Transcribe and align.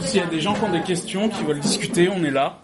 S'il 0.00 0.20
y 0.20 0.22
a 0.22 0.26
des 0.26 0.40
gens 0.40 0.54
qui 0.54 0.64
ont 0.64 0.72
des 0.72 0.82
questions, 0.82 1.28
qui 1.28 1.42
veulent 1.44 1.60
discuter, 1.60 2.08
on 2.08 2.22
est 2.24 2.30
là. 2.30 2.58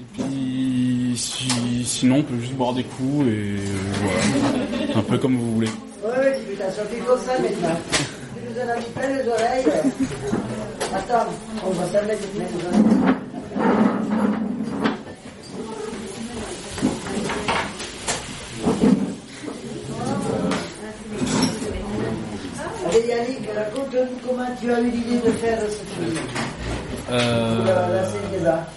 Et 0.00 0.04
puis, 0.22 1.12
si- 1.16 1.84
sinon, 1.84 2.16
on 2.18 2.22
peut 2.22 2.38
juste 2.40 2.54
boire 2.54 2.72
des 2.72 2.82
coups 2.84 3.26
et 3.26 3.30
euh, 3.30 3.56
voilà. 4.02 4.98
Un 4.98 5.02
peu 5.02 5.18
comme 5.18 5.36
vous 5.36 5.54
voulez. 5.54 5.68
Oui, 6.04 6.10
oui, 6.18 6.30
tu 6.50 6.56
t'as 6.56 6.70
sorti 6.70 6.96
comme 7.06 7.18
ça 7.20 7.32
maintenant. 7.38 7.78
Tu 8.34 8.40
nous 8.50 8.60
en 8.60 8.68
as 8.72 8.76
mis 8.76 8.84
plein 8.94 9.08
les 9.08 9.28
oreilles. 9.28 9.82
Attends, 10.94 11.30
on 11.66 11.70
va 11.70 11.86
s'en 11.86 12.06
mettre 12.06 12.28
plein 12.28 12.44
les 12.44 12.66
oreilles. 12.66 13.93
Allez 22.94 23.08
Yannick, 23.08 23.48
raconte-nous 23.56 24.18
comment 24.28 24.46
tu 24.60 24.72
as 24.72 24.80
eu 24.80 24.90
l'idée 24.90 25.18
de 25.18 25.30
faire 25.32 25.60
ce 25.62 25.76
film. 25.76 26.16
Euh, 27.10 27.64
La, 27.64 28.40
la. 28.42 28.68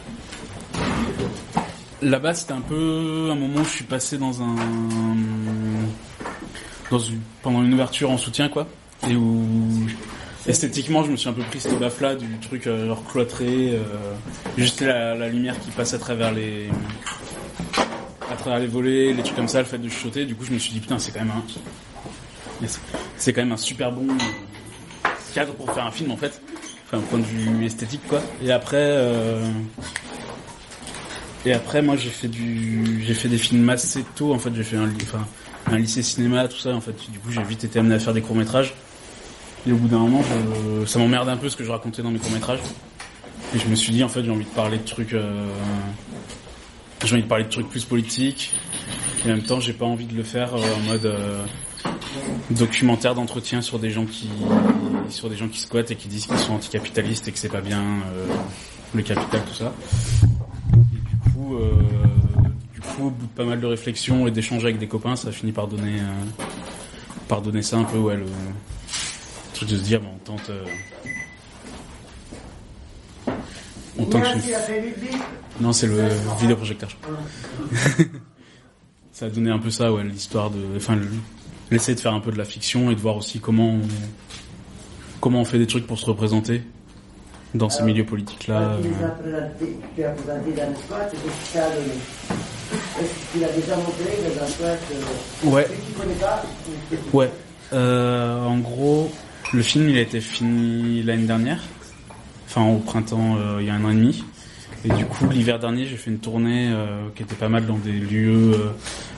Là-bas, 2.02 2.34
c'était 2.34 2.54
un 2.54 2.62
peu 2.62 3.30
un 3.32 3.36
moment 3.36 3.60
où 3.60 3.64
je 3.64 3.70
suis 3.70 3.84
passé 3.84 4.18
dans 4.18 4.42
un 4.42 4.56
dans 6.90 7.00
une 7.00 7.20
pendant 7.42 7.64
une 7.64 7.74
ouverture 7.74 8.10
en 8.10 8.18
soutien 8.18 8.50
quoi, 8.50 8.68
et 9.10 9.16
où 9.16 9.46
esthétiquement 10.48 11.04
je 11.04 11.12
me 11.12 11.16
suis 11.18 11.28
un 11.28 11.34
peu 11.34 11.42
pris 11.44 11.60
cette 11.60 11.74
olaf-là 11.74 12.16
du 12.16 12.28
truc 12.40 12.66
euh, 12.68 12.88
genre 12.88 13.04
cloîtré, 13.04 13.72
euh, 13.74 13.82
juste 14.58 14.82
la, 14.82 15.14
la 15.16 15.28
lumière 15.28 15.60
qui 15.60 15.70
passe 15.72 15.94
à 15.94 16.00
travers 16.00 16.32
les 16.32 16.70
à 18.32 18.36
travers 18.36 18.60
les 18.60 18.68
volets, 18.68 19.14
les 19.14 19.24
trucs 19.24 19.36
comme 19.36 19.48
ça, 19.48 19.60
le 19.60 19.66
fait 19.66 19.78
de 19.78 19.90
chuchoter. 19.90 20.26
Du 20.26 20.36
coup, 20.36 20.46
je 20.46 20.54
me 20.54 20.60
suis 20.60 20.72
dit 20.72 20.80
putain, 20.80 20.98
c'est 20.98 21.12
quand 21.12 21.20
même 21.20 21.32
un 21.32 22.66
c'est 23.18 23.34
quand 23.34 23.42
même 23.42 23.52
un 23.52 23.58
super 23.58 23.92
bon 23.92 24.08
cadre 25.34 25.54
pour 25.54 25.72
faire 25.74 25.86
un 25.86 25.92
film 25.92 26.12
en 26.12 26.18
fait, 26.18 26.42
enfin, 26.86 27.02
point 27.10 27.20
de 27.20 27.26
vue 27.26 27.66
esthétique 27.66 28.02
quoi. 28.08 28.22
Et 28.42 28.52
après. 28.52 28.78
Euh, 28.78 29.46
et 31.46 31.54
après, 31.54 31.82
moi, 31.82 31.96
j'ai 31.96 32.10
fait 32.10 32.28
du, 32.28 33.04
j'ai 33.06 33.14
fait 33.14 33.30
des 33.30 33.38
films 33.38 33.70
assez 33.70 34.04
tôt. 34.16 34.34
En 34.34 34.40
fait, 34.40 34.50
j'ai 34.54 34.64
fait 34.64 34.76
un, 34.76 34.90
enfin, 35.04 35.26
un 35.68 35.78
lycée 35.78 36.04
cinéma, 36.04 36.48
tout 36.48 36.58
ça. 36.58 36.74
En 36.76 36.82
fait, 36.82 36.96
du 37.10 37.20
coup, 37.20 37.32
j'ai 37.32 37.44
vite 37.44 37.64
été 37.64 37.80
amené 37.80 37.96
à 37.96 38.00
faire 38.00 38.14
des 38.14 38.22
courts 38.22 38.36
métrages. 38.36 38.74
Et 39.66 39.72
au 39.72 39.78
bout 39.78 39.88
d'un 39.88 40.00
moment, 40.00 40.22
je- 40.24 40.86
ça 40.86 41.00
m'emmerde 41.00 41.30
un 41.30 41.38
peu 41.38 41.48
ce 41.48 41.56
que 41.56 41.64
je 41.64 41.72
racontais 41.72 42.02
dans 42.02 42.12
mes 42.12 42.20
courts 42.20 42.32
métrages. 42.32 42.60
Et 43.56 43.60
je 43.60 43.68
me 43.68 43.76
suis 43.76 43.94
dit, 43.94 44.04
en 44.04 44.10
fait, 44.10 44.24
j'ai 44.24 44.32
envie 44.32 44.44
de 44.44 44.50
parler 44.50 44.78
de 44.78 44.84
trucs, 44.84 45.14
euh, 45.14 45.48
j'ai 47.06 47.14
envie 47.14 47.24
de 47.24 47.28
parler 47.30 47.46
de 47.46 47.50
trucs 47.50 47.70
plus 47.70 47.86
politiques. 47.86 48.54
Et 49.26 49.32
en 49.32 49.36
même 49.36 49.44
temps, 49.44 49.62
j'ai 49.62 49.74
pas 49.74 49.86
envie 49.86 50.06
de 50.06 50.16
le 50.16 50.24
faire 50.24 50.54
euh, 50.54 50.60
en 50.76 50.80
mode 50.82 51.06
euh, 51.06 51.44
documentaire 52.52 53.16
d'entretien 53.16 53.62
sur 53.62 53.80
des 53.80 53.90
gens 53.92 54.06
qui, 54.06 54.30
sur 55.10 55.30
des 55.30 55.36
gens 55.36 55.48
qui 55.48 55.60
squattent 55.60 55.92
et 55.92 55.96
qui 55.96 56.08
disent 56.08 56.26
qu'ils 56.28 56.38
sont 56.40 56.54
anticapitalistes 56.54 57.28
et 57.28 57.32
que 57.32 57.40
c'est 57.40 57.50
pas 57.50 57.62
bien 57.62 57.82
euh, 57.82 58.28
le 58.94 59.02
capital, 59.04 59.42
tout 59.48 59.54
ça. 59.54 59.74
Du 60.74 61.32
coup, 61.32 61.56
euh, 61.56 61.72
du 62.74 62.82
coup, 62.82 63.08
au 63.08 63.10
bout 63.12 63.26
de 63.26 63.32
pas 63.32 63.46
mal 63.46 63.60
de 63.60 63.66
réflexions 63.68 64.28
et 64.28 64.32
d'échanges 64.32 64.64
avec 64.64 64.78
des 64.80 64.88
copains, 64.88 65.16
ça 65.16 65.30
a 65.30 65.32
fini 65.32 65.52
par 65.52 65.68
donner, 65.68 66.00
euh, 66.00 66.44
par 67.28 67.42
donner 67.42 67.62
ça 67.62 67.78
un 67.78 67.84
peu, 67.84 67.98
ouais, 67.98 68.16
le 68.18 68.26
truc 69.54 69.70
de 69.70 69.78
se 69.78 69.82
dire, 69.84 70.02
bon, 70.02 70.10
on 70.16 70.20
tente, 70.20 70.52
on 73.98 74.06
tente 74.06 74.24
une-. 74.24 74.42
Non, 75.60 75.74
c'est 75.74 75.88
le 75.88 76.08
vidéoprojecteur. 76.40 76.90
je 76.90 76.96
crois. 76.96 78.06
ça 79.12 79.26
a 79.26 79.30
donné 79.30 79.50
un 79.50 79.58
peu 79.60 79.72
ça, 79.72 79.92
ouais, 79.92 80.04
l'histoire 80.04 80.52
de, 80.52 80.60
enfin, 80.76 80.96
le- 80.96 81.10
l'essayer 81.72 81.96
de 81.96 82.00
faire 82.00 82.14
un 82.14 82.20
peu 82.20 82.32
de 82.32 82.38
la 82.38 82.46
fiction 82.46 82.92
et 82.92 82.96
de 82.96 83.00
voir 83.00 83.18
aussi 83.18 83.40
comment, 83.40 83.70
on, 83.70 83.82
comment 85.20 85.42
on 85.42 85.46
fait 85.46 85.60
des 85.60 85.68
trucs 85.68 85.88
pour 85.88 86.00
se 86.00 86.06
représenter 86.06 86.62
dans 87.54 87.70
ces 87.70 87.84
milieux 87.84 88.06
politiques-là. 88.06 88.78
Tu 89.96 90.04
as 90.04 90.10
présenté 90.10 90.52
dans 90.54 90.70
le 90.70 90.76
ça 90.86 91.64
a 91.64 91.68
Est-ce 91.68 93.10
que 93.10 93.34
tu 93.34 93.40
l'as 93.40 93.52
déjà 93.52 93.76
montré 93.78 94.04
dans 94.40 94.48
squat 94.48 94.80
euh, 94.92 95.50
Ouais. 95.50 95.68
Ouais. 97.14 97.32
Euh, 97.74 98.44
en 98.44 98.58
gros, 98.60 99.12
le 99.54 99.62
film 99.62 99.90
il 99.90 99.98
a 99.98 100.02
été 100.02 100.22
fini 100.22 101.04
l'année 101.04 101.26
dernière, 101.26 101.62
enfin 102.46 102.66
au 102.66 102.78
printemps 102.78 103.36
euh, 103.38 103.58
il 103.60 103.68
y 103.68 103.70
a 103.70 103.74
un 103.74 103.84
an 103.84 103.92
et 103.92 103.96
demi. 103.96 104.24
Et 104.86 104.90
du 104.90 105.06
coup 105.06 105.28
l'hiver 105.28 105.60
dernier 105.60 105.86
j'ai 105.86 105.98
fait 105.98 106.12
une 106.12 106.20
tournée 106.20 106.70
euh, 106.72 107.08
qui 107.16 107.24
était 107.24 107.36
pas 107.36 107.50
mal 107.50 107.66
dans 107.66 107.78
des 107.78 107.92
lieux, 107.92 108.54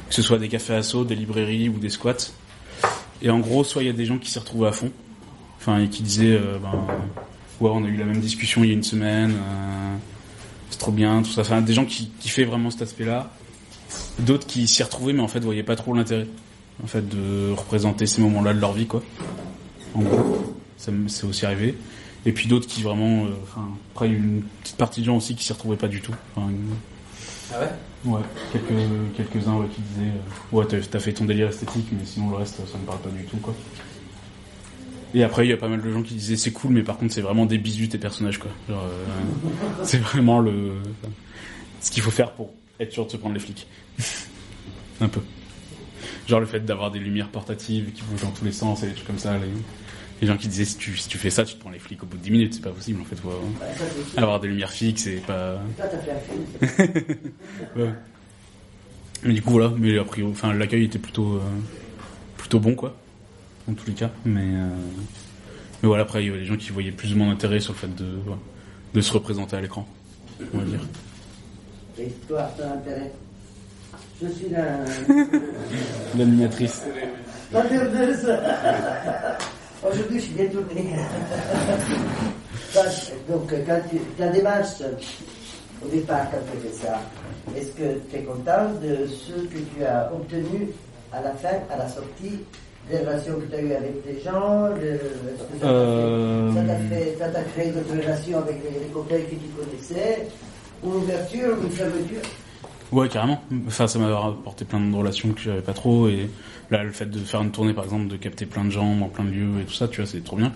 que 0.09 0.16
ce 0.16 0.22
soit 0.22 0.40
des 0.40 0.50
cafés 0.50 0.74
assos, 0.74 1.06
des 1.06 1.16
librairies 1.16 1.70
ou 1.70 1.80
des 1.80 1.90
squats. 1.90 2.31
Et 3.22 3.30
en 3.30 3.40
gros 3.40 3.64
soit 3.64 3.84
il 3.84 3.86
y 3.86 3.90
a 3.90 3.94
des 3.94 4.06
gens 4.06 4.18
qui 4.18 4.30
s'y 4.31 4.40
retrouvaient 4.40 4.70
à 4.70 4.72
fond, 4.72 4.92
enfin 5.58 5.80
et 5.80 5.88
qui 5.88 6.03
disaient 6.03 6.36
euh, 6.36 6.58
ben 6.62 6.72
ouais 7.62 7.70
on 7.72 7.84
a 7.86 7.88
eu 7.88 7.97
la 7.97 8.06
même 8.06 8.19
discussion 8.19 8.64
il 8.64 8.68
y 8.68 8.72
a 8.72 8.74
une 8.74 8.84
semaine, 8.84 9.31
euh, 9.31 9.96
c'est 10.69 10.80
trop 10.80 10.92
bien 10.92 11.22
tout 11.22 11.31
ça. 11.31 11.42
Enfin 11.42 11.62
des 11.62 11.74
gens 11.74 11.86
qui 11.86 12.09
kiffaient 12.19 12.46
vraiment 12.46 12.72
cet 12.72 12.81
aspect-là. 12.81 13.31
D'autres 14.19 14.48
qui 14.48 14.68
s'y 14.68 14.84
retrouvaient 14.84 15.14
mais 15.14 15.22
en 15.22 15.28
fait 15.28 15.40
voyaient 15.42 15.64
pas 15.64 15.75
trop 15.75 15.94
l'intérêt 15.94 16.28
en 16.84 16.88
fait 16.88 17.08
de 17.08 17.52
représenter 17.52 18.06
ces 18.06 18.22
moments-là 18.22 18.53
de 18.53 18.59
leur 18.59 18.74
vie 18.74 18.88
quoi. 18.88 19.03
En 19.94 20.02
gros, 20.02 20.56
ça 20.78 20.92
c'est 21.08 21.25
aussi 21.25 21.46
arrivé. 21.46 21.75
Et 22.25 22.31
puis 22.31 22.48
d'autres 22.48 22.68
qui 22.68 22.81
vraiment, 22.81 23.25
euh, 23.25 23.30
enfin 23.44 23.68
après 23.94 24.08
il 24.08 24.14
y 24.14 24.16
a 24.16 24.18
une 24.18 24.44
petite 24.64 24.78
partie 24.78 25.02
de 25.02 25.06
gens 25.06 25.18
aussi 25.18 25.36
qui 25.36 25.44
s'y 25.44 25.53
retrouvaient 25.53 25.78
pas 25.78 25.88
du 25.88 26.02
tout. 26.02 26.16
Ah 27.54 27.60
ouais? 27.60 27.70
Ouais, 28.06 28.22
quelques 28.54 29.18
quelques 29.18 29.48
uns 29.48 29.58
ouais, 29.58 29.68
qui 29.68 29.82
disaient 29.82 30.12
euh, 30.12 30.56
ouais 30.56 30.66
t'as, 30.66 31.00
fait 31.00 31.12
ton 31.12 31.26
délire 31.26 31.50
esthétique 31.50 31.88
mais 31.92 32.06
sinon 32.06 32.30
le 32.30 32.38
reste 32.38 32.56
ça 32.66 32.78
me 32.78 32.86
parle 32.86 33.00
pas 33.00 33.10
du 33.10 33.26
tout 33.26 33.38
quoi. 33.38 33.54
Et 35.14 35.24
après 35.24 35.46
il 35.46 35.50
y 35.50 35.54
a 35.54 35.58
pas 35.58 35.68
mal 35.68 35.82
de 35.82 35.92
gens 35.92 36.02
qui 36.02 36.14
disaient 36.14 36.38
c'est 36.38 36.54
cool 36.54 36.72
mais 36.72 36.84
par 36.84 36.98
contre 36.98 37.14
c'est 37.14 37.22
vraiment 37.22 37.46
des 37.46 37.58
bisous 37.58 37.88
tes 37.88 37.98
personnages 37.98 38.38
quoi. 38.38 38.52
Euh, 38.70 38.76
c'est 39.84 39.98
vraiment 39.98 40.40
le 40.40 40.76
ce 41.82 41.92
qu'il 41.92 42.02
faut 42.02 42.12
faire 42.12 42.32
pour 42.32 42.52
être 42.80 42.94
sûr 42.94 43.06
de 43.06 43.12
se 43.12 43.18
prendre 43.18 43.34
les 43.34 43.42
flics. 43.42 43.68
Un 45.02 45.10
peu. 45.10 45.22
Genre 46.28 46.40
le 46.40 46.46
fait 46.46 46.62
d'avoir 46.62 46.92
des 46.92 47.00
lumières 47.00 47.30
portatives 47.30 47.92
qui 47.92 48.04
bougent 48.04 48.22
dans 48.22 48.31
tous 48.31 48.46
les 48.46 48.52
sens 48.54 48.84
et 48.84 48.88
des 48.88 48.94
trucs 48.94 49.08
comme 49.08 49.20
ça. 49.20 49.34
Les 50.22 50.28
gens 50.28 50.38
qui 50.38 50.47
disaient 50.47 50.66
si 50.66 50.78
tu, 50.78 50.97
si 50.97 51.07
tu 51.07 51.18
fais 51.18 51.30
ça, 51.30 51.46
tu 51.46 51.56
te 51.56 51.59
prends 51.59 51.69
les 51.69 51.80
flics 51.80 52.02
au 52.03 52.06
bout 52.06 52.18
de 52.18 52.24
10 52.24 52.31
minutes, 52.31 52.53
c'est 52.56 52.62
pas 52.63 52.72
possible 52.72 53.02
en 53.02 53.06
fait. 53.06 53.16
Faut 53.16 53.31
ça, 54.13 54.22
avoir 54.22 54.40
des 54.40 54.47
lumières 54.47 54.72
fixes 54.72 55.07
et 55.07 55.18
pas. 55.18 55.59
Toi, 55.78 55.85
t'as 55.88 55.97
fait 55.97 56.12
un 56.12 56.19
film. 56.19 57.13
Ouais. 57.75 57.90
Mais 59.24 59.34
du 59.34 59.41
coup 59.41 59.52
voilà, 59.52 59.72
mais 59.78 59.97
a 59.97 60.03
priori, 60.06 60.31
enfin 60.31 60.53
l'accueil 60.53 60.85
était 60.85 61.00
plutôt 61.00 61.34
euh, 61.34 61.41
plutôt 62.38 62.59
bon 62.59 62.74
quoi, 62.74 62.96
en 63.69 63.74
tous 63.74 63.85
les 63.88 63.94
cas. 63.94 64.12
Mais 64.25 64.41
euh, 64.41 64.69
mais 65.81 65.88
voilà 65.88 66.03
après 66.03 66.24
il 66.24 66.28
y 66.28 66.30
avait 66.30 66.40
des 66.40 66.46
gens 66.46 66.56
qui 66.56 66.69
voyaient 66.69 66.91
plus 66.91 67.13
ou 67.13 67.18
moins 67.18 67.28
d'intérêt 67.28 67.59
sur 67.59 67.74
le 67.74 67.80
fait 67.80 67.94
de 67.94 68.18
de 68.94 69.01
se 69.01 69.12
représenter 69.12 69.57
à 69.57 69.62
l'écran, 69.62 69.86
on 70.53 70.59
va 70.59 70.63
dire. 70.63 70.80
Et 72.00 72.07
toi, 72.30 72.50
ton 72.57 72.63
intérêt 72.72 73.12
Je 74.22 74.28
suis 74.30 74.50
la... 74.50 74.80
L'animatrice. 76.18 76.84
Aujourd'hui, 79.84 80.19
je 80.19 80.25
suis 80.25 80.34
détournée. 80.34 80.95
Donc, 83.29 83.50
quand 83.66 83.79
tu, 83.90 83.97
ta 84.17 84.28
démarche, 84.28 84.81
au 85.84 85.88
départ, 85.90 86.25
quand 86.31 86.38
tu 86.51 86.67
fais 86.67 86.85
ça, 86.88 87.00
est-ce 87.56 87.69
que 87.72 88.00
tu 88.09 88.18
es 88.18 88.23
content 88.23 88.73
de 88.81 89.07
ce 89.07 89.31
que 89.47 89.57
tu 89.75 89.84
as 89.85 90.12
obtenu 90.13 90.68
à 91.13 91.22
la 91.22 91.31
fin, 91.31 91.56
à 91.73 91.78
la 91.78 91.88
sortie, 91.88 92.39
des 92.89 92.97
relations 92.97 93.35
que 93.35 93.45
tu 93.45 93.56
as 93.56 93.62
eues 93.62 93.73
avec 93.73 93.94
les 94.06 94.19
gens 94.22 94.69
de- 94.75 94.85
est-ce 94.85 95.44
que 95.44 95.59
ça 95.59 95.66
t'a 95.66 95.68
Euh, 95.68 97.31
t'a 97.34 97.44
créé 97.44 97.72
d'autres 97.72 97.91
relations 98.01 98.38
avec 98.39 98.57
les, 98.63 98.79
les 98.79 98.85
copains 98.94 99.16
que 99.18 99.35
tu 99.35 99.50
connaissais 99.57 100.28
Ou 100.84 100.89
une 100.89 100.95
ouverture, 101.03 101.56
une 101.63 101.69
fermeture? 101.72 102.22
Ouais, 102.91 103.07
carrément. 103.07 103.39
Enfin, 103.68 103.85
ça 103.88 104.00
m'a 104.00 104.07
apporté 104.07 104.66
plein 104.66 104.79
de 104.79 104.95
relations 104.95 105.29
que 105.34 105.39
j'avais 105.41 105.62
pas 105.62 105.73
trop. 105.73 106.07
Et 106.09 106.29
là, 106.72 106.84
le 106.84 106.91
fait 106.91 107.09
de 107.09 107.19
faire 107.19 107.41
une 107.41 107.52
tournée, 107.52 107.74
par 107.74 107.84
exemple, 107.84 108.07
de 108.07 108.18
capter 108.18 108.46
plein 108.46 108.66
de 108.66 108.69
gens 108.69 108.96
dans 108.96 109.07
plein 109.07 109.24
de 109.24 109.31
lieux 109.31 109.62
et 109.62 109.66
tout 109.66 109.74
ça, 109.74 109.88
tu 109.88 110.02
vois, 110.02 110.09
c'est 110.09 110.24
trop 110.24 110.35
bien. 110.38 110.52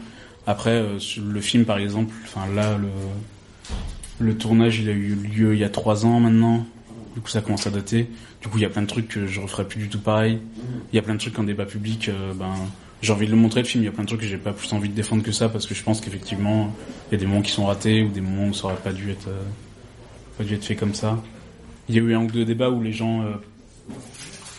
Après, 0.46 0.72
euh, 0.72 1.00
le 1.26 1.42
film, 1.42 1.66
par 1.66 1.78
exemple, 1.78 2.14
enfin 2.24 2.46
là, 2.54 2.78
le, 2.78 2.90
le 4.20 4.38
tournage, 4.38 4.80
il 4.80 4.90
a 4.90 4.94
eu 4.94 5.16
lieu 5.16 5.54
il 5.54 5.60
y 5.60 5.64
a 5.64 5.70
trois 5.70 6.06
ans 6.06 6.20
maintenant. 6.20 6.66
Du 7.16 7.22
coup, 7.22 7.30
ça 7.30 7.42
commence 7.42 7.68
à 7.68 7.70
dater. 7.70 8.10
Du 8.42 8.50
coup, 8.50 8.58
il 8.58 8.62
y 8.62 8.66
a 8.66 8.70
plein 8.70 8.82
de 8.82 8.88
trucs 8.88 9.08
que 9.08 9.28
je 9.28 9.40
referai 9.40 9.68
plus 9.68 9.80
du 9.80 9.90
tout 9.90 10.00
pareil. 10.00 10.40
Il 10.92 10.96
y 10.96 11.00
a 11.00 11.02
plein 11.02 11.14
de 11.14 11.20
trucs 11.20 11.38
en 11.40 11.44
débat 11.44 11.66
public. 11.66 12.10
euh, 12.10 12.34
ben, 12.34 12.54
j'ai 13.02 13.14
envie 13.14 13.26
de 13.26 13.32
le 13.32 13.38
montrer 13.38 13.62
le 13.62 13.68
film. 13.68 13.84
Il 13.84 13.86
y 13.86 13.90
a 13.90 13.92
plein 13.92 14.04
de 14.04 14.08
trucs 14.08 14.22
que 14.22 14.28
j'ai 14.28 14.38
pas 14.38 14.54
plus 14.54 14.72
envie 14.74 14.90
de 14.90 14.94
défendre 14.94 15.24
que 15.24 15.32
ça 15.32 15.50
parce 15.50 15.68
que 15.68 15.76
je 15.76 15.84
pense 15.84 16.02
qu'effectivement, 16.02 16.74
il 17.10 17.14
y 17.14 17.16
a 17.16 17.20
des 17.20 17.26
moments 17.26 17.42
qui 17.42 17.52
sont 17.52 17.66
ratés 17.66 18.02
ou 18.02 18.10
des 18.10 18.22
moments 18.22 18.48
où 18.48 18.54
ça 18.54 18.66
aurait 18.66 18.76
pas 18.78 18.94
dû 18.94 19.12
être, 19.12 19.28
euh, 19.28 19.42
pas 20.38 20.44
dû 20.44 20.56
être 20.56 20.64
fait 20.64 20.76
comme 20.76 20.94
ça. 20.94 21.22
Il 21.90 21.96
y 21.96 22.00
a 22.00 22.02
eu 22.02 22.16
un 22.16 22.24
ou 22.24 22.28
deux 22.28 22.46
débats 22.46 22.70
où 22.70 22.82
les 22.82 22.94
gens 22.94 23.26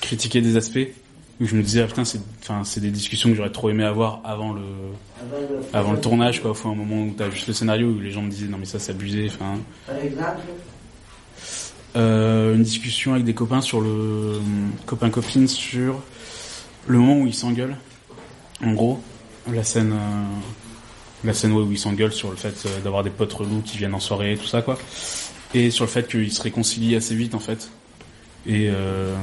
critiquaient 0.02 0.42
des 0.42 0.58
aspects 0.58 0.86
où 1.40 1.46
je 1.46 1.56
me 1.56 1.62
disais 1.62 1.82
ah, 1.82 1.86
putain 1.86 2.04
c'est 2.04 2.20
enfin 2.42 2.62
c'est 2.64 2.80
des 2.80 2.90
discussions 2.90 3.28
que 3.30 3.34
j'aurais 3.34 3.50
trop 3.50 3.68
aimé 3.70 3.84
avoir 3.84 4.20
avant 4.24 4.52
le 4.52 4.62
avant 5.20 5.40
le, 5.40 5.76
avant 5.76 5.92
le 5.92 6.00
tournage 6.00 6.40
quoi. 6.40 6.54
Faut 6.54 6.68
un 6.68 6.74
moment 6.74 7.02
où 7.02 7.14
t'as 7.16 7.30
juste 7.30 7.48
le 7.48 7.54
scénario 7.54 7.88
où 7.88 8.00
les 8.00 8.10
gens 8.10 8.22
me 8.22 8.30
disaient 8.30 8.46
non 8.46 8.58
mais 8.58 8.66
ça 8.66 8.78
c'est 8.78 8.92
abusé. 8.92 9.26
Enfin 9.26 9.58
Par 9.86 9.98
exemple? 9.98 10.40
Euh, 11.96 12.54
une 12.54 12.62
discussion 12.62 13.12
avec 13.12 13.24
des 13.24 13.34
copains 13.34 13.60
sur 13.60 13.80
le 13.80 14.40
copain 14.86 15.10
copine 15.10 15.46
sur 15.46 16.00
le 16.86 16.98
moment 16.98 17.20
où 17.20 17.26
ils 17.26 17.34
s'engueulent. 17.34 17.76
En 18.62 18.72
gros 18.72 19.00
la 19.52 19.64
scène 19.64 19.92
euh, 19.92 20.24
la 21.24 21.34
scène 21.34 21.52
où 21.52 21.70
ils 21.70 21.78
s'engueulent 21.78 22.12
sur 22.12 22.30
le 22.30 22.36
fait 22.36 22.54
euh, 22.66 22.80
d'avoir 22.80 23.02
des 23.02 23.10
potes 23.10 23.32
relous 23.32 23.62
qui 23.62 23.78
viennent 23.78 23.94
en 23.94 24.00
soirée 24.00 24.32
et 24.32 24.36
tout 24.36 24.46
ça 24.46 24.62
quoi. 24.62 24.78
Et 25.52 25.70
sur 25.70 25.84
le 25.84 25.90
fait 25.90 26.08
qu'ils 26.08 26.32
se 26.32 26.42
réconcilient 26.42 26.96
assez 26.96 27.14
vite 27.14 27.34
en 27.34 27.40
fait. 27.40 27.70
Et 28.46 28.68
euh, 28.70 29.14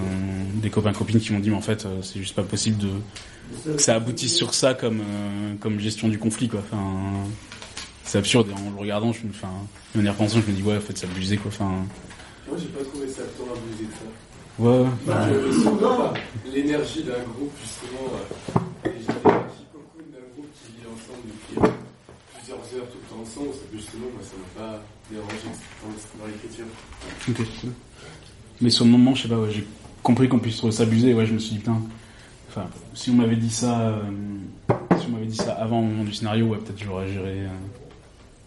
des 0.55 0.69
copains 0.71 0.93
copines 0.93 1.19
qui 1.19 1.31
m'ont 1.31 1.39
dit 1.39 1.49
mais 1.51 1.55
en 1.55 1.61
fait 1.61 1.85
euh, 1.85 2.01
c'est 2.01 2.19
juste 2.19 2.35
pas 2.35 2.41
possible 2.43 2.77
de 2.79 2.89
que 3.75 3.81
ça 3.81 3.95
aboutisse 3.95 4.35
sur 4.35 4.53
ça 4.55 4.73
comme 4.73 5.01
euh, 5.01 5.53
comme 5.59 5.79
gestion 5.79 6.07
du 6.07 6.17
conflit 6.17 6.47
quoi. 6.49 6.61
Enfin 6.61 6.81
c'est 8.03 8.17
absurde 8.17 8.49
et 8.49 8.53
en 8.53 8.71
le 8.71 8.77
regardant 8.77 9.13
je 9.13 9.23
me 9.23 9.29
enfin 9.29 9.51
de 9.93 9.99
manière 9.99 10.15
pensant 10.15 10.39
je 10.45 10.51
me 10.51 10.55
dis 10.55 10.63
ouais 10.63 10.77
en 10.77 10.81
fait 10.81 10.97
c'est 10.97 11.05
abusé 11.05 11.37
quoi. 11.37 11.49
Enfin 11.53 11.85
Moi, 12.47 12.57
j'ai 12.59 12.67
pas 12.69 12.83
trouvé 12.83 13.07
ça 13.07 13.21
tant 13.37 13.45
abusé 13.53 13.85
que 13.85 13.93
ça. 13.93 14.63
ouais. 14.63 14.85
Bah, 15.05 15.27
non. 15.65 15.77
pas 15.77 16.13
l'énergie 16.51 17.03
d'un 17.03 17.23
groupe, 17.33 17.53
justement, 17.63 18.07
euh, 18.11 18.89
l'énergie 18.89 19.65
beaucoup 19.71 20.01
d'un 20.11 20.25
groupe 20.33 20.49
qui 20.57 20.71
vit 20.73 20.87
ensemble 20.89 21.23
depuis 21.29 21.55
euh, 21.61 21.71
plusieurs 22.35 22.57
heures 22.81 22.89
tout 22.89 22.97
le 22.99 23.07
temps 23.07 23.21
ensemble. 23.21 23.53
Ça, 23.53 23.65
justement, 23.73 24.07
moi, 24.11 24.23
ça 24.25 24.35
m'a 24.41 24.49
pas 24.59 24.83
dérangé 25.11 25.47
dans, 25.47 25.93
dans 26.19 26.27
l'écriture. 26.27 26.65
Ok, 27.29 27.37
cool. 27.61 27.71
Mais 28.61 28.69
sur 28.69 28.85
le 28.85 28.91
moment, 28.91 29.15
je 29.15 29.23
sais 29.23 29.27
pas, 29.27 29.37
ouais, 29.37 29.49
j'ai 29.51 29.65
compris 30.03 30.27
qu'on 30.29 30.39
puisse 30.39 30.57
trouver 30.57 30.71
ça 30.73 30.83
abusé. 30.83 31.13
Ouais, 31.13 31.25
je 31.25 31.33
me 31.33 31.39
suis 31.39 31.51
dit, 31.53 31.57
putain. 31.59 31.77
Enfin, 32.49 32.65
si 32.93 33.09
on 33.09 33.13
m'avait 33.13 33.35
dit 33.37 33.49
ça, 33.49 33.79
euh, 33.89 34.01
si 34.99 35.05
on 35.07 35.13
m'avait 35.13 35.25
dit 35.25 35.37
ça 35.37 35.53
avant 35.53 35.79
au 35.79 35.83
moment 35.83 36.03
du 36.03 36.13
scénario, 36.13 36.47
ouais, 36.47 36.57
peut-être 36.57 36.83
j'aurais 36.83 37.07
géré, 37.07 37.39
euh, 37.41 37.47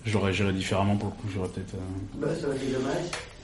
j'aurais 0.04 0.32
géré 0.32 0.52
différemment 0.52 0.96
pour 0.96 1.08
le 1.08 1.14
coup. 1.14 1.28
J'aurais 1.34 1.48
peut-être, 1.48 1.74
euh, 1.74 2.20
Bah, 2.20 2.28
ça 2.38 2.46
aurait 2.48 2.56
été 2.56 2.66
dommage. 2.72 3.02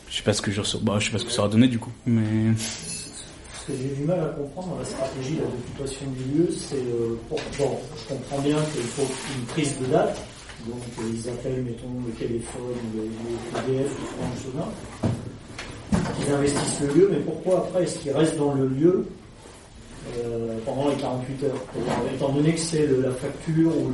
je 0.09 0.17
sais 0.17 0.23
pas 0.23 0.33
ce 0.35 0.43
que 0.43 0.51
je, 0.51 0.61
bah, 0.83 0.97
je 0.99 1.07
sais 1.07 1.13
pas 1.13 1.19
ce 1.19 1.25
que 1.25 1.31
ça 1.33 1.41
aurait 1.43 1.51
donné 1.51 1.67
du 1.67 1.79
coup. 1.79 1.93
Mais 2.07 2.23
Ce 2.59 3.67
que 3.67 3.73
j'ai 3.73 3.95
du 3.97 4.05
mal 4.05 4.21
à 4.21 4.27
comprendre 4.27 4.69
dans 4.75 4.79
la 4.81 4.85
stratégie 4.85 5.37
là, 5.37 5.43
d'occupation 5.45 6.07
du 6.11 6.39
lieu, 6.39 6.49
c'est 6.53 6.77
euh, 6.77 7.17
pour- 7.29 7.41
bon, 7.59 7.79
je 7.97 8.15
comprends 8.15 8.39
bien 8.43 8.57
qu'il 8.75 8.83
faut 8.83 9.03
une 9.39 9.47
prise 9.47 9.75
de 9.81 9.87
date, 9.87 10.19
donc 10.69 10.77
ils 11.11 11.29
appellent, 11.31 11.63
mettons, 11.65 11.89
le 12.07 12.13
téléphone, 12.13 12.77
le, 12.95 13.03
le 13.03 13.63
PDF, 13.79 13.91
ou 14.21 14.25
ce 14.37 15.09
investissent 16.33 16.81
le 16.81 16.87
lieu, 16.95 17.09
mais 17.13 17.19
pourquoi 17.21 17.59
après 17.59 17.83
est-ce 17.85 17.99
qu'ils 17.99 18.13
restent 18.13 18.37
dans 18.37 18.55
le 18.55 18.67
lieu 18.67 19.07
euh, 20.19 20.59
pendant 20.65 20.89
les 20.89 20.97
48 20.97 21.45
heures 21.45 21.55
Étant 22.15 22.31
donné 22.33 22.53
que 22.55 22.61
c'est 22.61 22.87
la 22.87 23.11
facture 23.13 23.77
ou 23.77 23.91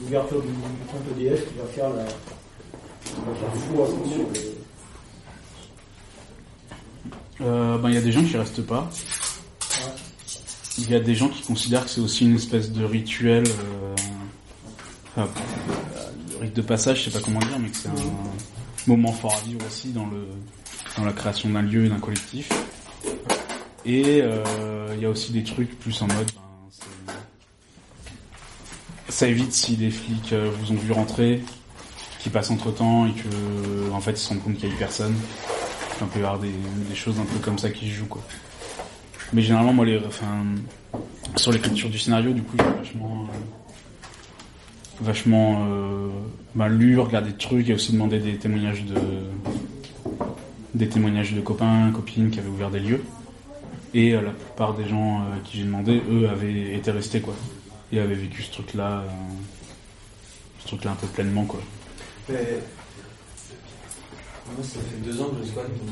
l'ouverture 0.00 0.40
du, 0.42 0.48
du 0.48 0.54
compte 0.54 1.18
EDF 1.18 1.46
qui 1.48 1.54
va 1.58 1.64
faire 1.66 1.90
la 1.90 2.04
qui 2.04 3.14
va 3.26 3.34
faire 3.34 3.54
foi 3.74 3.86
sur 3.86 4.18
le- 4.18 4.50
euh, 7.42 7.78
ben, 7.78 7.88
il 7.88 7.94
y 7.94 7.98
a 7.98 8.02
des 8.02 8.12
gens 8.12 8.22
qui 8.22 8.36
restent 8.36 8.62
pas. 8.66 8.90
Ouais. 8.90 9.92
Il 10.78 10.90
y 10.90 10.94
a 10.94 11.00
des 11.00 11.14
gens 11.14 11.28
qui 11.28 11.42
considèrent 11.42 11.84
que 11.84 11.90
c'est 11.90 12.00
aussi 12.00 12.26
une 12.26 12.36
espèce 12.36 12.70
de 12.70 12.84
rituel, 12.84 13.44
euh, 13.46 13.94
enfin, 15.16 15.28
rite 16.40 16.54
de 16.54 16.62
passage, 16.62 17.04
je 17.04 17.10
sais 17.10 17.18
pas 17.18 17.24
comment 17.24 17.40
dire, 17.40 17.58
mais 17.58 17.68
que 17.70 17.76
c'est 17.76 17.88
un 17.88 17.94
moment 18.86 19.12
fort 19.12 19.34
à 19.34 19.40
vivre 19.46 19.60
aussi 19.66 19.88
dans 19.88 20.06
le 20.06 20.26
dans 20.96 21.04
la 21.04 21.12
création 21.12 21.48
d'un 21.48 21.62
lieu 21.62 21.86
et 21.86 21.88
d'un 21.88 21.98
collectif. 21.98 22.50
Et 23.84 24.20
euh, 24.22 24.92
il 24.94 25.02
y 25.02 25.06
a 25.06 25.10
aussi 25.10 25.32
des 25.32 25.42
trucs 25.42 25.78
plus 25.78 26.00
en 26.02 26.06
mode, 26.06 26.30
ben, 27.06 27.14
ça 29.08 29.26
évite 29.26 29.52
si 29.52 29.76
les 29.76 29.90
flics 29.90 30.32
euh, 30.32 30.50
vous 30.60 30.72
ont 30.72 30.78
vu 30.78 30.92
rentrer, 30.92 31.42
qui 32.18 32.28
passent 32.28 32.50
entre 32.50 32.70
temps 32.70 33.06
et 33.06 33.12
que 33.12 33.90
en 33.92 34.00
fait 34.00 34.12
ils 34.12 34.18
se 34.18 34.28
rendent 34.28 34.42
compte 34.42 34.56
qu'il 34.56 34.68
y 34.68 34.72
a 34.72 34.74
eu 34.74 34.78
personne. 34.78 35.14
Enfin, 35.92 36.06
il 36.06 36.08
peut 36.08 36.20
y 36.20 36.22
avoir 36.22 36.38
des, 36.38 36.52
des 36.88 36.94
choses 36.94 37.18
un 37.18 37.24
peu 37.24 37.38
comme 37.38 37.58
ça 37.58 37.70
qui 37.70 37.90
jouent 37.90 38.06
quoi. 38.06 38.22
Mais 39.32 39.42
généralement, 39.42 39.72
moi, 39.72 39.86
les, 39.86 39.98
enfin, 39.98 40.44
sur 41.36 41.52
l'écriture 41.52 41.88
du 41.88 41.98
scénario, 41.98 42.32
du 42.32 42.42
coup, 42.42 42.56
j'ai 42.58 42.64
vachement, 42.64 43.28
euh, 43.28 45.04
vachement 45.04 45.66
euh, 45.68 46.08
bah, 46.54 46.68
lu, 46.68 46.98
regardé 46.98 47.30
des 47.30 47.36
trucs, 47.36 47.68
et 47.68 47.74
aussi 47.74 47.92
demandé 47.92 48.18
des 48.18 48.36
témoignages 48.36 48.84
de, 48.84 48.96
des 50.74 50.88
témoignages 50.88 51.32
de 51.32 51.40
copains, 51.40 51.90
copines 51.92 52.30
qui 52.30 52.38
avaient 52.38 52.48
ouvert 52.48 52.70
des 52.70 52.80
lieux. 52.80 53.02
Et 53.92 54.14
euh, 54.14 54.22
la 54.22 54.30
plupart 54.30 54.74
des 54.74 54.88
gens 54.88 55.20
euh, 55.20 55.24
qui 55.44 55.58
j'ai 55.58 55.64
demandé, 55.64 56.00
eux, 56.10 56.28
avaient 56.28 56.74
été 56.76 56.90
restés, 56.90 57.20
quoi. 57.20 57.34
Et 57.92 57.98
avaient 57.98 58.14
vécu 58.14 58.42
ce 58.42 58.52
truc-là, 58.52 59.00
euh, 59.00 59.08
ce 60.60 60.68
truc-là 60.68 60.92
un 60.92 60.94
peu 60.94 61.06
pleinement, 61.08 61.44
quoi. 61.44 61.60
Mais... 62.28 62.58
Moi, 64.56 64.64
ça 64.64 64.80
fait 64.80 65.04
deux 65.04 65.20
ans 65.20 65.28
que 65.28 65.44
je 65.44 65.50
squatte, 65.50 65.68
donc 65.68 65.88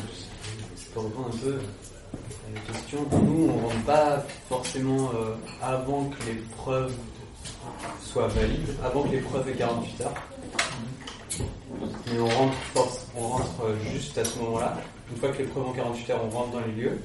c'est 0.77 0.93
pour 0.93 1.05
répondre 1.05 1.31
un 1.33 1.39
peu 1.39 1.55
à 1.55 2.55
la 2.55 2.73
question. 2.73 3.07
Nous, 3.13 3.51
on 3.51 3.69
rentre 3.69 3.85
pas 3.85 4.27
forcément 4.49 5.11
avant 5.63 6.07
que 6.07 6.27
les 6.27 6.39
preuves 6.57 6.93
soient 8.03 8.27
valides, 8.27 8.75
avant 8.85 9.05
que 9.05 9.11
les 9.11 9.21
preuves 9.21 9.49
aient 9.49 9.55
48 9.55 10.01
heures. 10.01 10.15
Mais 12.13 12.21
on 12.21 12.29
rentre, 12.29 12.55
force, 12.75 13.07
on 13.17 13.21
rentre 13.29 13.75
juste 13.93 14.17
à 14.19 14.25
ce 14.25 14.39
moment-là. 14.41 14.77
Une 15.11 15.17
fois 15.19 15.31
que 15.31 15.39
les 15.39 15.45
preuves 15.45 15.67
ont 15.67 15.73
48 15.73 16.11
heures, 16.11 16.25
on 16.25 16.31
rentre 16.31 16.51
dans 16.53 16.61
les 16.61 16.73
lieux. 16.73 16.99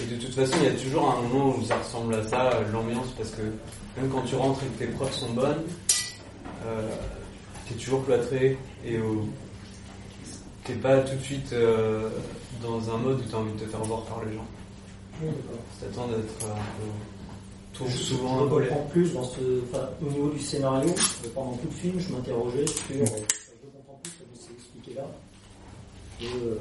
Et 0.00 0.06
de 0.06 0.16
toute 0.16 0.34
façon, 0.34 0.56
il 0.60 0.64
y 0.64 0.68
a 0.68 0.72
toujours 0.80 1.10
un 1.10 1.20
moment 1.22 1.54
où 1.56 1.64
ça 1.64 1.76
ressemble 1.76 2.14
à 2.14 2.22
ça, 2.26 2.50
euh, 2.52 2.72
l'ambiance, 2.72 3.08
parce 3.16 3.30
que 3.30 3.42
même 4.00 4.10
quand 4.10 4.22
tu 4.22 4.36
rentres 4.36 4.60
et 4.62 4.66
que 4.66 4.78
tes 4.84 4.86
preuves 4.92 5.12
sont 5.12 5.30
bonnes, 5.32 5.64
euh, 6.66 6.88
t'es 7.68 7.74
toujours 7.74 8.04
cloîtré 8.04 8.56
et 8.84 8.98
au- 9.00 9.28
t'es 10.64 10.74
pas 10.74 10.98
tout 11.00 11.16
de 11.16 11.22
suite 11.22 11.52
euh, 11.52 12.10
dans 12.62 12.90
un 12.94 12.96
mode 12.98 13.20
où 13.20 13.30
t'as 13.30 13.38
envie 13.38 13.52
de 13.52 13.58
te 13.64 13.68
faire 13.70 13.80
voir 13.82 14.02
par 14.02 14.24
les 14.24 14.34
gens. 14.34 14.46
Oui. 15.22 15.28
T'attends 15.80 16.06
d'être 16.08 16.46
euh, 16.46 17.84
un 17.84 17.88
Je- 17.90 17.96
souvent 17.96 18.44
je 18.44 18.48
collé. 18.48 18.68
comprends 18.68 18.84
plus 18.86 19.12
dans 19.12 19.24
ce, 19.24 19.40
au 20.04 20.10
niveau 20.10 20.30
du 20.30 20.40
scénario, 20.40 20.94
pendant 21.34 21.52
tout 21.54 21.66
le 21.70 21.76
film, 21.76 21.98
je 22.00 22.12
m'interrogeais 22.12 22.66
sur, 22.66 22.96
euh, 23.02 23.04
je 23.04 23.66
comprends 23.76 24.00
plus 24.02 24.12
comme 24.94 25.04
c'est 26.18 26.24
expliqué 26.24 26.30
là, 26.30 26.58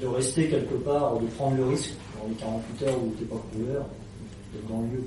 de, 0.00 0.04
de 0.04 0.06
rester 0.06 0.48
quelque 0.48 0.74
part, 0.74 1.18
de 1.18 1.26
prendre 1.26 1.56
le 1.56 1.66
risque 1.66 1.94
dans 2.20 2.28
les 2.28 2.34
48 2.34 2.82
heures 2.86 3.02
où 3.02 3.14
t'es 3.18 3.24
pas 3.24 3.36
couvert, 3.52 3.84
d'être 4.52 4.68
dans 4.68 4.80
le 4.82 4.88
lieu. 4.88 5.04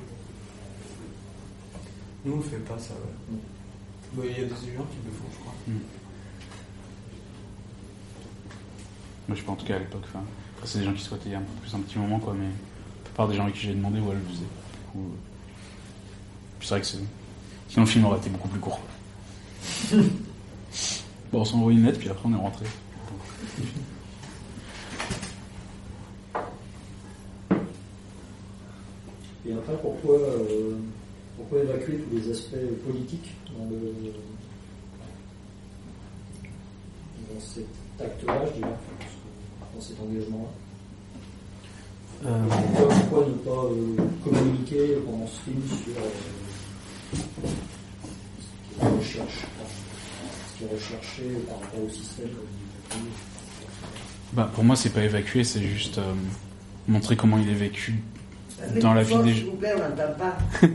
Nous 2.25 2.33
on 2.33 2.41
fait 2.41 2.57
pas 2.57 2.77
ça, 2.77 2.93
ouais. 2.93 3.37
Bah, 4.13 4.23
Il 4.25 4.31
y 4.31 4.35
a 4.35 4.43
des 4.43 4.49
gens 4.49 4.55
qui 4.55 4.97
le 5.05 5.11
font, 5.11 5.25
je 5.31 5.39
crois. 5.39 5.53
Moi, 9.27 9.35
je 9.35 9.41
sais 9.41 9.45
pas, 9.45 9.51
en 9.51 9.55
tout 9.55 9.65
cas, 9.65 9.75
à 9.75 9.79
l'époque, 9.79 10.03
enfin, 10.05 10.23
c'est 10.63 10.79
des 10.79 10.85
gens 10.85 10.93
qui 10.93 11.03
souhaitaient 11.03 11.35
un 11.35 11.41
peu 11.41 11.61
plus 11.61 11.75
un 11.75 11.79
petit 11.79 11.99
moment, 11.99 12.19
quoi, 12.19 12.33
mais 12.33 12.45
la 12.45 13.03
plupart 13.03 13.27
des 13.27 13.35
gens 13.35 13.45
à 13.45 13.51
qui 13.51 13.59
j'ai 13.59 13.73
demandé, 13.73 13.99
ouais, 13.99 14.15
le 14.15 14.21
faisaient. 14.21 14.39
Du 14.39 14.91
coup, 14.91 14.99
euh, 14.99 15.17
c'est 16.61 16.69
vrai 16.69 16.79
que 16.81 16.87
c'est... 16.87 16.97
Sinon, 17.67 17.83
le 17.85 17.91
film 17.91 18.05
aurait 18.05 18.19
été 18.19 18.29
beaucoup 18.29 18.47
plus 18.47 18.59
court. 18.61 18.79
bon, 21.31 21.41
on 21.41 21.45
s'est 21.45 21.56
envoyé 21.56 21.77
une 21.79 21.85
lettre, 21.85 21.99
puis 21.99 22.09
après, 22.09 22.28
on 22.30 22.33
est 22.33 22.37
rentré. 22.37 22.66
Et 29.45 29.54
après, 29.54 29.78
pourquoi, 29.81 30.16
euh, 30.19 30.75
pourquoi 31.37 31.59
évacuer 31.59 31.97
tous 31.99 32.16
les 32.16 32.31
aspects 32.31 32.56
politiques 32.85 33.33
dans, 33.57 33.66
le, 33.69 33.94
dans 37.33 37.40
cet 37.40 37.68
acte-là, 37.99 38.45
je 38.47 38.54
dirais, 38.59 38.71
enfin, 38.73 38.95
dans 39.73 39.81
cet 39.81 39.99
engagement-là? 40.01 40.49
Pourquoi, 42.19 42.87
pourquoi 42.95 43.28
ne 43.28 43.33
pas 43.33 43.63
euh, 43.66 43.95
communiquer 44.23 44.97
pendant 45.06 45.28
ce 45.28 45.40
film 45.42 45.61
sur 45.68 45.95
euh, 46.01 46.09
ce 49.01 49.19
qui 50.57 50.64
est 50.64 50.68
recherché, 50.73 51.23
par 51.47 51.59
rapport 51.61 51.83
au 51.85 51.90
système 51.90 52.30
comme 52.90 52.99
Bah, 54.33 54.49
pour 54.54 54.64
moi, 54.64 54.76
c'est 54.76 54.90
pas 54.92 55.02
évacuer, 55.04 55.44
c'est 55.44 55.61
juste 55.61 55.97
euh, 55.99 56.14
montrer 56.87 57.16
comment 57.16 57.37
il 57.37 57.49
est 57.49 57.54
vécu 57.54 57.95
dans 58.81 58.94
la 58.94 59.04
vie 59.04 59.16
des 59.23 59.33
S'il 59.35 59.45
vous 59.45 59.52
plaît, 59.57 59.73
on 59.76 59.90
n'entend 59.90 60.14
pas. 60.18 60.37
Fume. 60.59 60.68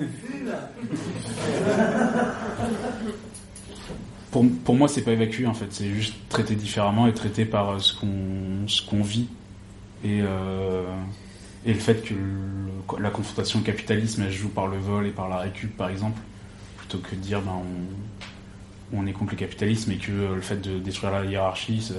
Pour, 4.30 4.46
pour 4.64 4.74
moi, 4.76 4.88
c'est 4.88 5.02
pas 5.02 5.12
évacuer 5.12 5.46
en 5.46 5.52
fait, 5.52 5.66
c'est 5.70 5.90
juste 5.90 6.14
traiter 6.30 6.54
différemment 6.54 7.06
et 7.06 7.12
traiter 7.12 7.44
par 7.44 7.70
euh, 7.72 7.78
ce 7.80 7.92
qu'on 7.94 8.66
ce 8.66 8.80
qu'on 8.80 9.02
vit 9.02 9.26
et 10.04 10.20
euh, 10.22 10.84
et 11.66 11.74
le 11.74 11.78
fait 11.78 12.02
que 12.02 12.14
le- 12.14 13.02
la 13.02 13.10
confrontation 13.10 13.58
au 13.58 13.62
capitalisme 13.62 14.22
elle 14.22 14.32
se 14.32 14.38
joue 14.38 14.48
par 14.48 14.68
le 14.68 14.78
vol 14.78 15.06
et 15.06 15.10
par 15.10 15.28
la 15.28 15.36
récup 15.36 15.76
par 15.76 15.90
exemple, 15.90 16.18
plutôt 16.78 16.96
que 16.98 17.14
de 17.14 17.20
dire 17.20 17.42
ben 17.42 17.52
on 17.60 18.31
on 18.92 19.06
est 19.06 19.12
contre 19.12 19.32
le 19.32 19.38
capitalisme 19.38 19.92
et 19.92 19.96
que 19.96 20.12
euh, 20.12 20.34
le 20.34 20.40
fait 20.40 20.56
de 20.56 20.78
détruire 20.78 21.12
la 21.12 21.24
hiérarchie 21.24 21.82
ça, 21.82 21.94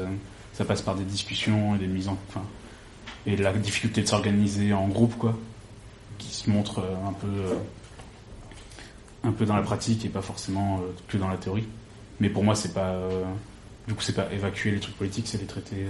ça 0.53 0.65
passe 0.65 0.81
par 0.81 0.95
des 0.95 1.03
discussions 1.03 1.75
et 1.75 1.79
des 1.79 1.87
mises 1.87 2.07
en 2.07 2.17
enfin 2.29 2.43
et 3.25 3.35
la 3.37 3.53
difficulté 3.53 4.01
de 4.01 4.07
s'organiser 4.07 4.73
en 4.73 4.87
groupe 4.87 5.17
quoi, 5.17 5.37
qui 6.17 6.33
se 6.33 6.49
montre 6.49 6.79
euh, 6.79 7.07
un 7.07 7.13
peu 7.13 7.27
euh, 7.27 7.55
un 9.23 9.31
peu 9.31 9.45
dans 9.45 9.55
la 9.55 9.61
pratique 9.61 10.03
et 10.05 10.09
pas 10.09 10.21
forcément 10.21 10.81
que 11.07 11.17
dans 11.17 11.29
la 11.29 11.37
théorie. 11.37 11.65
Mais 12.19 12.29
pour 12.29 12.43
moi, 12.43 12.55
c'est 12.55 12.73
pas. 12.73 12.99
du 13.87 13.93
coup, 13.93 14.01
c'est 14.01 14.11
pas 14.11 14.29
évacuer 14.33 14.71
les 14.71 14.81
trucs 14.81 14.97
politiques, 14.97 15.29
c'est 15.29 15.37
les 15.37 15.45
traiter, 15.45 15.85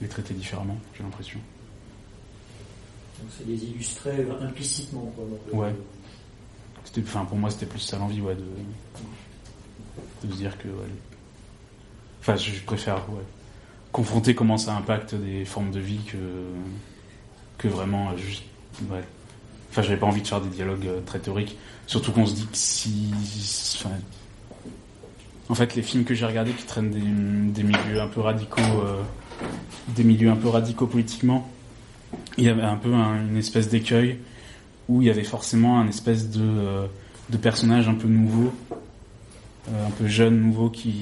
les 0.00 0.06
traiter 0.06 0.34
différemment. 0.34 0.76
J'ai 0.96 1.02
l'impression. 1.02 1.40
Donc 3.18 3.28
c'est 3.36 3.44
les 3.44 3.56
illustrer 3.64 4.24
implicitement. 4.40 5.12
Quoi, 5.16 5.60
Ouais. 5.60 5.74
c'était, 6.84 7.02
enfin, 7.02 7.24
pour 7.24 7.38
moi, 7.38 7.50
c'était 7.50 7.66
plus 7.66 7.80
ça 7.80 7.98
l'envie, 7.98 8.20
ouais, 8.20 8.36
de, 8.36 8.44
de 10.24 10.32
se 10.32 10.36
dire 10.36 10.56
que, 10.58 10.68
enfin, 12.20 12.36
je 12.36 12.60
préfère, 12.62 13.02
confronter 13.92 14.34
comment 14.34 14.58
ça 14.58 14.74
impacte 14.76 15.14
des 15.14 15.44
formes 15.44 15.70
de 15.70 15.80
vie 15.80 16.00
que, 16.06 16.16
que 17.58 17.68
vraiment 17.68 18.10
euh, 18.10 18.16
juste, 18.16 18.44
ouais. 18.90 19.02
Enfin, 19.70 19.82
j'avais 19.82 19.96
pas 19.96 20.06
envie 20.06 20.22
de 20.22 20.26
faire 20.26 20.40
des 20.40 20.48
dialogues 20.48 20.86
euh, 20.86 21.00
très 21.04 21.18
théoriques, 21.18 21.56
surtout 21.86 22.12
qu'on 22.12 22.26
se 22.26 22.34
dit 22.34 22.46
que 22.46 22.56
si, 22.56 23.12
en 25.48 25.54
fait, 25.54 25.74
les 25.74 25.82
films 25.82 26.04
que 26.04 26.14
j'ai 26.14 26.26
regardés 26.26 26.52
qui 26.52 26.64
traînent 26.64 26.90
des, 26.90 27.62
milieux 27.62 28.00
un 28.00 28.08
peu 28.08 28.20
radicaux, 28.20 28.60
euh, 28.84 29.02
des 29.88 30.04
milieux 30.04 30.30
un 30.30 30.36
peu 30.36 30.48
radicaux 30.48 30.86
politiquement, 30.86 31.48
il 32.36 32.44
y 32.44 32.48
avait 32.48 32.62
un 32.62 32.76
peu 32.76 32.92
un- 32.94 33.26
une 33.26 33.36
espèce 33.36 33.68
d'écueil 33.68 34.18
où 34.88 35.02
il 35.02 35.08
y 35.08 35.10
avait 35.10 35.24
forcément 35.24 35.78
un 35.80 35.88
espèce 35.88 36.30
de, 36.30 36.86
de 37.30 37.36
personnage 37.36 37.88
un 37.88 37.94
peu 37.94 38.08
nouveau, 38.08 38.52
un 39.86 39.90
peu 39.90 40.06
jeune, 40.06 40.40
nouveau, 40.40 40.70
qui, 40.70 40.94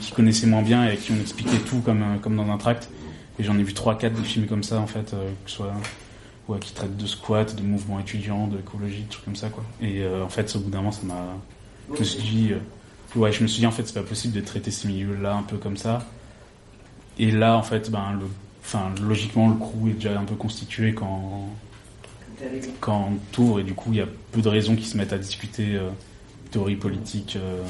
qui 0.00 0.12
connaissait 0.12 0.46
moins 0.46 0.62
bien 0.62 0.88
et 0.88 0.96
qui 0.96 1.12
on 1.12 1.20
expliquait 1.20 1.58
tout 1.58 1.80
comme, 1.80 2.02
euh, 2.02 2.18
comme 2.20 2.36
dans 2.36 2.50
un 2.50 2.58
tract. 2.58 2.88
Et 3.38 3.44
j'en 3.44 3.58
ai 3.58 3.62
vu 3.62 3.74
trois, 3.74 3.96
quatre 3.96 4.14
des 4.14 4.24
films 4.24 4.46
comme 4.46 4.62
ça, 4.62 4.78
en 4.78 4.86
fait, 4.86 5.14
euh, 5.14 5.30
que 5.44 5.50
soit 5.50 5.72
ouais, 6.48 6.58
qui 6.58 6.72
traitent 6.72 6.96
de 6.96 7.06
squat, 7.06 7.54
de 7.54 7.62
mouvements 7.62 8.00
étudiants, 8.00 8.46
d'écologie, 8.46 9.02
de 9.02 9.08
trucs 9.08 9.24
comme 9.24 9.36
ça, 9.36 9.48
quoi. 9.48 9.64
Et 9.80 10.02
euh, 10.02 10.24
en 10.24 10.28
fait, 10.28 10.54
au 10.56 10.60
bout 10.60 10.70
d'un 10.70 10.78
moment, 10.78 10.92
ça 10.92 11.02
m'a, 11.04 11.36
je 11.94 12.00
me 12.00 12.04
suis 12.04 12.22
dit, 12.22 12.52
euh, 12.52 13.18
ouais, 13.18 13.32
je 13.32 13.42
me 13.42 13.48
suis 13.48 13.60
dit 13.60 13.66
en 13.66 13.70
fait, 13.70 13.86
c'est 13.86 13.94
pas 13.94 14.06
possible 14.06 14.34
de 14.34 14.40
traiter 14.40 14.70
ces 14.70 14.88
milieux-là 14.88 15.34
un 15.34 15.42
peu 15.42 15.56
comme 15.56 15.76
ça. 15.76 16.06
Et 17.18 17.30
là, 17.30 17.56
en 17.56 17.62
fait, 17.62 17.90
ben, 17.90 18.12
le, 18.18 18.26
enfin, 18.64 18.92
logiquement, 19.02 19.48
le 19.48 19.56
crew 19.56 19.88
est 19.90 19.94
déjà 19.94 20.18
un 20.18 20.24
peu 20.24 20.34
constitué 20.34 20.94
quand, 20.94 21.48
quand 22.80 23.10
on 23.12 23.16
t'ouvre 23.32 23.60
et 23.60 23.64
du 23.64 23.74
coup, 23.74 23.90
il 23.92 23.98
y 23.98 24.00
a 24.00 24.06
peu 24.32 24.40
de 24.40 24.48
raisons 24.48 24.76
qui 24.76 24.84
se 24.84 24.96
mettent 24.96 25.12
à 25.12 25.18
discuter 25.18 25.76
euh, 25.76 25.90
théorie 26.52 26.76
politique. 26.76 27.36
euh, 27.36 27.62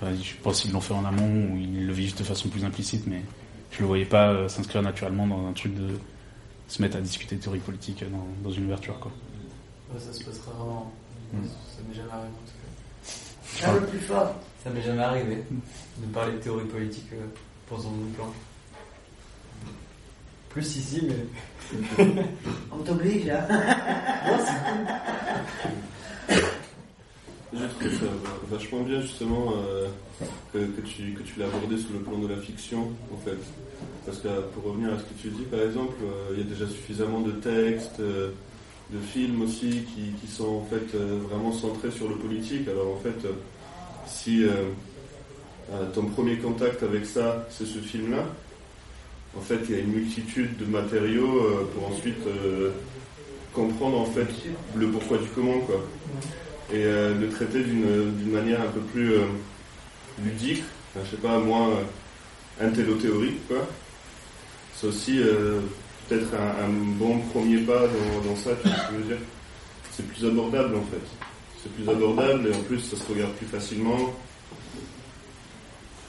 enfin, 0.00 0.12
je 0.14 0.32
pense 0.42 0.62
qu'ils 0.62 0.72
l'ont 0.72 0.80
fait 0.80 0.94
en 0.94 1.04
amont 1.04 1.52
ou 1.52 1.58
ils 1.58 1.86
le 1.86 1.92
vivent 1.92 2.16
de 2.16 2.24
façon 2.24 2.48
plus 2.48 2.64
implicite, 2.64 3.06
mais 3.06 3.22
je 3.72 3.80
le 3.80 3.86
voyais 3.86 4.06
pas 4.06 4.30
euh, 4.30 4.48
s'inscrire 4.48 4.80
naturellement 4.82 5.26
dans 5.26 5.46
un 5.46 5.52
truc 5.52 5.74
de 5.74 5.98
se 6.68 6.80
mettre 6.80 6.96
à 6.96 7.00
discuter 7.00 7.36
théorie 7.36 7.58
politique 7.58 8.02
euh, 8.02 8.08
dans, 8.08 8.48
dans 8.48 8.54
une 8.54 8.64
ouverture, 8.66 8.98
quoi. 8.98 9.12
Ouais, 9.92 10.00
ça 10.00 10.12
se 10.12 10.24
passera 10.24 10.52
rarement. 10.52 10.92
Mm. 11.32 11.38
Ça 11.44 11.82
m'est 11.86 11.94
jamais 11.94 12.12
arrivé 12.12 12.28
en 12.28 12.46
tout 12.46 12.54
cas. 13.60 13.66
Parle 13.66 13.86
plus 13.86 13.98
fort. 13.98 14.34
Ça 14.62 14.70
m'est 14.70 14.82
jamais 14.82 15.02
arrivé 15.02 15.44
de 15.98 16.06
parler 16.12 16.32
de 16.34 16.38
théorie 16.38 16.66
politique 16.66 17.10
pendant 17.68 17.90
une 17.90 18.12
planche. 18.12 18.34
Plus 20.50 20.76
ici, 20.76 21.02
mais. 21.06 22.04
On 22.72 22.78
t'oblige, 22.78 23.28
hein 23.28 23.46
Je 27.52 27.58
trouve 27.64 27.98
ça 27.98 28.04
va- 28.06 28.56
vachement 28.56 28.80
bien 28.82 29.00
justement 29.00 29.54
euh, 29.56 29.86
que, 30.52 30.80
tu, 30.82 31.12
que 31.14 31.22
tu 31.22 31.38
l'as 31.38 31.46
abordé 31.46 31.78
sous 31.78 31.92
le 31.94 32.00
plan 32.00 32.18
de 32.18 32.28
la 32.28 32.36
fiction 32.36 32.90
en 33.12 33.16
fait. 33.24 33.38
Parce 34.04 34.18
que 34.18 34.28
pour 34.54 34.64
revenir 34.64 34.92
à 34.92 34.98
ce 34.98 35.04
que 35.04 35.14
tu 35.20 35.28
dis 35.28 35.44
par 35.44 35.60
exemple, 35.60 35.94
euh, 36.02 36.32
il 36.34 36.38
y 36.38 36.42
a 36.42 36.44
déjà 36.44 36.66
suffisamment 36.66 37.20
de 37.20 37.32
textes, 37.32 38.00
euh, 38.00 38.30
de 38.92 38.98
films 38.98 39.42
aussi 39.42 39.70
qui, 39.94 40.12
qui 40.20 40.26
sont 40.30 40.48
en 40.56 40.64
fait 40.64 40.96
vraiment 40.96 41.52
centrés 41.52 41.90
sur 41.90 42.08
le 42.08 42.16
politique. 42.16 42.66
Alors 42.68 42.88
en 42.94 42.96
fait, 43.00 43.26
si 44.06 44.44
ton 45.94 46.04
premier 46.06 46.36
contact 46.38 46.82
avec 46.82 47.04
ça, 47.04 47.46
c'est 47.50 47.66
ce 47.66 47.78
film-là, 47.80 48.24
en 49.36 49.40
fait 49.42 49.58
il 49.68 49.74
y 49.74 49.78
a 49.78 49.80
une 49.80 49.92
multitude 49.92 50.56
de 50.56 50.64
matériaux 50.64 51.66
pour 51.74 51.88
ensuite 51.88 52.16
comprendre 53.52 53.98
en 54.00 54.06
fait 54.06 54.26
le 54.74 54.88
pourquoi 54.88 55.18
du 55.18 55.28
comment 55.34 55.58
quoi 55.60 55.84
et 56.72 56.84
euh, 56.84 57.14
le 57.18 57.28
traiter 57.30 57.60
d'une 57.62 58.14
d'une 58.16 58.30
manière 58.32 58.60
un 58.60 58.66
peu 58.70 58.80
plus 58.80 59.14
euh, 59.14 59.24
ludique, 60.22 60.62
enfin, 60.94 61.04
je 61.06 61.10
sais 61.16 61.22
pas, 61.22 61.38
moins 61.38 61.70
euh, 61.70 62.64
intello-théorique, 62.66 63.46
quoi. 63.48 63.66
C'est 64.74 64.86
aussi 64.86 65.18
euh, 65.20 65.60
peut-être 66.08 66.28
un, 66.34 66.64
un 66.64 66.68
bon 66.68 67.18
premier 67.32 67.58
pas 67.58 67.80
dans, 67.86 68.28
dans 68.30 68.36
ça, 68.36 68.50
tu 68.62 68.68
vois 68.68 68.76
ce 68.78 68.82
que 68.88 68.92
je 68.94 68.98
veux 68.98 69.08
dire. 69.16 69.18
C'est 69.92 70.06
plus 70.06 70.26
abordable 70.26 70.76
en 70.76 70.82
fait. 70.82 71.02
C'est 71.62 71.72
plus 71.72 71.88
abordable 71.90 72.46
et 72.48 72.54
en 72.54 72.60
plus 72.62 72.78
ça 72.80 72.96
se 72.96 73.12
regarde 73.12 73.32
plus 73.32 73.46
facilement. 73.46 74.14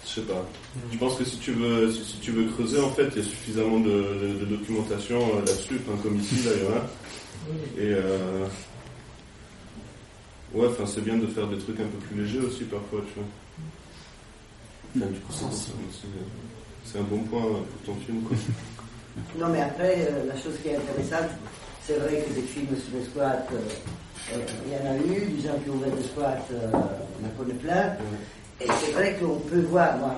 Je 0.05 0.09
sais 0.15 0.21
pas. 0.21 0.45
Je 0.91 0.97
pense 0.97 1.15
que 1.17 1.23
si 1.23 1.37
tu 1.37 1.51
veux, 1.51 1.91
si, 1.91 2.03
si 2.03 2.17
tu 2.19 2.31
veux 2.31 2.45
creuser, 2.45 2.79
en 2.79 2.89
fait, 2.91 3.07
il 3.15 3.17
y 3.23 3.25
a 3.25 3.29
suffisamment 3.29 3.79
de, 3.79 3.89
de- 3.89 4.39
de 4.39 4.45
documentation 4.45 5.19
là-dessus, 5.39 5.79
comme 6.03 6.19
ici 6.19 6.35
d'ailleurs. 6.43 6.77
hein. 6.77 7.53
Et 7.77 7.93
euh, 7.93 8.45
Ouais, 10.53 10.67
enfin 10.67 10.85
c'est 10.85 11.01
bien 11.01 11.17
de 11.17 11.27
faire 11.27 11.47
des 11.47 11.57
trucs 11.57 11.79
un 11.79 11.85
peu 11.85 11.97
plus 11.97 12.23
légers 12.23 12.39
aussi 12.39 12.63
parfois, 12.63 13.01
tu 13.07 13.19
vois. 13.19 13.29
Enfin, 14.97 15.11
du 15.11 15.19
coup, 15.19 15.33
c'est 16.83 16.97
un 16.97 17.03
bon 17.03 17.19
point 17.19 17.41
pour 17.41 17.93
ton 17.93 17.99
film, 18.01 18.21
quoi. 18.23 18.37
Non, 19.37 19.49
mais 19.49 19.61
après, 19.61 20.07
euh, 20.09 20.25
la 20.27 20.35
chose 20.35 20.53
qui 20.63 20.69
est 20.69 20.77
intéressante, 20.77 21.29
c'est 21.85 21.97
vrai 21.97 22.23
que 22.23 22.33
des 22.33 22.41
films 22.41 22.67
sur 22.67 22.97
les 22.97 23.05
squats, 23.05 23.45
euh, 23.51 23.57
euh, 24.33 24.37
il 24.65 24.73
y 24.73 24.75
en 24.75 24.91
a 24.91 24.95
eu, 24.97 25.25
des 25.25 25.41
gens 25.41 25.55
qui 25.63 25.69
ont 25.69 25.73
ouvert 25.73 25.91
des 25.91 26.03
squats, 26.03 26.37
euh, 26.53 26.71
on 26.71 27.25
en 27.25 27.29
connaît 27.37 27.59
plein. 27.59 27.95
Et 28.61 28.67
c'est 28.67 28.91
vrai 28.91 29.17
qu'on 29.19 29.39
peut 29.39 29.61
voir, 29.61 29.97
moi, 29.97 30.15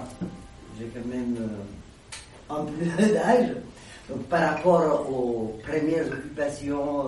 j'ai 0.80 0.86
quand 0.88 1.08
même 1.08 1.36
euh, 1.40 2.56
un 2.56 2.66
peu 2.66 2.86
d'âge, 3.14 3.56
donc 4.10 4.24
par 4.28 4.56
rapport 4.56 5.10
aux 5.10 5.60
premières 5.64 6.08
occupations 6.08 7.06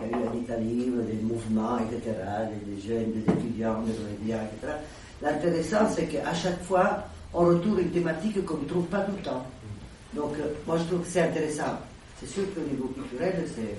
qu'il 0.00 0.10
y 0.10 0.14
a 0.14 0.18
eu 0.18 0.28
en 0.28 0.38
Italie, 0.38 0.92
des 1.06 1.22
mouvements, 1.22 1.78
etc., 1.78 2.16
des, 2.66 2.80
jeunes, 2.88 3.12
des 3.12 3.32
étudiants, 3.32 3.82
des 3.82 3.92
médias, 4.18 4.42
etc., 4.44 4.74
l'intéressant, 5.22 5.88
c'est 5.94 6.06
qu'à 6.06 6.34
chaque 6.34 6.62
fois, 6.62 7.04
on 7.32 7.46
retourne 7.46 7.80
une 7.80 7.90
thématique 7.90 8.44
qu'on 8.44 8.58
ne 8.58 8.64
trouve 8.64 8.86
pas 8.86 9.00
tout 9.00 9.12
le 9.16 9.22
temps. 9.22 9.46
Donc, 10.14 10.32
euh, 10.38 10.52
moi, 10.66 10.76
je 10.78 10.84
trouve 10.84 11.00
que 11.02 11.08
c'est 11.08 11.22
intéressant. 11.22 11.78
C'est 12.18 12.28
sûr 12.28 12.42
qu'au 12.54 12.62
niveau 12.62 12.88
culturel, 12.88 13.44
c'est. 13.54 13.76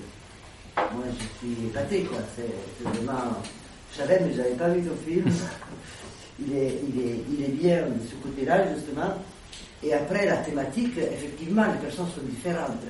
Moi, 0.76 1.04
je 1.10 1.46
suis 1.46 1.66
épaté, 1.66 2.02
quoi. 2.04 2.18
C'est 2.34 2.84
vraiment. 2.84 3.36
Je 3.92 3.98
savais, 3.98 4.20
mais 4.24 4.32
je 4.32 4.38
n'avais 4.38 4.54
pas 4.54 4.68
vu 4.70 4.82
ton 4.82 4.96
film. 5.06 5.26
il, 6.40 6.56
est, 6.56 6.80
il, 6.88 7.00
est, 7.00 7.24
il 7.30 7.44
est 7.44 7.48
bien 7.48 7.82
de 7.82 8.00
ce 8.08 8.14
côté-là, 8.26 8.74
justement. 8.74 9.12
Et 9.82 9.92
après, 9.92 10.24
la 10.26 10.38
thématique, 10.38 10.96
effectivement, 10.96 11.64
les 11.66 11.78
personnes 11.78 12.06
sont 12.06 12.22
différentes. 12.22 12.80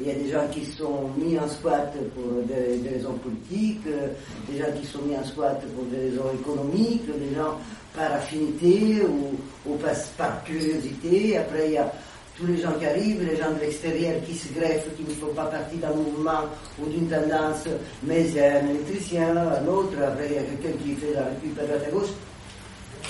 Il 0.00 0.08
y 0.08 0.10
a 0.10 0.14
des 0.14 0.28
gens 0.28 0.48
qui 0.50 0.64
sont 0.66 1.08
mis 1.16 1.38
en 1.38 1.48
squat 1.48 1.94
pour 2.16 2.42
des, 2.42 2.88
raisons 2.88 3.12
politiques, 3.12 3.86
euh, 3.86 4.08
des 4.50 4.58
gens 4.58 4.72
qui 4.80 4.84
sont 4.86 5.02
mis 5.02 5.14
en 5.16 5.24
squat 5.24 5.60
pour 5.74 5.84
des 5.84 6.08
raisons 6.08 6.32
économiques, 6.34 7.06
des 7.06 7.34
gens 7.36 7.58
par 7.94 8.12
affinité 8.12 9.02
ou, 9.02 9.76
par, 10.16 10.42
curiosité. 10.42 11.38
Après, 11.38 11.66
il 11.68 11.72
y 11.74 11.78
a 11.78 11.92
tous 12.36 12.46
les 12.46 12.56
gens 12.60 12.72
qui 12.72 12.86
arrivent, 12.86 13.22
les 13.22 13.36
gens 13.36 13.52
de 13.52 13.60
l'extérieur 13.60 14.14
qui 14.26 14.34
se 14.34 14.52
greffent, 14.52 14.88
qui 14.96 15.04
ne 15.04 15.14
font 15.14 15.32
pas 15.32 15.44
partie 15.46 15.76
d'un 15.76 15.92
mouvement 15.92 16.42
ou 16.82 16.86
d'une 16.86 17.08
tendance, 17.08 17.68
mais 18.02 18.22
il 18.22 18.34
y 18.34 18.40
a 18.40 18.58
un 18.58 18.68
électricien, 18.68 19.36
un 19.36 19.66
autre, 19.68 19.94
après 20.04 20.26
il 20.26 20.34
y 20.34 20.38
a 20.38 20.42
quelqu'un 20.42 20.76
qui 20.82 20.94
fait 20.96 21.14
la 21.14 21.26
récup 21.26 21.56
à 21.60 21.90
gauche. 21.90 22.10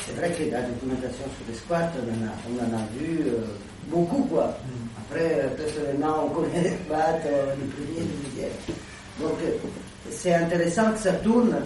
C'est 0.07 0.17
vrai 0.17 0.31
que 0.33 0.50
la 0.50 0.61
documentation 0.61 1.25
sur 1.25 1.47
les 1.49 1.55
squats, 1.55 1.91
on 1.97 2.12
en 2.12 2.29
a, 2.29 2.35
on 2.50 2.76
en 2.76 2.79
a 2.79 2.83
vu 2.99 3.23
euh, 3.26 3.47
beaucoup, 3.88 4.23
quoi. 4.25 4.57
Après, 4.99 5.41
euh, 5.41 5.49
personnellement, 5.57 6.26
on 6.26 6.31
connaît 6.31 6.62
les 6.62 6.71
squats, 6.71 7.21
euh, 7.26 7.55
le 7.55 7.67
premier, 7.67 8.00
le 8.00 8.29
deuxième. 8.29 8.50
Donc, 9.21 9.38
euh, 9.43 9.57
c'est 10.11 10.35
intéressant 10.35 10.93
que 10.93 10.99
ça 10.99 11.12
tourne. 11.12 11.57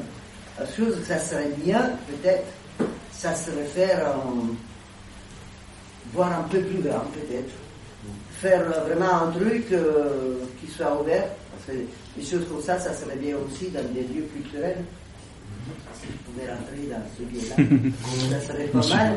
La 0.59 0.67
chose 0.67 0.99
que 1.01 1.07
ça 1.07 1.19
serait 1.19 1.53
bien, 1.59 1.93
peut-être, 2.09 2.45
ça 3.13 3.35
serait 3.35 3.65
faire 3.65 4.13
voir 6.13 6.41
un 6.41 6.43
peu 6.49 6.61
plus 6.61 6.83
grand 6.83 7.05
peut-être. 7.15 7.53
Faire 8.41 8.65
vraiment 8.65 9.29
un 9.29 9.31
truc 9.31 9.67
qui 9.69 10.67
soit 10.73 11.01
ouvert, 11.01 11.27
parce 11.53 11.77
que 11.79 11.85
des 12.19 12.27
choses 12.27 12.45
comme 12.49 12.61
ça, 12.61 12.77
ça 12.79 12.93
serait 12.93 13.17
bien 13.17 13.37
aussi 13.37 13.69
dans 13.71 13.85
des 13.95 14.03
lieux 14.03 14.29
culturels. 14.35 14.85
Si 15.95 16.07
je 16.07 16.31
pouvais 16.31 16.53
rentrer 16.53 16.87
dans 16.89 17.05
ce 17.17 17.23
lieu-là, 17.23 18.41
ça 18.41 18.47
serait 18.53 18.65
pas 18.69 18.87
mal. 18.97 19.13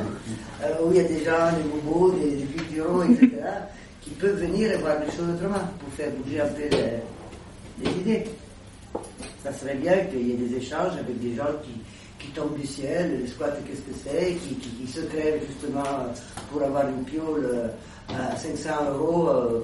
Euh, 0.63 0.85
où 0.85 0.91
il 0.91 0.97
y 0.97 0.99
a 0.99 1.03
des 1.03 1.23
gens, 1.23 1.51
des 1.57 1.69
bobos, 1.69 2.11
des, 2.13 2.31
des 2.37 2.43
culturaux, 2.45 3.03
etc., 3.03 3.29
qui 4.01 4.09
peuvent 4.11 4.39
venir 4.39 4.71
et 4.71 4.77
voir 4.77 4.95
les 4.99 5.11
choses 5.11 5.29
autrement, 5.35 5.63
pour 5.79 5.93
faire 5.93 6.11
bouger 6.11 6.41
un 6.41 6.47
peu 6.47 6.63
les, 7.83 7.89
idées. 8.01 8.23
Ça 9.43 9.53
serait 9.53 9.75
bien 9.75 10.05
qu'il 10.05 10.27
y 10.27 10.31
ait 10.31 10.37
des 10.37 10.55
échanges 10.57 10.93
avec 10.99 11.19
des 11.19 11.35
gens 11.35 11.47
qui, 11.63 11.71
qui 12.25 12.31
tombent 12.31 12.57
du 12.59 12.65
ciel, 12.67 13.19
les 13.21 13.27
squats, 13.27 13.51
qu'est-ce 13.65 13.81
que 13.81 13.93
c'est, 14.03 14.33
qui, 14.35 14.55
qui, 14.55 14.87
se 14.87 15.01
crèvent 15.01 15.41
justement 15.47 15.83
pour 16.51 16.61
avoir 16.63 16.87
une 16.89 17.03
piole 17.03 17.45
euh, 17.45 17.67
à 18.09 18.35
500 18.35 18.69
euros, 18.93 19.29
euh, 19.29 19.59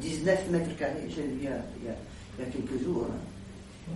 19 0.00 0.50
mètres 0.50 0.76
carrés, 0.78 1.06
j'ai 1.08 1.22
vu 1.22 1.38
il 1.40 1.44
y 1.44 1.48
a, 1.48 1.50
il 1.80 1.86
y 1.86 1.90
a- 1.90 1.96
il 2.38 2.44
y 2.44 2.48
a 2.48 2.50
quelques 2.52 2.82
jours. 2.84 3.06
hein. 3.10 3.16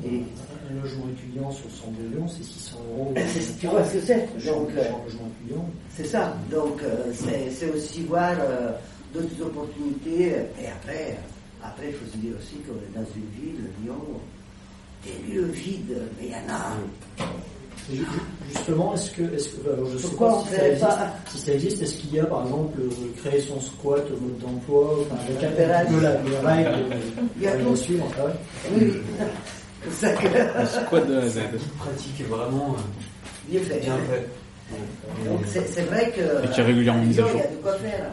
Et 0.05 0.23
Un 0.71 0.83
logement 0.83 1.07
étudiant 1.17 1.51
sur 1.51 1.69
Cendrillon, 1.71 2.27
c'est 2.29 2.45
600 2.45 2.77
euros. 2.93 3.13
c'est- 3.35 3.59
tu 3.59 3.67
vois 3.67 3.85
ce 3.85 3.95
que 3.95 4.01
c'est 4.01 4.29
Donc, 4.47 4.69
euh, 4.77 4.85
logement 5.05 5.29
étudiant. 5.43 5.69
c'est 5.97 6.07
ça. 6.07 6.35
Donc, 6.51 6.81
euh, 6.83 7.13
c'est 7.53 7.71
aussi 7.71 8.03
voir 8.05 8.33
euh, 8.41 8.71
d'autres 9.13 9.43
opportunités. 9.43 10.37
Et 10.63 10.67
après, 10.69 11.19
après, 11.63 11.89
il 11.89 11.95
faut 11.95 12.07
se 12.13 12.17
dire 12.19 12.33
aussi 12.39 12.55
qu'on 12.67 12.75
est 12.75 12.95
dans 12.95 13.09
une 13.17 13.43
ville, 13.43 13.65
Lyon, 13.85 13.95
des 15.05 15.33
lieux 15.33 15.47
vides, 15.53 15.99
mais 16.21 16.27
il 16.29 16.31
y 16.31 16.35
en 16.35 16.55
a. 16.55 16.77
Ju- 17.93 18.05
Justement, 18.55 18.95
est-ce 18.95 19.11
que, 19.11 19.23
est-ce 19.35 19.49
que, 19.49 19.69
alors 19.73 19.91
je 19.91 19.99
sais 19.99 20.09
Pourquoi 20.09 20.29
pas 20.29 20.35
on 20.37 20.45
si 20.45 20.51
ça 20.55 20.69
existe, 20.69 20.87
pas- 20.87 21.15
si 21.31 21.39
ça 21.39 21.53
existe, 21.53 21.83
est-ce 21.83 21.95
qu'il 21.97 22.15
y 22.15 22.21
a 22.21 22.25
par 22.27 22.45
exemple 22.45 22.79
créer 23.17 23.41
son 23.41 23.61
squat 23.61 24.05
au 24.11 24.21
mode 24.21 24.39
d'emploi, 24.39 24.99
enfin, 25.01 25.17
avec 25.29 25.43
un 25.43 25.51
peu 25.57 26.01
la- 26.01 26.23
les 26.23 26.39
règles, 26.39 26.85
Il 27.37 27.43
y 27.43 27.47
a 27.49 27.53
tout. 27.57 27.75
suivre. 27.77 28.07
Oui, 28.77 28.93
que. 30.01 30.67
Squat 30.67 31.07
de 31.07 31.15
A 31.17 31.23
à 31.23 31.29
Z. 31.29 31.41
pratique 31.79 32.21
est 32.21 32.25
vraiment 32.25 32.77
euh, 32.79 32.83
Bien 33.49 33.61
fait. 33.63 33.81
bien 33.81 33.97
fait. 34.11 34.29
Donc 35.29 35.41
c'est 35.47 35.83
vrai 35.83 36.13
que. 36.13 36.45
Et 36.47 36.51
qui 36.51 36.61
est 36.61 36.65
régulièrement 36.65 37.03
mise 37.05 37.19
à 37.21 37.23
Il 37.23 37.29
y 37.29 37.31
jour. 37.33 37.41
a 37.41 37.47
de 37.49 37.57
quoi 37.57 37.73
faire. 37.79 38.11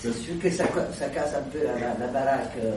C'est 0.00 0.12
sûr 0.14 0.34
que 0.40 0.50
ça, 0.50 0.64
ça 0.96 1.06
casse 1.08 1.34
un 1.34 1.42
peu 1.50 1.58
la, 1.64 1.74
la 1.98 2.12
baraque 2.12 2.52
euh, 2.62 2.72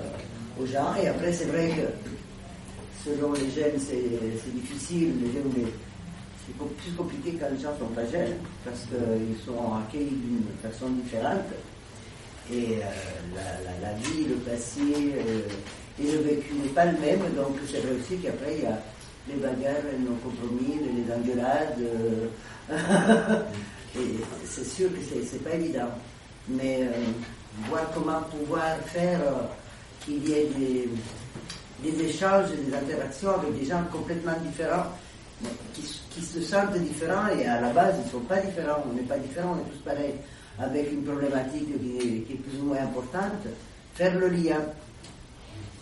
aux 0.60 0.66
gens. 0.66 0.96
Et 1.02 1.08
après, 1.08 1.32
c'est 1.32 1.46
vrai 1.46 1.70
que 1.70 3.08
selon 3.10 3.34
les 3.34 3.52
jeunes, 3.52 3.78
c'est 3.78 4.02
c'est 4.44 4.54
difficile. 4.56 5.14
Les 5.24 5.32
jeunes, 5.34 5.52
c'est 6.48 6.58
plus 6.58 6.92
compliqué 6.98 7.38
quand 7.40 7.48
les 7.56 7.62
gens 7.62 7.78
sont 7.78 7.94
pas 7.94 8.06
jeunes 8.12 8.34
parce 8.66 8.80
qu'ils 8.82 9.38
sont 9.46 9.74
accueillis 9.88 10.10
d'une 10.10 10.44
façon 10.64 10.88
différente. 10.90 11.46
Et 12.52 12.78
euh, 12.80 13.36
la, 13.36 13.42
la- 13.72 13.92
la 13.92 13.98
vie, 14.00 14.26
le 14.28 14.36
passé 14.38 14.82
euh, 14.82 15.42
et 16.02 16.12
le 16.12 16.20
vécu 16.20 16.54
n'est 16.54 16.70
pas 16.70 16.86
le 16.86 16.98
même. 17.00 17.20
Donc 17.36 17.58
c'est 17.70 17.80
vrai 17.80 17.92
aussi 18.00 18.18
qu'après, 18.18 18.56
il 18.58 18.64
y 18.64 18.66
a 18.66 18.80
les 19.28 19.36
bagarres, 19.36 19.84
les 19.92 20.04
non-compromis, 20.04 20.80
les 20.80 21.14
engueulades. 21.14 21.78
euh, 21.80 22.28
c'est 24.46 24.66
sûr 24.66 24.90
que 24.90 24.98
c'est, 25.24 25.44
pas 25.44 25.56
évident. 25.56 25.90
Mais 26.48 26.82
euh, 26.84 27.12
voir 27.70 27.92
comment 27.94 28.22
pouvoir 28.22 28.78
faire 28.88 29.20
euh, 29.22 29.46
qu'il 30.06 30.28
y 30.28 30.34
ait 30.34 30.50
des, 31.84 32.04
échanges, 32.04 32.50
des 32.52 32.74
interactions 32.74 33.36
avec 33.36 33.60
des 33.60 33.66
gens 33.66 33.84
complètement 33.92 34.34
différents, 34.44 34.88
qui, 35.74 36.22
se 36.22 36.42
sentent 36.42 36.78
différents 36.78 37.28
et 37.30 37.46
à 37.48 37.62
la 37.62 37.70
base 37.70 37.96
ils 38.00 38.06
ne 38.06 38.12
sont 38.12 38.20
pas 38.28 38.38
différents, 38.38 38.84
on 38.90 38.94
n'est 38.94 39.02
pas 39.02 39.18
différents, 39.18 39.56
on 39.56 39.68
est 39.68 39.72
tous 39.72 39.84
pareils, 39.84 40.14
avec 40.60 40.92
une 40.92 41.04
problématique 41.04 41.68
qui 41.80 42.34
est 42.34 42.36
plus 42.36 42.60
ou 42.60 42.66
moins 42.66 42.82
importante, 42.82 43.48
faire 43.96 44.18
le 44.20 44.28
lien. 44.28 44.60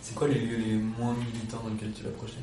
C'est 0.10 0.16
quoi 0.16 0.28
les 0.28 0.40
lieux 0.40 0.58
les 0.58 0.74
moins 0.74 1.14
militants 1.14 1.62
dans 1.64 1.70
lesquels 1.70 1.92
tu 1.96 2.04
vas 2.04 2.10
projeter? 2.10 2.40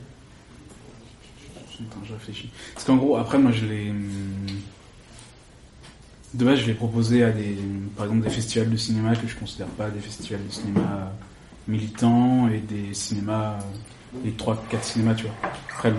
Attends, 1.80 2.04
je 2.06 2.12
réfléchis. 2.12 2.49
Parce 2.75 2.87
qu'en 2.87 2.96
gros, 2.96 3.16
après, 3.16 3.38
moi, 3.38 3.50
je 3.50 3.66
l'ai. 3.66 3.90
hum, 3.90 4.46
De 6.35 6.44
base, 6.44 6.61
je 6.61 6.66
l'ai 6.66 6.75
proposé 6.75 7.25
à 7.25 7.32
des. 7.32 7.56
Par 7.96 8.06
exemple, 8.06 8.23
des 8.25 8.30
festivals 8.30 8.70
de 8.70 8.76
cinéma 8.76 9.16
que 9.16 9.26
je 9.26 9.35
considère 9.37 9.66
pas 9.68 9.90
des 9.90 9.99
festivals 10.00 10.46
de 10.46 10.52
cinéma 10.52 11.12
militants 11.66 12.49
et 12.49 12.58
des 12.61 12.94
cinémas. 12.94 13.58
Les 14.25 14.30
3-4 14.30 14.82
cinémas, 14.82 15.14
tu 15.14 15.25
vois. 15.25 15.35
Après, 15.68 15.90
le, 15.90 15.96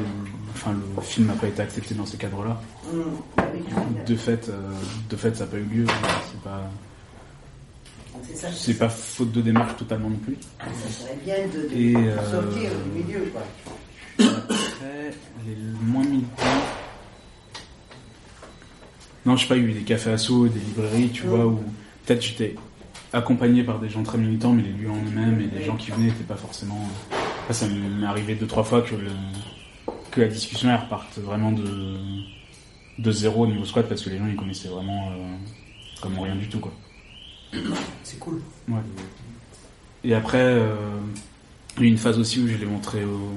enfin, 0.51 0.71
le 0.73 1.01
film 1.01 1.27
n'a 1.27 1.33
pas 1.33 1.47
été 1.47 1.61
accepté 1.61 1.93
dans 1.95 2.05
ces 2.05 2.17
cadres-là. 2.17 2.59
Avec- 3.37 4.05
De 4.07 4.15
fait, 4.15 4.47
euh, 4.49 4.71
de 5.09 5.15
fait, 5.17 5.35
ça 5.35 5.43
n'a 5.45 5.51
pas 5.51 5.57
eu 5.57 5.63
lieu. 5.65 5.85
C'est 6.31 6.41
pas, 6.41 6.71
C'est 8.53 8.77
pas 8.77 8.89
faute 8.89 9.31
de 9.31 9.41
démarche 9.41 9.77
totalement 9.77 10.09
non 10.09 10.17
plus. 10.17 10.37
ça 10.59 10.89
serait 10.89 11.17
bien 11.23 11.35
de, 11.47 11.69
de 11.69 11.75
Et, 11.75 11.95
euh, 11.95 12.31
sortir 12.31 12.71
du 12.83 12.99
milieu. 13.03 13.31
Quoi. 13.31 13.41
Après, 14.19 15.11
les 15.45 15.55
moins 15.81 16.03
militants. 16.03 16.43
Non, 19.25 19.35
je 19.35 19.41
sais 19.43 19.47
pas, 19.49 19.57
il 19.57 19.63
y 19.63 19.65
a 19.65 19.69
eu 19.69 19.73
des 19.73 19.81
cafés 19.81 20.11
assos, 20.11 20.47
des 20.47 20.59
librairies, 20.59 21.09
tu 21.09 21.23
vois, 21.23 21.45
où 21.45 21.61
peut-être 22.05 22.21
j'étais 22.21 22.55
accompagné 23.11 23.63
par 23.63 23.79
des 23.79 23.89
gens 23.89 24.03
très 24.03 24.17
militants, 24.17 24.53
mais 24.53 24.63
les 24.63 24.71
lieux 24.71 24.89
en 24.89 24.95
eux-mêmes 24.97 25.41
et 25.41 25.57
les 25.59 25.65
gens 25.65 25.75
qui 25.75 25.91
venaient 25.91 26.07
n'étaient 26.07 26.23
pas 26.23 26.35
forcément. 26.35 26.79
Après, 27.41 27.53
ça 27.53 27.67
m'est 27.67 28.05
arrivé 28.05 28.35
deux, 28.35 28.47
trois 28.47 28.63
fois 28.63 28.81
que, 28.81 28.95
le... 28.95 29.11
que 30.11 30.21
la 30.21 30.27
discussion 30.27 30.69
elle 30.69 30.79
reparte 30.79 31.17
vraiment 31.17 31.51
de, 31.51 31.97
de 32.99 33.11
zéro 33.11 33.43
au 33.43 33.47
niveau 33.47 33.65
squat 33.65 33.87
parce 33.87 34.01
que 34.01 34.09
les 34.09 34.17
gens 34.17 34.27
ils 34.27 34.35
connaissaient 34.35 34.67
vraiment 34.69 35.09
euh, 35.11 35.35
comme 36.01 36.17
rien 36.19 36.35
du 36.35 36.47
tout, 36.47 36.59
quoi. 36.59 36.71
C'est 38.03 38.19
cool. 38.19 38.41
Et 40.03 40.13
après, 40.13 40.41
euh, 40.41 40.75
il 41.77 41.83
y 41.83 41.85
a 41.85 41.87
eu 41.89 41.91
une 41.91 41.97
phase 41.97 42.17
aussi 42.17 42.39
où 42.39 42.47
je 42.47 42.55
l'ai 42.55 42.65
montré 42.65 43.03
au... 43.03 43.31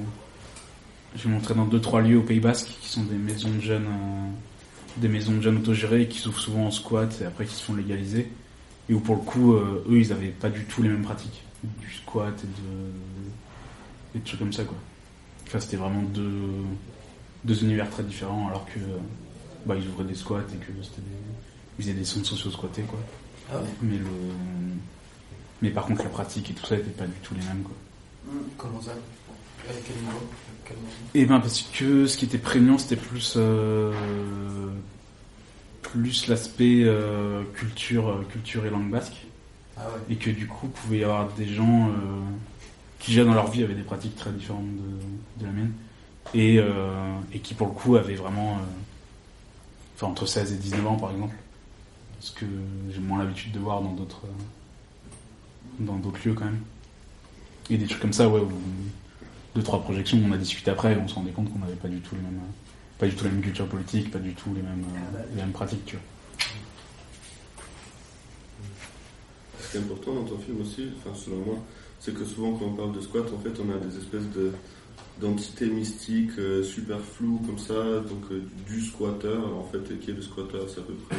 Je 1.15 1.27
montré 1.27 1.53
dans 1.53 1.65
deux 1.65 1.81
trois 1.81 2.01
lieux 2.01 2.19
au 2.19 2.23
Pays 2.23 2.39
Basque 2.39 2.69
qui 2.79 2.87
sont 2.87 3.03
des 3.03 3.17
maisons 3.17 3.49
de 3.49 3.59
jeunes, 3.59 3.87
euh, 3.87 4.29
des 4.97 5.09
maisons 5.09 5.33
de 5.33 5.41
jeunes 5.41 5.57
autogérées 5.57 6.07
qui 6.07 6.19
s'ouvrent 6.19 6.39
souvent 6.39 6.67
en 6.67 6.71
squat 6.71 7.19
et 7.21 7.25
après 7.25 7.45
qui 7.45 7.55
se 7.55 7.63
font 7.63 7.75
légaliser. 7.75 8.31
Et 8.89 8.93
où 8.93 9.01
pour 9.01 9.15
le 9.15 9.21
coup, 9.21 9.53
euh, 9.53 9.83
eux, 9.89 9.99
ils 9.99 10.13
avaient 10.13 10.29
pas 10.29 10.49
du 10.49 10.63
tout 10.63 10.81
les 10.81 10.87
mêmes 10.87 11.01
pratiques, 11.01 11.43
du 11.63 11.91
squat 11.91 12.33
et 12.43 12.47
de, 12.47 14.19
et 14.19 14.23
trucs 14.23 14.39
comme 14.39 14.53
ça 14.53 14.63
quoi. 14.63 14.77
Enfin, 15.47 15.59
c'était 15.59 15.77
vraiment 15.77 16.01
deux, 16.01 16.31
deux 17.43 17.61
univers 17.63 17.89
très 17.89 18.03
différents 18.03 18.47
alors 18.47 18.65
que 18.65 18.79
bah, 19.65 19.75
ils 19.77 19.87
ouvraient 19.89 20.05
des 20.05 20.15
squats 20.15 20.45
et 20.53 20.57
que 20.57 20.71
c'était 20.81 21.01
ils 21.77 21.83
faisaient 21.83 21.93
des 21.93 22.05
centres 22.05 22.27
sociaux 22.27 22.51
squattés 22.51 22.83
quoi. 22.83 22.99
Ah 23.51 23.57
ouais. 23.57 23.63
Mais 23.81 23.97
le, 23.97 24.05
mais 25.61 25.69
par 25.69 25.85
contre 25.85 26.03
la 26.03 26.09
pratique 26.09 26.49
et 26.51 26.53
tout 26.53 26.65
ça 26.65 26.75
n'était 26.77 26.89
pas 26.91 27.05
du 27.05 27.13
tout 27.23 27.33
les 27.35 27.41
mêmes 27.45 27.63
quoi. 27.63 27.75
Hum. 28.29 28.43
Comment 28.57 28.81
ça? 28.81 28.91
À 28.91 29.73
quel 29.85 29.95
niveau? 29.97 30.19
Et 31.13 31.25
ben 31.25 31.39
parce 31.41 31.61
que 31.63 32.07
ce 32.07 32.15
qui 32.17 32.25
était 32.25 32.37
prégnant 32.37 32.77
c'était 32.77 32.95
plus 32.95 33.33
euh, 33.35 33.91
plus 35.81 36.27
l'aspect 36.27 36.83
euh, 36.83 37.43
culture 37.55 38.07
euh, 38.09 38.23
culture 38.31 38.65
et 38.65 38.69
langue 38.69 38.89
basque 38.89 39.25
Ah 39.77 39.81
ouais. 39.87 40.13
et 40.13 40.15
que 40.15 40.29
du 40.29 40.47
coup 40.47 40.67
pouvait 40.67 40.99
y 40.99 41.03
avoir 41.03 41.27
des 41.33 41.47
gens 41.47 41.89
euh, 41.89 41.93
qui 42.99 43.11
déjà 43.11 43.25
dans 43.25 43.33
leur 43.33 43.51
vie 43.51 43.63
avaient 43.63 43.73
des 43.75 43.81
pratiques 43.83 44.15
très 44.15 44.31
différentes 44.31 44.65
de, 44.65 45.41
de 45.41 45.45
la 45.45 45.51
mienne 45.51 45.73
et, 46.33 46.57
euh, 46.59 46.93
et 47.33 47.39
qui 47.39 47.53
pour 47.53 47.67
le 47.67 47.73
coup 47.73 47.97
avaient 47.97 48.15
vraiment 48.15 48.51
euh, 48.53 48.59
enfin 49.97 50.07
entre 50.07 50.25
16 50.25 50.53
et 50.53 50.55
19 50.57 50.87
ans 50.87 50.95
par 50.97 51.11
exemple 51.11 51.35
ce 52.21 52.31
que 52.31 52.45
j'ai 52.89 52.99
moins 52.99 53.19
l'habitude 53.19 53.51
de 53.51 53.59
voir 53.59 53.81
dans 53.81 53.93
d'autres 53.93 54.21
dans 55.79 55.97
d'autres 55.97 56.19
lieux 56.25 56.33
quand 56.33 56.45
même 56.45 56.61
et 57.69 57.77
des 57.77 57.87
trucs 57.87 58.01
comme 58.01 58.13
ça 58.13 58.29
ouais 58.29 58.39
où 58.39 58.51
deux 59.55 59.63
trois 59.63 59.81
projections 59.81 60.21
on 60.25 60.31
a 60.31 60.37
discuté 60.37 60.71
après 60.71 60.93
et 60.93 60.97
on 60.97 61.07
se 61.07 61.15
rendait 61.15 61.31
compte 61.31 61.51
qu'on 61.51 61.59
n'avait 61.59 61.73
pas 61.73 61.87
du 61.87 61.99
tout 61.99 62.15
les 62.15 62.21
mêmes 62.21 62.39
pas 62.99 63.07
du 63.07 63.15
tout 63.15 63.25
la 63.25 63.31
même 63.31 63.41
culture 63.41 63.67
politique 63.67 64.11
pas 64.11 64.19
du 64.19 64.33
tout 64.33 64.53
les 64.53 64.61
mêmes 64.61 64.85
euh, 65.15 65.23
les 65.31 65.41
mêmes 65.41 65.51
pratiques 65.51 65.85
tu 65.85 65.95
vois 65.95 66.05
Ce 69.59 69.71
qui 69.71 69.77
est 69.77 69.79
important 69.79 70.13
dans 70.13 70.23
ton 70.23 70.37
film 70.37 70.61
aussi, 70.61 70.87
enfin 70.97 71.15
selon 71.15 71.37
moi, 71.37 71.55
c'est 71.99 72.13
que 72.13 72.25
souvent 72.25 72.53
quand 72.53 72.65
on 72.65 72.73
parle 72.73 72.93
de 72.93 73.01
squat, 73.01 73.25
en 73.33 73.37
fait, 73.39 73.53
on 73.61 73.73
a 73.73 73.77
des 73.77 73.97
espèces 73.97 74.29
de 74.35 74.51
d'entités 75.19 75.67
mystiques 75.67 76.39
euh, 76.39 76.63
super 76.63 76.99
floues 76.99 77.39
comme 77.45 77.59
ça, 77.59 77.73
donc 77.73 78.23
euh, 78.31 78.43
du 78.67 78.81
squatteur, 78.81 79.55
en 79.55 79.63
fait, 79.63 79.93
et 79.93 79.97
qui 79.97 80.11
est 80.11 80.13
le 80.13 80.21
squatteur, 80.21 80.63
c'est 80.67 80.79
à 80.79 80.83
peu 80.83 80.93
près. 80.93 81.17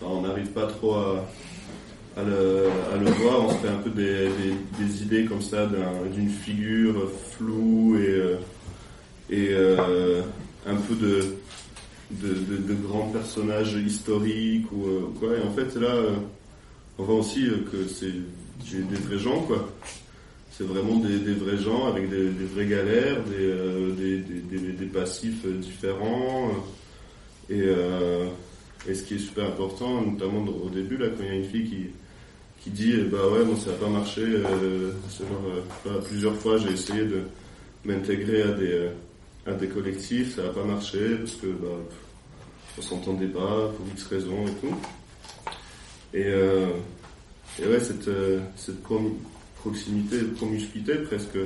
Enfin, 0.00 0.12
on 0.12 0.22
n'arrive 0.22 0.48
pas 0.48 0.66
trop 0.66 0.94
à, 0.94 1.24
le, 2.24 3.10
voir, 3.22 3.44
on 3.44 3.48
se 3.50 3.56
fait 3.56 3.68
un 3.68 3.78
peu 3.78 3.90
des, 3.90 5.02
idées 5.02 5.24
comme 5.24 5.42
ça 5.42 5.66
d'un- 5.66 6.06
d'une 6.12 6.28
figure 6.28 7.10
floue 7.30 7.96
et, 7.98 8.08
euh, 8.08 8.36
et 9.30 9.48
euh, 9.52 10.22
un 10.66 10.76
peu 10.76 10.94
de, 10.94 11.36
de, 12.10 12.74
grands 12.86 13.08
personnages 13.08 13.74
historiques 13.74 14.70
ou 14.72 14.86
euh, 14.86 15.12
quoi, 15.18 15.30
et 15.36 15.42
en 15.42 15.52
fait 15.52 15.78
là. 15.80 15.94
on 16.98 17.04
voit 17.04 17.16
aussi 17.16 17.46
que 17.70 17.86
c'est 17.88 18.12
des, 18.76 18.96
vrais 18.96 19.18
gens, 19.18 19.40
quoi. 19.42 19.68
C'est 20.50 20.64
vraiment 20.64 20.96
des, 20.96 21.16
vrais 21.32 21.56
gens 21.56 21.86
avec 21.86 22.10
des, 22.10 22.28
vraies 22.54 22.66
galères, 22.66 23.22
des, 23.24 24.18
des, 24.18 24.72
des, 24.72 24.86
passifs 24.86 25.46
différents. 25.46 26.50
Et, 27.48 27.62
et 28.88 28.94
ce 28.94 29.02
qui 29.04 29.14
est 29.14 29.18
super 29.18 29.46
important, 29.46 30.02
notamment 30.02 30.44
au 30.44 30.68
début, 30.68 30.96
là, 30.96 31.08
quand 31.08 31.22
il 31.22 31.28
y 31.28 31.30
a 31.30 31.34
une 31.34 31.44
fille 31.44 31.68
qui, 31.68 31.86
qui 32.62 32.70
dit 32.70 32.96
Bah 33.10 33.28
ouais, 33.28 33.44
moi 33.44 33.56
ça 33.56 33.70
n'a 33.70 33.76
pas 33.76 33.88
marché. 33.88 34.22
euh, 34.22 34.92
euh, 35.86 36.00
plusieurs 36.04 36.34
fois 36.36 36.58
j'ai 36.58 36.72
essayé 36.72 37.04
de 37.04 37.22
m'intégrer 37.84 38.42
à 38.42 38.52
des, 38.52 38.72
euh, 38.72 38.90
à 39.46 39.52
des 39.52 39.68
collectifs, 39.68 40.36
ça 40.36 40.44
n'a 40.44 40.48
pas 40.50 40.64
marché 40.64 41.16
parce 41.16 41.34
que 41.34 41.46
bah, 41.46 41.68
on 42.78 42.82
s'entendait 42.82 43.26
pas 43.26 43.68
pour 43.76 43.86
X 43.92 44.06
raisons 44.06 44.46
et 44.46 44.52
tout. 44.60 44.74
Et, 46.14 46.32
ouais, 47.64 47.80
cette, 47.80 48.10
cette 48.56 48.82
proximité, 49.56 50.18
promiscuité 50.36 50.94
presque 50.96 51.38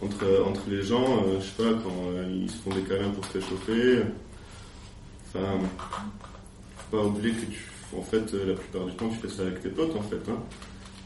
entre, 0.00 0.44
entre 0.46 0.62
les 0.68 0.82
gens, 0.82 1.24
je 1.40 1.44
sais 1.44 1.70
pas, 1.70 1.78
quand 1.82 2.12
ils 2.28 2.50
se 2.50 2.56
font 2.58 2.70
des 2.70 2.82
câlins 2.82 3.10
pour 3.10 3.24
se 3.26 3.38
réchauffer. 3.38 4.02
Enfin, 5.28 5.58
pas 6.92 7.02
oublier 7.02 7.32
que 7.32 7.46
tu, 7.46 7.60
en 7.96 8.02
fait, 8.02 8.34
euh, 8.34 8.48
la 8.48 8.54
plupart 8.54 8.84
du 8.86 8.92
temps, 8.92 9.08
tu 9.08 9.26
fais 9.26 9.34
ça 9.34 9.42
avec 9.42 9.62
tes 9.62 9.70
potes, 9.70 9.96
en 9.96 10.02
fait. 10.02 10.30
Hein. 10.30 10.38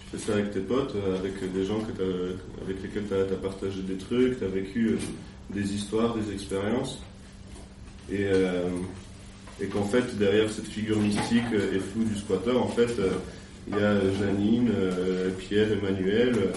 Tu 0.00 0.18
fais 0.18 0.26
ça 0.26 0.32
avec 0.34 0.52
tes 0.52 0.60
potes, 0.60 0.94
euh, 0.96 1.16
avec 1.16 1.52
des 1.52 1.64
gens 1.64 1.80
que 1.80 2.36
avec 2.62 2.82
lesquels 2.82 3.04
tu 3.08 3.14
as, 3.14 3.36
partagé 3.36 3.80
des 3.82 3.96
trucs, 3.96 4.38
tu 4.38 4.44
as 4.44 4.48
vécu 4.48 4.88
euh, 4.88 4.96
des 5.54 5.74
histoires, 5.74 6.14
des 6.16 6.32
expériences. 6.32 6.98
Et, 8.10 8.26
et 9.60 9.66
qu'en 9.66 9.82
fait, 9.82 10.16
derrière 10.16 10.48
cette 10.48 10.68
figure 10.68 10.96
mystique 10.96 11.42
et 11.52 11.80
floue 11.80 12.04
du 12.04 12.14
squatter, 12.14 12.52
en 12.52 12.68
fait, 12.68 12.92
il 13.66 13.76
y 13.76 13.80
a 13.80 13.98
Janine, 14.12 14.70
Pierre, 15.40 15.72
Emmanuel, 15.72 16.50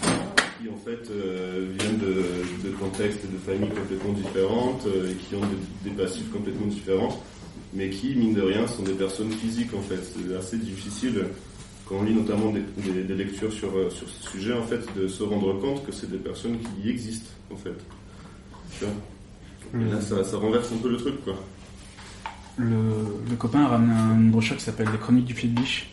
qui 0.61 0.69
en 0.69 0.77
fait 0.77 1.09
viennent 1.09 1.97
de, 1.97 2.67
de 2.69 2.75
contextes 2.75 3.21
et 3.23 3.33
de 3.33 3.39
familles 3.39 3.75
complètement 3.75 4.13
différentes 4.13 4.85
et 5.09 5.15
qui 5.15 5.33
ont 5.33 5.41
des, 5.41 5.89
des 5.89 5.95
passifs 5.95 6.29
complètement 6.31 6.67
différents, 6.67 7.19
mais 7.73 7.89
qui, 7.89 8.15
mine 8.15 8.33
de 8.33 8.41
rien, 8.41 8.67
sont 8.67 8.83
des 8.83 8.93
personnes 8.93 9.31
physiques 9.31 9.73
en 9.75 9.81
fait. 9.81 9.99
C'est 10.03 10.35
assez 10.35 10.57
difficile 10.57 11.25
quand 11.87 11.95
on 11.95 12.03
lit 12.03 12.13
notamment 12.13 12.51
des, 12.51 13.15
lectures 13.15 13.51
sur, 13.51 13.75
euh, 13.75 13.89
sur 13.89 14.07
ce 14.07 14.29
sujet, 14.29 14.53
en 14.53 14.61
fait, 14.63 14.81
de 14.95 15.07
se 15.07 15.23
rendre 15.23 15.59
compte 15.59 15.83
que 15.85 15.91
c'est 15.91 16.09
des 16.09 16.17
personnes 16.19 16.57
qui 16.59 16.87
existent, 16.89 17.31
en 17.51 17.55
fait. 17.55 17.73
Tu 18.77 18.85
Et 18.85 19.89
là, 19.91 19.99
ça, 19.99 20.23
ça 20.23 20.37
renverse 20.37 20.71
un 20.71 20.77
peu 20.77 20.89
le 20.91 20.97
truc, 20.97 21.23
quoi. 21.23 21.33
Le, 22.57 23.35
copain 23.37 23.61
a 23.61 23.67
ramené 23.69 23.93
un- 23.93 24.15
une 24.19 24.29
brochure 24.31 24.57
qui 24.57 24.63
s'appelle 24.63 24.89
Les 24.91 24.97
Chroniques 24.99 25.25
du 25.25 25.33
Pied 25.33 25.49
de 25.49 25.59
Biche 25.59 25.89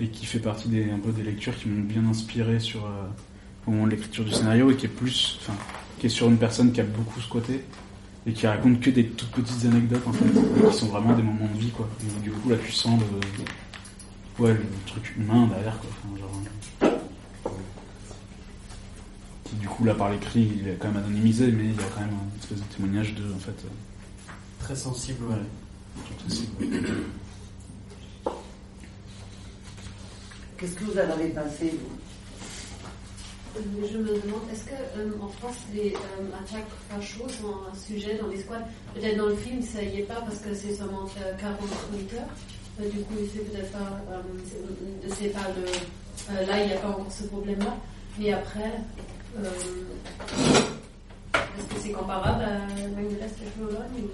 et 0.00 0.08
qui 0.08 0.26
fait 0.26 0.38
partie 0.40 0.68
des, 0.68 0.90
un 0.90 0.98
peu 0.98 1.12
des 1.12 1.22
lectures 1.22 1.56
qui 1.56 1.68
m'ont 1.68 1.82
bien 1.84 2.04
inspiré 2.08 2.58
sur, 2.58 2.84
euh, 2.86 2.88
au 3.66 3.70
moment 3.70 3.84
de 3.86 3.90
l'écriture 3.90 4.24
du 4.24 4.32
scénario 4.32 4.70
et 4.70 4.76
qui 4.76 4.86
est 4.86 4.88
plus, 4.88 5.38
enfin, 5.40 5.54
qui 5.98 6.06
est 6.06 6.10
sur 6.10 6.28
une 6.28 6.38
personne 6.38 6.72
qui 6.72 6.80
a 6.80 6.84
beaucoup 6.84 7.20
squatté 7.20 7.62
et 8.26 8.32
qui 8.32 8.46
raconte 8.46 8.80
que 8.80 8.90
des 8.90 9.06
toutes 9.06 9.30
petites 9.30 9.64
anecdotes 9.64 10.06
en 10.06 10.12
fait, 10.12 10.24
qui 10.70 10.76
sont 10.76 10.86
vraiment 10.86 11.14
des 11.16 11.22
moments 11.22 11.48
de 11.54 11.58
vie 11.58 11.70
quoi. 11.70 11.88
Et 12.02 12.20
du 12.22 12.30
coup 12.30 12.50
là 12.50 12.56
tu 12.64 12.72
sens 12.72 13.00
le, 13.00 14.44
ouais, 14.44 14.52
le 14.52 14.64
truc 14.86 15.14
humain 15.16 15.46
derrière 15.48 15.78
quoi. 15.78 15.88
Enfin, 16.04 16.18
genre, 16.20 16.90
qui, 19.44 19.54
du 19.56 19.68
coup 19.68 19.84
là 19.84 19.94
par 19.94 20.10
l'écrit 20.10 20.50
il 20.60 20.68
est 20.68 20.74
quand 20.78 20.88
même 20.88 20.98
anonymisé 21.04 21.50
mais 21.52 21.64
il 21.64 21.70
y 21.76 21.78
a 21.78 21.88
quand 21.94 22.00
même 22.00 22.10
une 22.10 22.38
espèce 22.40 22.58
de 22.58 22.64
témoignage 22.74 23.14
de 23.14 23.22
en 23.32 23.38
fait. 23.38 23.50
euh, 23.64 23.68
Très 24.60 24.76
sensible, 24.76 25.24
ouais. 25.24 25.36
Qu'est-ce 30.58 30.74
que 30.74 30.84
vous 30.84 30.92
en 30.98 31.10
avez 31.12 31.28
pensé, 31.28 31.70
vous? 31.72 31.98
Je 33.58 33.98
me 33.98 34.04
demande, 34.04 34.42
est-ce 34.52 34.64
que 34.64 34.74
euh, 34.98 35.10
en 35.20 35.28
France 35.28 35.56
les 35.74 35.92
euh, 35.92 36.38
attaques 36.38 36.68
fachos 36.88 37.28
sont 37.28 37.54
un 37.70 37.74
sujet 37.76 38.16
dans 38.20 38.28
les 38.28 38.40
squads? 38.40 38.66
Peut-être 38.94 39.16
dans 39.16 39.26
le 39.26 39.36
film 39.36 39.60
ça 39.62 39.82
y 39.82 40.00
est 40.00 40.02
pas 40.04 40.20
parce 40.20 40.38
que 40.38 40.54
c'est 40.54 40.74
seulement 40.74 41.08
euh, 41.22 41.32
40 41.40 41.58
auditeurs. 41.92 42.28
Euh, 42.80 42.88
du 42.88 42.98
coup, 43.00 43.14
c'est 43.32 43.50
peut-être 43.50 43.72
pas, 43.72 44.00
euh, 44.12 44.22
pas 45.32 45.48
le. 45.56 46.46
là, 46.46 46.62
il 46.62 46.68
n'y 46.68 46.74
a 46.74 46.78
pas 46.78 46.90
encore 46.90 47.10
ce 47.10 47.24
problème-là. 47.24 47.76
Mais 48.18 48.32
après, 48.32 48.72
est-ce 51.34 51.74
que 51.74 51.80
c'est 51.82 51.90
comparable 51.90 52.44
à 52.44 52.66
l'Est 53.00 53.36
et 53.42 53.50
Pologne 53.58 54.08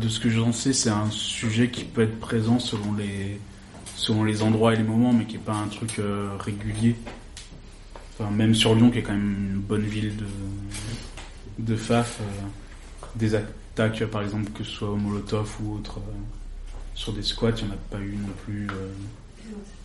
de 0.00 0.08
ce 0.08 0.20
que 0.20 0.30
j'en 0.30 0.52
sais, 0.52 0.72
c'est 0.72 0.90
un 0.90 1.10
sujet 1.10 1.68
qui 1.68 1.82
peut 1.82 2.02
être 2.02 2.20
présent 2.20 2.60
selon 2.60 2.92
les, 2.92 3.40
selon 4.04 4.24
les 4.24 4.42
endroits 4.42 4.74
et 4.74 4.76
les 4.76 4.82
moments, 4.82 5.12
mais 5.14 5.24
qui 5.24 5.36
est 5.36 5.38
pas 5.38 5.54
un 5.54 5.68
truc 5.68 5.98
euh, 5.98 6.28
régulier. 6.38 6.94
Enfin, 8.18 8.30
même 8.30 8.54
sur 8.54 8.74
Lyon, 8.74 8.90
qui 8.90 8.98
est 8.98 9.02
quand 9.02 9.12
même 9.14 9.34
une 9.54 9.60
bonne 9.60 9.82
ville 9.86 10.14
de, 10.16 10.26
de 11.58 11.76
FAF, 11.76 12.18
euh, 12.20 12.24
des 13.16 13.34
attaques, 13.34 14.04
par 14.06 14.22
exemple, 14.22 14.50
que 14.52 14.62
ce 14.62 14.70
soit 14.70 14.90
au 14.90 14.96
Molotov 14.96 15.56
ou 15.62 15.76
autre, 15.76 15.98
euh, 15.98 16.12
sur 16.94 17.12
des 17.12 17.22
squats, 17.22 17.50
il 17.58 17.64
n'y 17.64 17.70
en 17.70 17.74
a 17.74 17.78
pas 17.90 17.98
eu 17.98 18.14
non 18.16 18.32
plus 18.44 18.66
euh, 18.70 18.90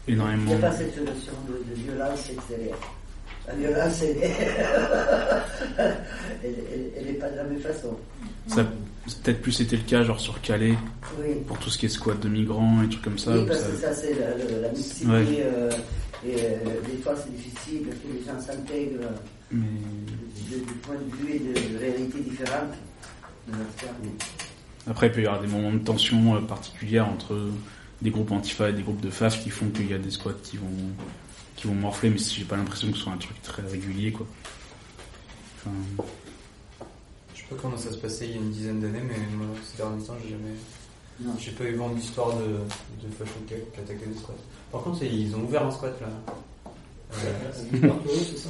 Il 0.08 0.16
n'y 0.16 0.20
énormément. 0.20 0.54
a 0.56 0.60
pas 0.60 0.72
cette 0.74 0.98
notion 0.98 1.34
de, 1.48 1.70
de 1.70 1.82
violence 1.82 2.30
extérieure. 2.30 2.78
La 3.50 3.56
violence, 3.56 4.02
elle 4.04 4.16
n'est 7.06 7.14
pas 7.20 7.30
de 7.30 7.36
la 7.38 7.44
même 7.44 7.60
façon. 7.60 7.98
Ça 8.48 8.64
peut-être 9.24 9.42
plus 9.42 9.60
été 9.62 9.76
le 9.76 9.82
cas, 9.84 10.04
genre 10.04 10.20
sur 10.20 10.40
Calais, 10.42 10.76
Oui, 11.20 11.34
pour 11.48 11.58
tout 11.58 11.70
ce 11.72 11.78
qui 11.80 11.88
est 11.88 11.90
squat 11.90 12.20
de 12.20 12.30
migrants 12.30 12.84
et 12.84 12.90
trucs 12.90 13.02
comme 13.02 13.18
ça. 13.18 13.32
oui 13.32 13.46
parce 13.48 13.62
ça- 13.62 13.70
que 13.70 13.76
ça, 13.78 13.94
c'est 13.94 14.14
la, 14.20 14.62
la- 14.62 14.70
mixité. 14.72 15.06
Ouais. 15.08 15.26
euh, 15.42 15.72
et 16.26 16.36
euh, 16.36 16.58
des 16.92 16.98
fois, 17.02 17.16
c'est 17.16 17.36
difficile 17.36 17.88
parce 17.88 17.98
que 17.98 18.08
les 18.14 18.24
gens 18.24 18.40
s'intègrent 18.40 19.10
mais 19.52 19.66
de- 20.52 20.58
du 20.64 20.74
point 20.84 20.96
de 20.96 21.16
vue 21.16 21.36
et 21.38 21.40
de, 21.40 21.54
de 21.74 21.80
réalités 21.80 22.20
différentes. 22.20 22.74
Après, 24.88 25.08
il 25.08 25.12
peut 25.12 25.22
y 25.24 25.26
avoir 25.26 25.42
des 25.42 25.48
moments 25.48 25.74
de 25.74 25.80
tension 25.80 26.36
euh, 26.36 26.42
particulière 26.42 27.08
entre 27.08 27.36
des 28.04 28.12
groupes 28.12 28.32
antifa 28.32 28.70
et 28.70 28.74
des 28.74 28.84
groupes 28.84 29.02
de 29.02 29.10
FAF 29.10 29.44
qui 29.44 29.50
font 29.50 29.68
qu'il 29.70 29.90
y 29.90 29.94
a 29.94 29.98
des 29.98 30.12
squats 30.12 30.34
qui 30.44 30.58
vont, 30.58 30.68
qui 31.60 31.68
vont 31.68 31.76
morfler, 31.76 32.10
mais 32.10 32.18
j'ai 32.18 32.46
pas 32.46 32.56
l'impression 32.58 32.90
que 32.92 32.98
ce 32.98 33.04
soit 33.04 33.14
un 33.14 33.18
truc 33.18 33.42
très 33.42 33.62
régulier, 33.64 34.12
quoi. 34.12 34.26
Enfin, 35.58 35.72
Je 37.36 37.40
sais 37.40 37.46
pas 37.50 37.56
comment 37.62 37.78
ça 37.78 37.92
se 37.92 37.98
passait 37.98 38.26
il 38.28 38.32
y 38.32 38.34
a 38.36 38.38
une 38.38 38.52
dizaine 38.52 38.80
d'années, 38.80 39.02
mais 39.06 39.18
moi, 39.36 39.48
ces 39.70 39.78
derniers 39.78 40.04
temps, 40.04 40.16
j'ai 40.24 40.30
jamais. 40.32 40.56
J'ai 41.38 41.52
pas 41.52 41.66
eu 41.66 41.76
vent 41.76 41.90
d'histoire 41.90 42.34
de, 42.38 42.44
de 43.06 43.14
facho 43.14 43.34
qui 43.46 43.54
qui 43.56 43.80
attaquaient 43.82 44.06
des 44.06 44.16
squats. 44.18 44.34
Par 44.72 44.82
contre, 44.84 45.04
ils 45.04 45.36
ont 45.36 45.42
ouvert 45.44 45.66
un 45.66 45.72
squat 45.72 46.00
là. 46.00 46.08
Euh, 47.14 47.52
C'est 47.52 48.26
c'est 48.32 48.38
ça? 48.38 48.50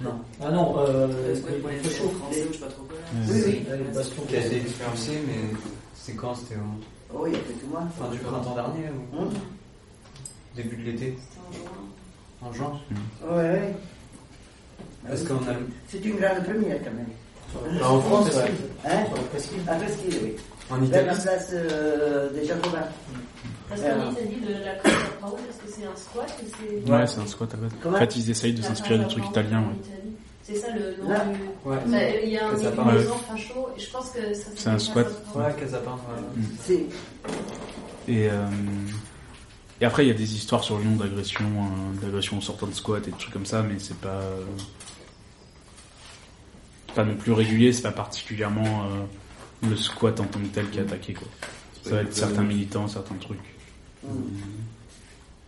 Non. 0.00 0.20
Ah 0.40 0.50
non, 0.52 0.78
euh, 0.78 1.08
Euh, 1.08 1.34
c'est 1.34 1.60
pour 1.60 1.68
les 1.70 1.76
il 1.78 1.82
fait 1.82 1.98
chaud. 1.98 2.08
français 2.10 2.44
je 2.48 2.52
sais 2.52 2.58
pas 2.60 2.66
trop 2.68 2.82
quoi. 2.84 2.96
euh, 2.98 3.26
Oui, 3.28 3.42
oui. 3.46 3.64
Les 3.88 3.92
bastions 3.94 4.22
Qui 4.28 4.36
a 4.36 4.46
été 4.46 4.56
expulsé, 4.60 5.12
mais 5.26 5.58
c'est 5.94 6.14
quand 6.14 6.34
C'était 6.36 6.56
en 6.56 6.78
Oh, 7.12 7.26
il 7.26 7.32
y 7.32 7.36
a 7.36 7.38
quelques 7.40 7.64
mois. 7.68 7.82
fin 7.98 8.08
du 8.10 8.18
printemps 8.18 8.54
dernier 8.54 8.88
ou 9.12 9.22
Hum. 9.22 9.30
début 10.54 10.76
de 10.76 10.82
l'été 10.92 11.16
en 12.44 12.52
juin. 12.52 12.66
En 12.66 13.26
juin 13.26 13.36
Ouais, 13.36 13.42
ouais. 13.50 13.74
Parce 15.08 15.22
qu'on 15.24 15.34
a. 15.36 15.54
C'est 15.88 16.04
une 16.04 16.16
grande 16.16 16.44
première 16.44 16.78
quand 16.82 16.92
même. 16.94 17.82
En 17.84 18.00
France, 18.00 18.28
ouais. 18.34 18.50
Hein 18.86 19.04
Sur 19.06 19.16
la 19.16 19.22
presqu'île. 19.22 19.60
À 19.68 19.74
Presqu'île, 19.76 20.18
oui. 20.24 20.36
En 20.70 20.76
Vers 20.76 20.84
Italie 21.02 21.06
la 21.06 21.14
place 21.14 21.48
euh, 21.52 22.30
des 22.32 22.44
Jacobins. 22.46 22.78
Parce 23.68 23.80
qu'en 23.80 24.10
Italie, 24.12 24.38
le- 24.46 24.64
la 24.64 24.74
Casa 24.76 24.96
Paolo, 25.20 25.36
est-ce 25.48 25.58
que 25.58 25.80
c'est 25.80 25.86
un 25.86 25.96
squat 25.96 26.28
ou 26.42 26.46
c'est... 26.86 26.90
ouais, 26.92 27.06
c'est 27.06 27.20
un 27.20 27.26
squat 27.26 27.54
à 27.54 27.88
En 27.88 27.92
fait, 27.98 28.16
ils 28.16 28.30
essayent 28.30 28.54
de 28.54 28.62
s'inspirer 28.62 28.98
des 28.98 29.06
trucs 29.08 29.26
italiens, 29.26 29.60
en 29.60 29.68
ouais. 29.68 30.02
C'est 30.42 30.56
ça 30.56 30.68
le 30.74 31.02
nom 31.02 31.08
Là. 31.10 31.20
du... 31.24 31.68
Ouais. 31.68 31.76
Bah, 31.86 31.98
Il 32.24 32.30
y 32.30 32.38
a 32.38 32.48
un 32.48 32.70
Paolo. 32.72 32.98
maisons 32.98 33.14
facho, 33.14 33.68
et 33.76 33.80
je 33.80 33.90
pense 33.90 34.10
que 34.10 34.34
ça 34.34 34.48
C'est 34.56 34.68
un 34.70 34.78
squat. 34.78 35.06
Ouais, 35.34 35.54
Casapin. 35.58 35.92
Ouais. 35.92 36.42
C'est 36.66 38.12
Et, 38.12 38.28
euh, 38.28 38.46
et 39.84 39.86
après, 39.86 40.06
il 40.06 40.08
y 40.08 40.10
a 40.10 40.14
des 40.14 40.34
histoires 40.34 40.64
sur 40.64 40.78
Lyon 40.78 40.96
d'agression, 40.96 41.44
euh, 41.44 42.00
d'agression 42.00 42.38
en 42.38 42.40
sortant 42.40 42.66
de 42.66 42.72
squat 42.72 43.06
et 43.06 43.10
des 43.10 43.16
trucs 43.18 43.34
comme 43.34 43.44
ça, 43.44 43.62
mais 43.62 43.78
c'est 43.78 43.98
pas, 43.98 44.08
euh, 44.08 44.42
pas 46.94 47.04
non 47.04 47.14
plus 47.16 47.32
régulier, 47.32 47.70
c'est 47.70 47.82
pas 47.82 47.92
particulièrement 47.92 48.86
euh, 48.86 49.68
le 49.68 49.76
squat 49.76 50.18
en 50.20 50.24
tant 50.24 50.38
que 50.38 50.46
tel 50.46 50.70
qui 50.70 50.78
est 50.78 50.80
attaqué, 50.80 51.12
quoi. 51.12 51.28
Ça 51.82 51.90
va 51.96 52.00
être 52.00 52.14
certains 52.14 52.44
militants, 52.44 52.88
certains 52.88 53.16
trucs. 53.16 53.38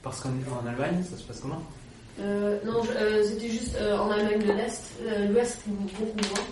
Parce 0.02 0.20
qu'en 0.20 0.28
en 0.28 0.66
Allemagne, 0.68 1.02
ça 1.10 1.16
se 1.16 1.22
passe 1.22 1.40
comment? 1.40 1.62
Euh, 2.20 2.58
non, 2.66 2.82
euh, 2.94 3.24
c'était 3.26 3.48
juste 3.48 3.74
euh, 3.76 3.96
en 3.96 4.10
Allemagne 4.10 4.40
de 4.40 4.52
l'Est, 4.52 4.82
euh, 5.00 5.28
l'Ouest 5.28 5.62
beaucoup 5.66 6.12
moins. 6.28 6.44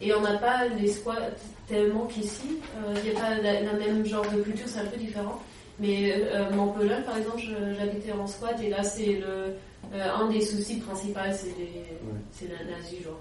Et 0.00 0.14
on 0.14 0.20
n'a 0.20 0.38
pas 0.38 0.68
les 0.68 0.92
squats 0.92 1.30
tellement 1.66 2.06
qu'ici. 2.06 2.60
Euh, 2.76 2.94
Il 3.04 3.10
n'y 3.10 3.16
a 3.16 3.20
pas 3.20 3.34
la, 3.34 3.62
la 3.62 3.72
même 3.72 4.06
genre 4.06 4.30
de 4.30 4.42
culture, 4.42 4.68
c'est 4.68 4.78
un 4.78 4.86
peu 4.86 4.96
différent. 4.96 5.42
Mais 5.78 6.14
euh, 6.32 6.50
Pologne, 6.76 7.02
par 7.04 7.16
exemple, 7.16 7.40
j'habitais 7.78 8.12
en 8.12 8.26
squat 8.26 8.60
et 8.62 8.68
là, 8.70 8.82
c'est 8.82 9.14
le 9.14 9.54
euh, 9.94 10.08
un 10.14 10.28
des 10.30 10.40
soucis 10.40 10.78
principaux, 10.78 11.18
c'est 11.32 11.54
les- 11.58 11.84
c'est 12.32 12.48
la 12.48 12.64
nazie, 12.70 13.02
genre. 13.02 13.18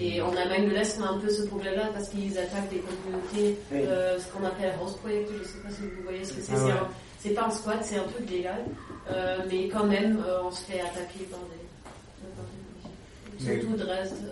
Et 0.00 0.20
en 0.22 0.34
Allemagne 0.36 0.68
de 0.68 0.74
l'Est, 0.74 0.98
on 1.00 1.04
a 1.04 1.08
un 1.08 1.18
peu 1.18 1.28
ce 1.30 1.42
problème-là 1.42 1.88
parce 1.92 2.10
qu'ils 2.10 2.38
attaquent 2.38 2.68
des 2.70 2.78
communautés, 2.80 3.58
Oui. 3.72 3.78
euh, 3.86 4.18
ce 4.20 4.28
qu'on 4.32 4.44
appelle 4.46 4.72
Hausprojekt, 4.84 5.28
je 5.32 5.38
ne 5.38 5.44
sais 5.44 5.58
pas 5.64 5.70
si 5.70 5.80
vous 5.82 6.02
voyez 6.04 6.24
ce 6.24 6.34
que 6.34 6.42
c'est. 6.42 6.52
Ah 6.54 6.86
c'est 7.18 7.28
ouais. 7.30 7.34
pas 7.34 7.46
un 7.46 7.50
squat, 7.50 7.78
c'est 7.82 7.96
un 7.96 8.04
truc 8.04 8.30
légal, 8.30 8.64
euh, 9.10 9.38
mais 9.50 9.68
quand 9.68 9.84
même, 9.84 10.22
euh, 10.26 10.42
on 10.44 10.50
se 10.52 10.62
fait 10.64 10.80
attaquer 10.80 11.24
par 11.30 11.40
des. 11.40 12.26
par 12.36 12.44
des- 12.44 13.44
Mais- 13.44 13.60
Surtout 13.60 13.76
Dresde, 13.76 14.30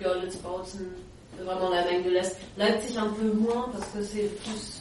Görlitz, 0.00 0.36
Bautzen, 0.36 0.86
vraiment 1.40 1.68
l'Allemagne 1.70 2.04
de 2.04 2.10
l'Est. 2.10 2.36
Leipzig 2.56 2.96
un 2.96 3.08
peu 3.08 3.30
moins 3.32 3.68
parce 3.72 3.88
que 3.90 4.02
c'est 4.02 4.28
plus. 4.42 4.80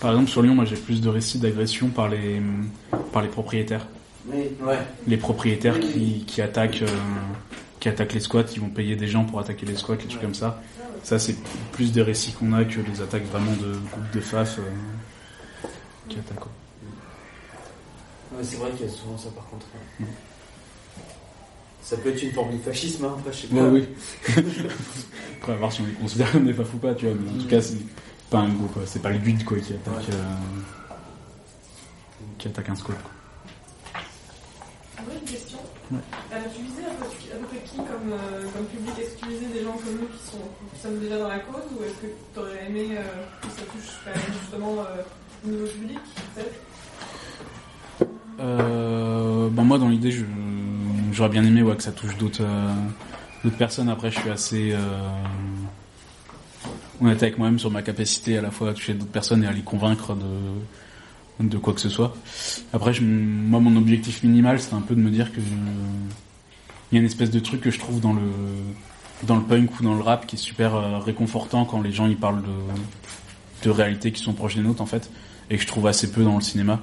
Par 0.00 0.12
exemple, 0.12 0.30
sur 0.30 0.40
Lyon, 0.40 0.54
moi 0.54 0.64
j'ai 0.64 0.76
plus 0.76 1.02
de 1.02 1.10
récits 1.10 1.38
d'agression 1.38 1.88
par 1.88 2.08
les, 2.08 2.40
par 3.12 3.20
les 3.20 3.28
propriétaires. 3.28 3.86
Oui. 4.26 4.44
Ouais. 4.62 4.78
Les 5.06 5.18
propriétaires 5.18 5.78
qui, 5.78 6.24
qui 6.26 6.40
attaquent, 6.40 6.82
euh, 6.82 6.98
qui 7.80 7.88
attaquent 7.90 8.14
les 8.14 8.20
squats, 8.20 8.44
qui 8.44 8.60
vont 8.60 8.70
payer 8.70 8.96
des 8.96 9.08
gens 9.08 9.24
pour 9.24 9.40
attaquer 9.40 9.66
les 9.66 9.76
squats, 9.76 9.96
les 9.96 10.06
trucs 10.06 10.22
comme 10.22 10.34
ça. 10.34 10.62
Ça, 11.02 11.18
c'est 11.18 11.36
plus 11.72 11.92
des 11.92 12.02
récits 12.02 12.32
qu'on 12.32 12.52
a 12.54 12.64
que 12.64 12.80
des 12.80 13.02
attaques 13.02 13.26
vraiment 13.26 13.52
de 13.52 13.72
groupes 13.72 14.10
de 14.14 14.20
FAF 14.20 14.58
euh, 14.58 15.68
qui 16.08 16.18
attaquent. 16.18 16.46
Ouais, 18.32 18.42
c'est 18.42 18.56
vrai 18.56 18.70
qu'il 18.70 18.86
y 18.86 18.88
a 18.88 18.92
souvent 18.92 19.18
ça 19.18 19.28
par 19.34 19.46
contre. 19.50 19.66
Ça 21.82 21.96
peut 21.96 22.10
être 22.10 22.22
une 22.22 22.32
forme 22.32 22.52
de 22.52 22.58
fascisme, 22.58 23.04
hein, 23.04 23.16
après 23.18 23.32
je 23.32 23.38
sais 23.42 23.46
pas. 23.48 23.56
Ouais, 23.62 23.68
oui. 23.70 23.88
Après, 25.40 25.52
à 25.52 25.56
voir 25.56 25.72
si 25.72 25.80
on 25.80 25.86
les 25.86 25.92
considère 25.94 26.30
comme 26.32 26.44
des 26.44 26.52
FAF 26.52 26.74
ou 26.74 26.78
pas, 26.78 26.94
tu 26.94 27.06
vois, 27.06 27.14
mais 27.18 27.30
en 27.30 27.42
tout 27.42 27.48
cas, 27.48 27.62
c'est 27.62 27.78
pas 28.28 28.38
un 28.40 28.48
groupe, 28.50 28.72
quoi. 28.74 28.82
c'est 28.84 29.00
pas 29.00 29.08
le 29.10 29.18
guide 29.18 29.42
quoi, 29.44 29.58
qui 29.58 29.72
attaque, 29.72 29.94
Ouais. 29.96 30.14
euh, 30.14 30.94
qui 32.38 32.48
attaque 32.48 32.68
un 32.68 32.74
squat. 32.76 32.98
J'aurais 34.98 35.16
une 35.18 35.24
question. 35.30 35.58
Ouais. 35.90 35.98
Euh, 36.32 36.36
tu 36.54 36.62
visais 36.62 36.84
un 36.84 36.94
peu, 37.00 37.06
peu 37.06 37.56
qui 37.64 37.76
comme, 37.76 38.12
euh, 38.12 38.42
comme 38.54 38.66
public? 38.66 38.92
Est-ce 39.00 39.14
que 39.16 39.20
tu 39.24 39.28
visais 39.30 39.46
des 39.58 39.64
gens 39.64 39.72
comme 39.72 39.96
nous 40.00 40.06
qui, 40.08 40.30
sont, 40.30 40.92
qui 40.92 41.00
déjà 41.00 41.18
dans 41.18 41.28
la 41.28 41.38
cause 41.40 41.62
ou 41.78 41.82
est-ce 41.84 41.94
que 41.94 42.12
tu 42.34 42.38
aurais 42.38 42.66
aimé 42.68 42.88
euh, 42.92 43.02
que 43.40 43.48
ça 43.48 43.62
touche 43.72 44.14
justement 44.42 44.74
euh, 44.80 45.02
Au 45.46 45.48
niveau 45.50 45.66
public, 45.66 45.98
peut-être? 46.34 46.54
Bon, 49.52 49.64
moi, 49.64 49.78
dans 49.78 49.88
l'idée, 49.88 50.12
je, 50.12 50.24
j'aurais 51.12 51.28
bien 51.28 51.44
aimé 51.44 51.62
ouais, 51.62 51.76
que 51.76 51.82
ça 51.82 51.92
touche 51.92 52.16
d'autres, 52.16 52.42
euh, 52.42 53.50
personnes. 53.58 53.88
Après, 53.88 54.10
je 54.10 54.20
suis 54.20 54.30
assez 54.30 54.72
euh, 54.72 54.78
honnête 57.00 57.22
avec 57.22 57.38
moi-même 57.38 57.58
sur 57.58 57.70
ma 57.70 57.82
capacité 57.82 58.36
à 58.36 58.42
la 58.42 58.50
fois 58.50 58.70
à 58.70 58.74
toucher 58.74 58.94
d'autres 58.94 59.10
personnes 59.10 59.44
et 59.44 59.46
à 59.46 59.52
les 59.52 59.62
convaincre 59.62 60.14
de, 60.14 61.48
de 61.48 61.58
quoi 61.58 61.72
que 61.72 61.80
ce 61.80 61.88
soit. 61.88 62.14
Après, 62.72 62.92
moi, 63.00 63.60
mon 63.60 63.76
objectif 63.76 64.22
minimal, 64.22 64.60
c'est 64.60 64.74
un 64.74 64.82
peu 64.82 64.94
de 64.94 65.00
me 65.00 65.10
dire 65.10 65.32
que 65.32 65.40
il 66.92 66.96
y 66.96 66.98
a 66.98 67.00
une 67.00 67.06
espèce 67.06 67.30
de 67.30 67.38
truc 67.38 67.60
que 67.60 67.70
je 67.70 67.78
trouve 67.78 68.00
dans 68.00 68.12
le 68.12 68.22
dans 69.26 69.36
le 69.36 69.42
punk 69.42 69.78
ou 69.78 69.84
dans 69.84 69.94
le 69.94 70.00
rap 70.00 70.26
qui 70.26 70.36
est 70.36 70.38
super 70.38 70.74
euh, 70.74 70.98
réconfortant 70.98 71.64
quand 71.64 71.82
les 71.82 71.92
gens 71.92 72.06
ils 72.06 72.16
parlent 72.16 72.42
de 72.42 73.68
de 73.68 73.70
réalités 73.70 74.10
qui 74.12 74.22
sont 74.22 74.32
proches 74.32 74.56
des 74.56 74.62
nôtres 74.62 74.82
en 74.82 74.86
fait 74.86 75.10
et 75.50 75.56
que 75.56 75.62
je 75.62 75.66
trouve 75.66 75.86
assez 75.86 76.10
peu 76.10 76.24
dans 76.24 76.36
le 76.36 76.40
cinéma. 76.40 76.80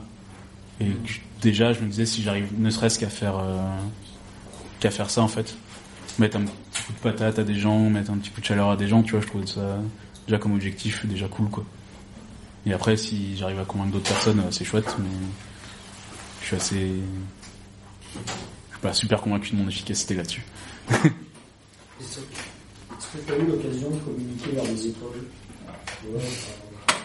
Et 0.79 0.91
déjà, 1.41 1.73
je 1.73 1.81
me 1.81 1.87
disais 1.87 2.05
si 2.05 2.21
j'arrive 2.21 2.47
ne 2.57 2.69
serait-ce 2.69 2.99
qu'à 2.99 3.09
faire 3.09 3.35
qu'à 4.79 4.91
faire 4.91 5.09
ça 5.09 5.21
en 5.21 5.27
fait, 5.27 5.55
mettre 6.19 6.37
un 6.37 6.41
petit 6.41 6.83
coup 6.83 6.93
de 6.93 6.99
patate 6.99 7.39
à 7.39 7.43
des 7.43 7.55
gens, 7.55 7.89
mettre 7.89 8.11
un 8.11 8.17
petit 8.17 8.29
coup 8.29 8.41
de 8.41 8.45
chaleur 8.45 8.69
à 8.69 8.77
des 8.77 8.87
gens, 8.87 9.03
tu 9.03 9.11
vois, 9.11 9.21
je 9.21 9.27
trouve 9.27 9.45
ça 9.45 9.77
déjà 10.27 10.37
comme 10.39 10.53
objectif 10.53 11.05
déjà 11.05 11.27
cool 11.27 11.49
quoi. 11.49 11.65
Et 12.65 12.73
après, 12.73 12.97
si 12.97 13.37
j'arrive 13.37 13.59
à 13.59 13.65
convaincre 13.65 13.93
d'autres 13.93 14.09
personnes, 14.09 14.39
euh, 14.39 14.51
c'est 14.51 14.65
chouette, 14.65 14.93
mais 14.99 15.09
je 16.41 16.47
suis 16.47 16.55
assez, 16.57 16.75
je 16.75 18.19
suis 18.19 18.81
pas 18.81 18.93
super 18.93 19.21
convaincu 19.21 19.55
de 19.55 19.61
mon 19.61 19.69
efficacité 19.69 20.15
là-dessus. 20.15 20.43
Est-ce 20.91 22.17
que 23.17 23.25
tu 23.25 23.41
eu 23.41 23.47
l'occasion 23.47 23.89
de 23.89 23.99
communiquer 23.99 24.51
vers 24.51 24.65
les 24.65 24.87
écoles 24.87 25.27
vois, 26.05 26.21
euh, 26.21 26.23
collège, 26.23 26.33
enfin, 26.87 26.99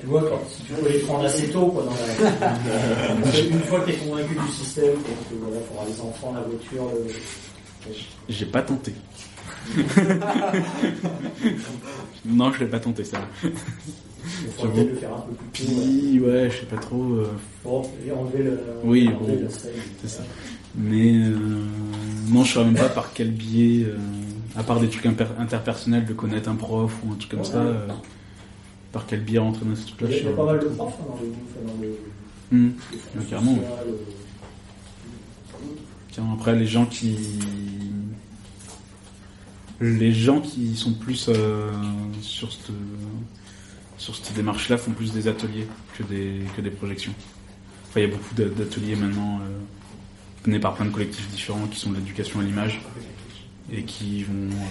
tu 0.00 0.06
vois, 0.06 0.22
quand, 0.28 0.42
si 0.48 0.62
tu 0.64 0.72
peux 0.72 0.88
les 0.90 0.98
prendre 1.00 1.24
assez 1.24 1.48
tôt, 1.50 1.66
quoi, 1.66 1.84
dans 1.84 1.90
la... 1.92 3.40
Une 3.40 3.60
fois 3.60 3.80
que 3.80 3.90
tu 3.90 3.92
es 3.92 3.98
convaincu 3.98 4.34
du 4.34 4.52
système, 4.52 4.94
que 4.94 5.34
voilà, 5.40 5.60
pour 5.60 5.80
avoir 5.80 5.86
les 5.94 6.00
enfants, 6.00 6.32
la 6.34 6.40
voiture, 6.42 6.90
le... 6.94 7.92
J'ai 8.28 8.46
pas 8.46 8.62
tenté. 8.62 8.92
non, 12.26 12.52
je 12.52 12.60
l'ai 12.60 12.66
pas 12.66 12.80
tenté 12.80 13.04
ça. 13.04 13.20
peut-être 13.42 14.90
le 14.90 14.94
faire 14.96 15.14
un 15.14 15.20
peu 15.20 15.34
plus 15.52 15.64
ouais. 15.64 15.74
Puis, 16.12 16.20
ouais, 16.20 16.50
je 16.50 16.60
sais 16.60 16.66
pas 16.66 16.76
trop. 16.78 17.02
euh, 17.02 17.28
Bon, 17.62 17.82
et 18.06 18.10
enlever 18.12 18.42
le... 18.42 18.60
Oui, 18.84 19.08
bon, 19.08 19.26
c'est 20.02 20.08
ça. 20.08 20.22
Mais 20.76 21.14
euh, 21.14 21.36
non, 22.30 22.42
je 22.44 22.52
saurais 22.54 22.64
même 22.66 22.74
pas 22.74 22.88
par 22.88 23.12
quel 23.14 23.30
biais, 23.30 23.84
euh, 23.86 23.96
à 24.56 24.62
part 24.64 24.80
des 24.80 24.88
trucs 24.88 25.06
interpersonnels, 25.06 26.04
de 26.04 26.14
connaître 26.14 26.48
un 26.48 26.56
prof 26.56 26.92
ou 27.04 27.12
un 27.12 27.16
truc 27.16 27.30
comme 27.30 27.40
Ouais. 27.40 27.46
ça, 27.46 27.58
euh, 27.58 27.86
par 28.94 29.04
quel 29.06 29.20
biais 29.22 29.38
rentrer 29.38 29.66
dans 29.66 29.74
ce 29.76 29.86
truc-là. 29.88 30.08
Il 30.10 30.24
y 30.24 30.28
a, 30.28 30.32
pas 30.32 30.46
mal 30.46 30.60
de 30.60 30.66
profs 30.68 30.94
hein, 31.00 31.04
dans 31.66 31.82
le 31.82 31.88
les 32.52 32.68
fonds 32.68 33.18
Ouais, 33.18 33.24
carrément, 33.28 33.54
sociaux, 33.56 33.66
euh, 33.88 33.92
Tiens, 36.12 36.24
après, 36.32 36.54
les 36.56 36.66
gens 36.66 36.86
qui. 36.86 37.16
Les 39.80 40.12
gens 40.12 40.40
qui 40.40 40.76
sont 40.76 40.92
plus 40.92 41.26
euh, 41.28 41.72
sur 42.22 42.52
cette, 42.52 42.70
sur 43.98 44.14
cette 44.14 44.34
démarche-là 44.34 44.78
font 44.78 44.92
plus 44.92 45.12
des 45.12 45.26
ateliers 45.26 45.66
que 45.98 46.04
des, 46.04 46.42
que 46.56 46.60
des 46.62 46.70
projections. 46.70 47.12
Enfin, 47.88 48.00
il 48.00 48.08
y 48.08 48.12
a 48.12 48.14
beaucoup 48.14 48.34
d'a- 48.36 48.48
d'ateliers 48.48 48.94
maintenant 48.94 49.40
euh, 49.40 49.48
menés 50.46 50.60
par 50.60 50.74
plein 50.74 50.86
de 50.86 50.90
collectifs 50.92 51.28
différents 51.30 51.66
qui 51.66 51.80
sont 51.80 51.90
de 51.90 51.96
l'éducation 51.96 52.38
à 52.38 52.44
l'image 52.44 52.80
et 53.72 53.82
qui 53.82 54.22
vont 54.22 54.32
euh, 54.52 54.64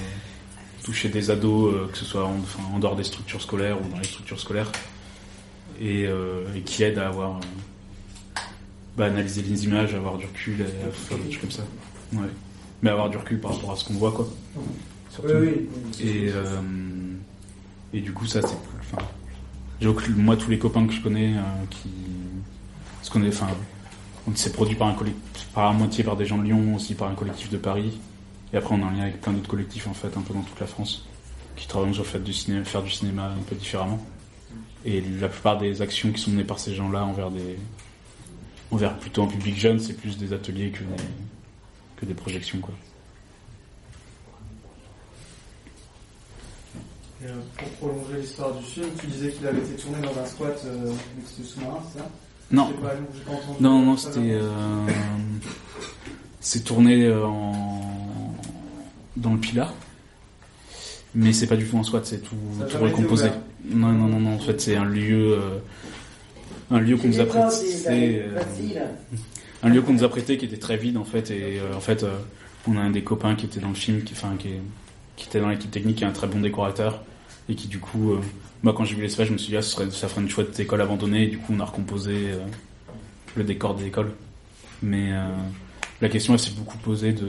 toucher 0.83 1.09
des 1.09 1.31
ados, 1.31 1.73
euh, 1.73 1.87
que 1.91 1.97
ce 1.97 2.05
soit 2.05 2.25
en, 2.25 2.37
enfin, 2.39 2.63
en 2.73 2.79
dehors 2.79 2.95
des 2.95 3.03
structures 3.03 3.41
scolaires 3.41 3.77
ou 3.81 3.89
dans 3.89 3.97
les 3.97 4.03
structures 4.07 4.39
scolaires, 4.39 4.71
et, 5.79 6.05
euh, 6.05 6.43
et 6.55 6.61
qui 6.61 6.83
aident 6.83 6.99
à 6.99 7.07
avoir. 7.07 7.37
euh, 7.37 7.39
bah, 8.95 9.05
analyser 9.05 9.41
les 9.41 9.63
images, 9.65 9.95
avoir 9.95 10.17
du 10.19 10.27
recul, 10.27 10.61
et 10.61 10.65
à 10.65 10.91
faire 10.91 11.17
des 11.17 11.29
trucs 11.29 11.41
comme 11.41 11.51
ça. 11.51 11.63
Ouais. 12.13 12.27
Mais 12.83 12.91
avoir 12.91 13.09
du 13.09 13.17
recul 13.17 13.39
par 13.39 13.55
rapport 13.55 13.71
à 13.71 13.75
ce 13.75 13.85
qu'on 13.85 13.95
voit, 13.95 14.11
quoi. 14.11 14.27
Surtout. 15.09 15.33
Oui. 15.41 15.67
Et, 15.99 16.29
euh, 16.29 16.61
et 17.91 18.01
du 18.01 18.13
coup, 18.13 18.27
ça, 18.27 18.41
c'est. 18.41 18.55
Enfin, 18.81 19.03
moi, 20.15 20.37
tous 20.37 20.51
les 20.51 20.59
copains 20.59 20.85
que 20.85 20.93
je 20.93 21.01
connais, 21.01 21.33
euh, 21.33 21.41
qui. 21.71 21.89
Parce 22.97 23.09
qu'on 23.09 23.23
est. 23.23 23.29
Enfin, 23.29 23.47
on 24.27 24.35
s'est 24.35 24.51
produit 24.51 24.75
par 24.75 24.87
un 24.89 24.93
collectif, 24.93 25.47
par 25.55 25.71
à 25.71 25.73
moitié 25.73 26.03
par 26.03 26.15
des 26.15 26.25
gens 26.25 26.37
de 26.37 26.43
Lyon, 26.43 26.75
aussi 26.75 26.93
par 26.93 27.09
un 27.09 27.15
collectif 27.15 27.49
de 27.49 27.57
Paris. 27.57 27.97
Et 28.53 28.57
après, 28.57 28.75
on 28.75 28.79
est 28.79 28.83
en 28.83 28.91
lien 28.91 29.01
avec 29.01 29.19
plein 29.19 29.33
d'autres 29.33 29.49
collectifs, 29.49 29.87
en 29.87 29.93
fait, 29.93 30.15
un 30.15 30.21
peu 30.21 30.33
dans 30.33 30.43
toute 30.43 30.59
la 30.59 30.67
France, 30.67 31.05
qui 31.55 31.67
travaillent 31.67 31.93
sur 31.93 32.03
le 32.03 32.09
fait 32.09 32.23
du 32.23 32.33
cinéma, 32.33 32.63
faire 32.63 32.83
du 32.83 32.91
cinéma 32.91 33.25
un 33.25 33.43
peu 33.43 33.55
différemment. 33.55 33.99
Et 34.85 35.01
la 35.01 35.27
plupart 35.27 35.57
des 35.57 35.81
actions 35.81 36.11
qui 36.11 36.21
sont 36.21 36.31
menées 36.31 36.43
par 36.43 36.59
ces 36.59 36.75
gens-là 36.75 37.03
envers 37.03 37.31
des. 37.31 37.57
envers 38.69 38.95
plutôt 38.97 39.23
un 39.23 39.27
public 39.27 39.57
jeune, 39.57 39.79
c'est 39.79 39.93
plus 39.93 40.17
des 40.17 40.33
ateliers 40.33 40.69
que 40.69 40.83
des, 40.83 41.03
que 41.97 42.05
des 42.05 42.13
projections, 42.13 42.59
quoi. 42.59 42.73
Et, 47.23 47.27
euh, 47.27 47.39
pour 47.57 47.69
prolonger 47.69 48.19
l'histoire 48.19 48.53
du 48.53 48.63
film, 48.63 48.87
tu 48.99 49.07
disais 49.07 49.31
qu'il 49.31 49.47
avait 49.47 49.61
été 49.61 49.81
tourné 49.81 50.01
dans 50.01 50.19
un 50.19 50.25
squat 50.25 50.61
euh, 50.65 50.93
sous-marin, 51.43 51.79
c'est 51.91 51.99
ça? 51.99 52.09
Non. 52.51 52.71
Pas, 52.73 52.89
pas 52.89 53.31
entendu 53.31 53.61
Non, 53.61 53.79
non, 53.85 53.97
ça, 53.97 54.11
c'était. 54.11 54.33
non. 54.33 54.41
Euh, 54.41 54.87
c'est 56.41 56.65
tourné 56.65 57.05
euh, 57.05 57.25
en, 57.25 58.02
dans 59.15 59.33
le 59.33 59.39
Pilat. 59.39 59.73
Mais 61.15 61.31
c'est 61.31 61.47
pas 61.47 61.55
du 61.55 61.65
tout 61.65 61.77
en 61.77 61.83
squat, 61.83 62.05
c'est 62.05 62.23
tout, 62.23 62.35
recomposé. 62.79 63.29
Non, 63.65 63.91
non, 63.91 64.07
non, 64.07 64.19
non, 64.19 64.35
en 64.35 64.39
fait, 64.39 64.59
c'est 64.59 64.75
un 64.75 64.85
lieu. 64.85 65.33
euh, 65.33 65.59
un 66.71 66.79
lieu 66.79 66.97
qu'on 66.97 67.07
nous 67.07 67.19
a 67.19 67.25
prêté. 67.25 67.45
euh, 67.87 68.39
un 69.61 69.69
lieu 69.69 69.81
qu'on 69.81 69.93
nous 69.93 70.03
a 70.03 70.09
prêté 70.09 70.37
qui 70.37 70.45
était 70.45 70.57
très 70.57 70.77
vide 70.77 70.97
en 70.97 71.03
fait 71.03 71.31
et 71.31 71.59
euh, 71.59 71.75
en 71.75 71.79
fait 71.79 72.03
euh, 72.03 72.17
on 72.67 72.77
a 72.77 72.81
un 72.81 72.89
des 72.89 73.03
copains 73.03 73.35
qui 73.35 73.45
était 73.45 73.59
dans 73.59 73.69
le 73.69 73.75
film 73.75 74.03
qui 74.03 74.13
enfin 74.13 74.35
qui, 74.37 74.49
était 75.25 75.39
dans 75.39 75.49
l'équipe 75.49 75.71
technique 75.71 75.97
qui 75.97 76.03
est 76.03 76.07
un 76.07 76.11
très 76.11 76.27
bon 76.27 76.39
décorateur 76.39 77.03
et 77.47 77.55
qui 77.55 77.67
du 77.67 77.79
coup 77.79 78.15
moi 78.63 78.73
quand 78.73 78.85
j'ai 78.85 78.95
vu 78.95 79.01
l'espace 79.01 79.27
je 79.27 79.33
me 79.33 79.37
suis 79.37 79.49
dit 79.49 79.57
ah, 79.57 79.61
ce 79.61 79.71
serait, 79.71 79.91
ça 79.91 80.07
ferait 80.07 80.21
une 80.21 80.29
chouette 80.29 80.59
école 80.59 80.81
abandonnée 80.81 81.23
et 81.23 81.27
du 81.27 81.37
coup 81.37 81.53
on 81.55 81.59
a 81.59 81.65
recomposé 81.65 82.31
le 83.35 83.43
décor 83.43 83.75
de 83.75 83.83
l'école 83.83 84.11
mais 84.81 85.11
la 86.01 86.09
question 86.09 86.33
elle 86.33 86.39
s'est 86.39 86.55
beaucoup 86.57 86.77
posée 86.77 87.13
de 87.13 87.27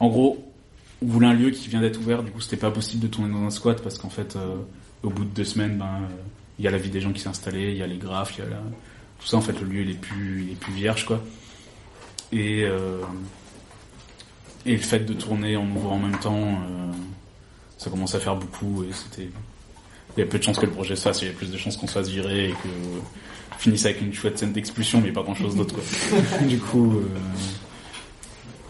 en 0.00 0.08
gros 0.08 0.44
on 1.00 1.06
voulait 1.06 1.28
un 1.28 1.34
lieu 1.34 1.50
qui 1.50 1.68
vient 1.68 1.80
d'être 1.80 2.00
ouvert 2.00 2.22
du 2.22 2.30
coup 2.30 2.40
c'était 2.40 2.56
pas 2.56 2.70
possible 2.70 3.02
de 3.02 3.08
tourner 3.08 3.32
dans 3.32 3.44
un 3.44 3.50
squat 3.50 3.80
parce 3.82 3.98
qu'en 3.98 4.10
fait 4.10 4.36
euh, 4.36 4.56
au 5.02 5.10
bout 5.10 5.24
de 5.24 5.30
deux 5.30 5.44
semaines 5.44 5.78
ben 5.78 6.02
euh, 6.02 6.14
il 6.58 6.64
y 6.64 6.68
a 6.68 6.70
la 6.70 6.78
vie 6.78 6.90
des 6.90 7.00
gens 7.00 7.12
qui 7.12 7.20
s'est 7.20 7.28
installée 7.28 7.70
il 7.70 7.76
y 7.76 7.82
a 7.82 7.86
les 7.86 7.98
graphes 7.98 8.34
il 8.36 8.44
y 8.44 8.46
a 8.46 8.50
la 8.50 8.62
tout 9.20 9.26
ça 9.26 9.36
en 9.36 9.40
fait 9.40 9.58
le 9.60 9.66
lieu 9.66 9.82
il 9.82 9.90
est 9.90 10.00
plus 10.00 10.44
il 10.44 10.52
est 10.52 10.56
plus 10.56 10.72
vierge 10.72 11.04
quoi. 11.06 11.22
Et 12.32 12.64
euh, 12.64 13.00
et 14.66 14.72
le 14.72 14.82
fait 14.82 15.00
de 15.00 15.14
tourner 15.14 15.56
en 15.56 15.68
ouvrant 15.70 15.96
en 15.96 15.98
même 15.98 16.18
temps 16.18 16.46
euh, 16.46 16.92
ça 17.78 17.90
commence 17.90 18.14
à 18.14 18.20
faire 18.20 18.36
beaucoup 18.36 18.84
et 18.84 18.92
c'était 18.92 19.30
il 20.16 20.20
y 20.20 20.22
a 20.22 20.26
peu 20.26 20.38
de 20.38 20.42
chances 20.42 20.58
que 20.58 20.66
le 20.66 20.72
projet 20.72 20.96
se 20.96 21.02
fasse 21.02 21.22
il 21.22 21.28
y 21.28 21.30
a 21.30 21.34
plus 21.34 21.50
de 21.50 21.56
chances 21.56 21.76
qu'on 21.76 21.86
se 21.86 21.92
fasse 21.92 22.08
virer 22.08 22.50
et 22.50 22.52
que 22.52 23.58
finisse 23.58 23.86
avec 23.86 24.00
une 24.02 24.12
chouette 24.12 24.38
scène 24.38 24.52
d'expulsion 24.52 25.00
mais 25.00 25.10
pas 25.12 25.22
grand 25.22 25.34
chose 25.34 25.56
d'autre 25.56 25.74
quoi. 25.74 25.84
Du 26.46 26.58
coup 26.58 26.98
euh, 26.98 27.08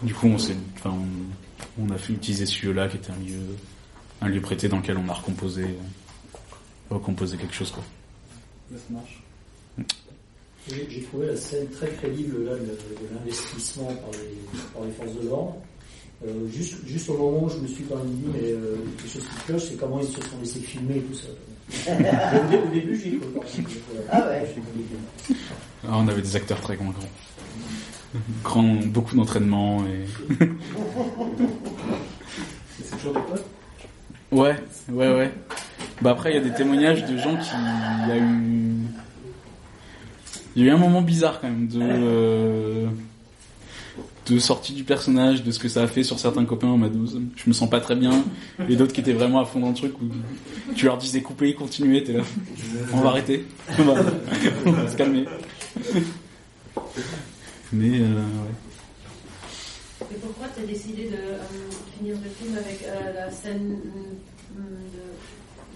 du 0.03 0.13
coup 0.13 0.27
on 0.27 0.37
s'est 0.37 0.55
enfin 0.75 0.95
on, 1.77 1.83
on 1.85 1.89
a 1.91 1.97
fait 1.97 2.13
utiliser 2.13 2.45
ce 2.45 2.65
lieu 2.65 2.71
là 2.73 2.87
qui 2.87 2.97
était 2.97 3.11
un 3.11 3.17
lieu 3.25 3.39
un 4.21 4.27
lieu 4.27 4.41
prêté 4.41 4.67
dans 4.69 4.77
lequel 4.77 4.97
on 4.97 5.07
a 5.09 5.13
recomposé 5.13 5.65
recomposé 6.89 7.37
quelque 7.37 7.53
chose 7.55 7.71
quoi 7.71 7.83
ça 8.71 8.77
marche. 8.91 9.21
J'ai 10.69 10.87
j'ai 10.89 11.01
trouvé 11.03 11.27
la 11.27 11.35
scène 11.35 11.67
très 11.69 11.89
crédible 11.89 12.43
là, 12.45 12.53
de, 12.53 12.59
de 12.59 13.15
l'investissement 13.15 13.85
par 13.87 14.11
les, 14.11 14.59
par 14.73 14.83
les 14.85 14.91
forces 14.91 15.23
de 15.23 15.27
l'ordre. 15.27 15.55
Euh, 16.27 16.47
juste, 16.51 16.75
juste 16.85 17.09
au 17.09 17.17
moment 17.17 17.45
où 17.45 17.49
je 17.49 17.57
me 17.57 17.67
suis 17.67 17.83
quand 17.85 17.95
même 17.95 18.13
dit, 18.13 18.25
mais 18.31 18.51
euh, 18.51 18.75
quelque 18.97 19.13
chose 19.13 19.23
qui 19.23 19.43
cloche, 19.45 19.63
c'est 19.69 19.77
comment 19.79 19.99
ils 20.01 20.07
se 20.07 20.15
sont 20.21 20.37
laissés 20.41 20.59
filmer 20.59 20.97
et 20.97 21.01
tout 21.01 21.13
ça. 21.15 21.27
Au, 21.91 22.49
dé- 22.51 22.57
au 22.57 22.67
début, 22.73 22.99
j'ai 23.01 23.11
même. 23.11 23.21
Ah 24.11 24.27
ouais. 24.27 24.53
Ah, 25.87 25.91
on 25.93 26.07
avait 26.09 26.21
des 26.21 26.35
acteurs 26.35 26.59
très 26.61 26.75
grands, 26.75 26.89
grands. 26.89 27.09
Grand, 28.43 28.63
beaucoup 28.85 29.15
d'entraînement 29.15 29.83
et. 29.85 30.05
C'est 32.83 32.97
toujours 32.97 33.13
des 33.13 33.19
potes 33.21 33.45
Ouais, 34.31 34.55
ouais, 34.91 35.13
ouais. 35.13 35.31
Bah 36.01 36.11
après, 36.11 36.31
il 36.31 36.35
y 36.35 36.37
a 36.39 36.43
des 36.43 36.53
témoignages 36.53 37.05
de 37.05 37.17
gens 37.17 37.35
qui. 37.37 37.49
Il 38.03 38.09
y 38.09 38.11
a 38.11 38.17
eu. 38.17 38.75
Il 40.55 40.63
y 40.63 40.65
a 40.65 40.71
eu 40.71 40.75
un 40.75 40.77
moment 40.77 41.01
bizarre 41.01 41.39
quand 41.39 41.47
même 41.47 41.67
de. 41.67 41.79
euh, 41.81 42.87
de 44.27 44.37
sortie 44.37 44.73
du 44.73 44.83
personnage, 44.83 45.43
de 45.43 45.51
ce 45.51 45.57
que 45.57 45.67
ça 45.67 45.81
a 45.81 45.87
fait 45.87 46.03
sur 46.03 46.19
certains 46.19 46.45
copains 46.45 46.67
en 46.67 46.77
mode 46.77 46.93
je 47.35 47.43
me 47.47 47.53
sens 47.53 47.67
pas 47.67 47.79
très 47.79 47.95
bien, 47.95 48.23
et 48.69 48.75
d'autres 48.75 48.93
qui 48.93 49.01
étaient 49.01 49.13
vraiment 49.13 49.39
à 49.39 49.45
fond 49.45 49.59
dans 49.59 49.69
le 49.69 49.73
truc 49.73 49.99
où 49.99 50.05
tu 50.75 50.85
leur 50.85 50.99
disais 50.99 51.21
couper, 51.23 51.55
continuer, 51.55 52.03
t'es 52.03 52.13
là. 52.13 52.23
On 52.93 53.01
va 53.01 53.09
arrêter. 53.09 53.45
On 53.79 53.83
va, 53.83 53.93
on 54.67 54.71
va 54.71 54.87
se 54.87 54.95
calmer. 54.95 55.25
Mais 57.71 57.99
euh, 57.99 58.23
ouais. 58.23 58.55
Et 60.11 60.15
pourquoi 60.15 60.47
tu 60.55 60.63
as 60.63 60.65
décidé 60.65 61.09
de 61.09 61.15
euh, 61.15 61.37
finir 61.97 62.15
le 62.23 62.29
film 62.29 62.57
avec 62.57 62.83
euh, 62.83 63.13
la 63.13 63.31
scène 63.31 63.79
de 64.55 64.99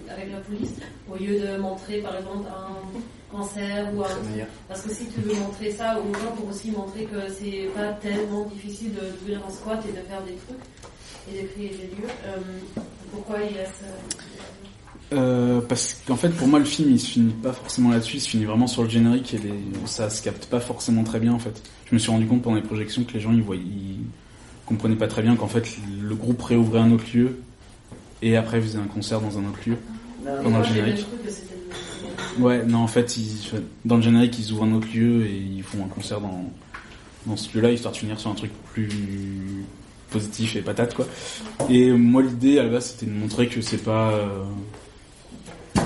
avec 0.09 0.31
la 0.31 0.39
police, 0.39 0.71
au 1.09 1.15
lieu 1.15 1.39
de 1.39 1.57
montrer 1.57 2.01
par 2.01 2.17
exemple 2.17 2.47
un 2.49 3.35
cancer 3.35 3.89
ou 3.93 4.01
un... 4.03 4.45
Parce 4.67 4.81
que 4.81 4.93
si 4.93 5.07
tu 5.07 5.21
veux 5.21 5.33
montrer 5.35 5.71
ça 5.71 5.97
aux 5.99 6.13
gens 6.13 6.31
pour 6.35 6.49
aussi 6.49 6.71
montrer 6.71 7.05
que 7.05 7.29
c'est 7.29 7.69
pas 7.75 7.93
tellement 7.93 8.45
difficile 8.45 8.93
de 8.93 9.11
d'ouvrir 9.11 9.41
un 9.47 9.51
squat 9.51 9.83
et 9.87 9.91
de 9.91 10.01
faire 10.05 10.21
des 10.23 10.35
trucs 10.35 11.31
et 11.31 11.41
de 11.41 11.47
créer 11.47 11.69
des 11.69 11.95
lieux, 11.95 12.09
euh, 12.27 12.37
pourquoi 13.11 13.37
il 13.49 13.55
y 13.55 13.59
a 13.59 13.65
ça 13.65 13.85
Euh, 15.11 15.61
parce 15.61 16.01
qu'en 16.07 16.15
fait, 16.15 16.29
pour 16.29 16.47
moi, 16.47 16.59
le 16.59 16.65
film, 16.65 16.89
il 16.91 16.99
se 16.99 17.07
finit 17.07 17.33
pas 17.33 17.53
forcément 17.53 17.89
là-dessus, 17.91 18.17
il 18.17 18.21
se 18.21 18.29
finit 18.29 18.45
vraiment 18.45 18.67
sur 18.67 18.83
le 18.83 18.89
générique 18.89 19.33
et 19.33 19.37
les... 19.37 19.53
ça 19.85 20.09
se 20.09 20.23
capte 20.23 20.45
pas 20.45 20.59
forcément 20.59 21.03
très 21.03 21.19
bien, 21.19 21.33
en 21.33 21.39
fait. 21.39 21.61
Je 21.85 21.93
me 21.93 21.99
suis 21.99 22.09
rendu 22.09 22.25
compte 22.25 22.41
pendant 22.41 22.55
les 22.55 22.63
projections 22.63 23.03
que 23.03 23.13
les 23.13 23.19
gens, 23.19 23.31
ils 23.31 23.43
voyaient, 23.43 23.61
ils 23.61 23.99
comprenaient 24.65 24.95
pas 24.95 25.07
très 25.07 25.21
bien 25.21 25.35
qu'en 25.35 25.47
fait, 25.47 25.77
le 26.01 26.15
groupe 26.15 26.41
réouvrait 26.41 26.79
un 26.79 26.91
autre 26.91 27.05
lieu 27.13 27.37
et 28.21 28.37
après 28.37 28.61
faisait 28.61 28.79
un 28.79 28.87
concert 28.87 29.19
dans 29.21 29.37
un 29.37 29.41
autre 29.41 29.59
lieu. 29.67 29.77
Pendant 30.23 30.49
Moi 30.49 30.59
le 30.59 30.73
générique. 30.73 31.05
Ouais, 32.39 32.65
non, 32.65 32.79
en 32.79 32.87
fait, 32.87 33.17
ils, 33.17 33.61
dans 33.85 33.97
le 33.97 34.01
générique, 34.01 34.39
ils 34.39 34.51
ouvrent 34.51 34.63
un 34.63 34.73
autre 34.73 34.87
lieu 34.93 35.25
et 35.25 35.37
ils 35.37 35.63
font 35.63 35.83
un 35.83 35.89
concert 35.89 36.21
dans, 36.21 36.49
dans 37.27 37.37
ce 37.37 37.55
lieu-là, 37.55 37.71
histoire 37.71 37.93
de 37.93 37.99
finir 37.99 38.19
sur 38.19 38.31
un 38.31 38.35
truc 38.35 38.51
plus 38.73 38.89
positif 40.09 40.55
et 40.55 40.61
patate, 40.61 40.95
quoi. 40.95 41.07
Et 41.69 41.91
moi, 41.91 42.21
l'idée, 42.23 42.57
à 42.59 42.63
la 42.63 42.69
base, 42.69 42.91
c'était 42.91 43.05
de 43.05 43.15
montrer 43.15 43.47
que 43.47 43.61
c'est 43.61 43.83
pas, 43.83 44.11
euh, 44.13 44.43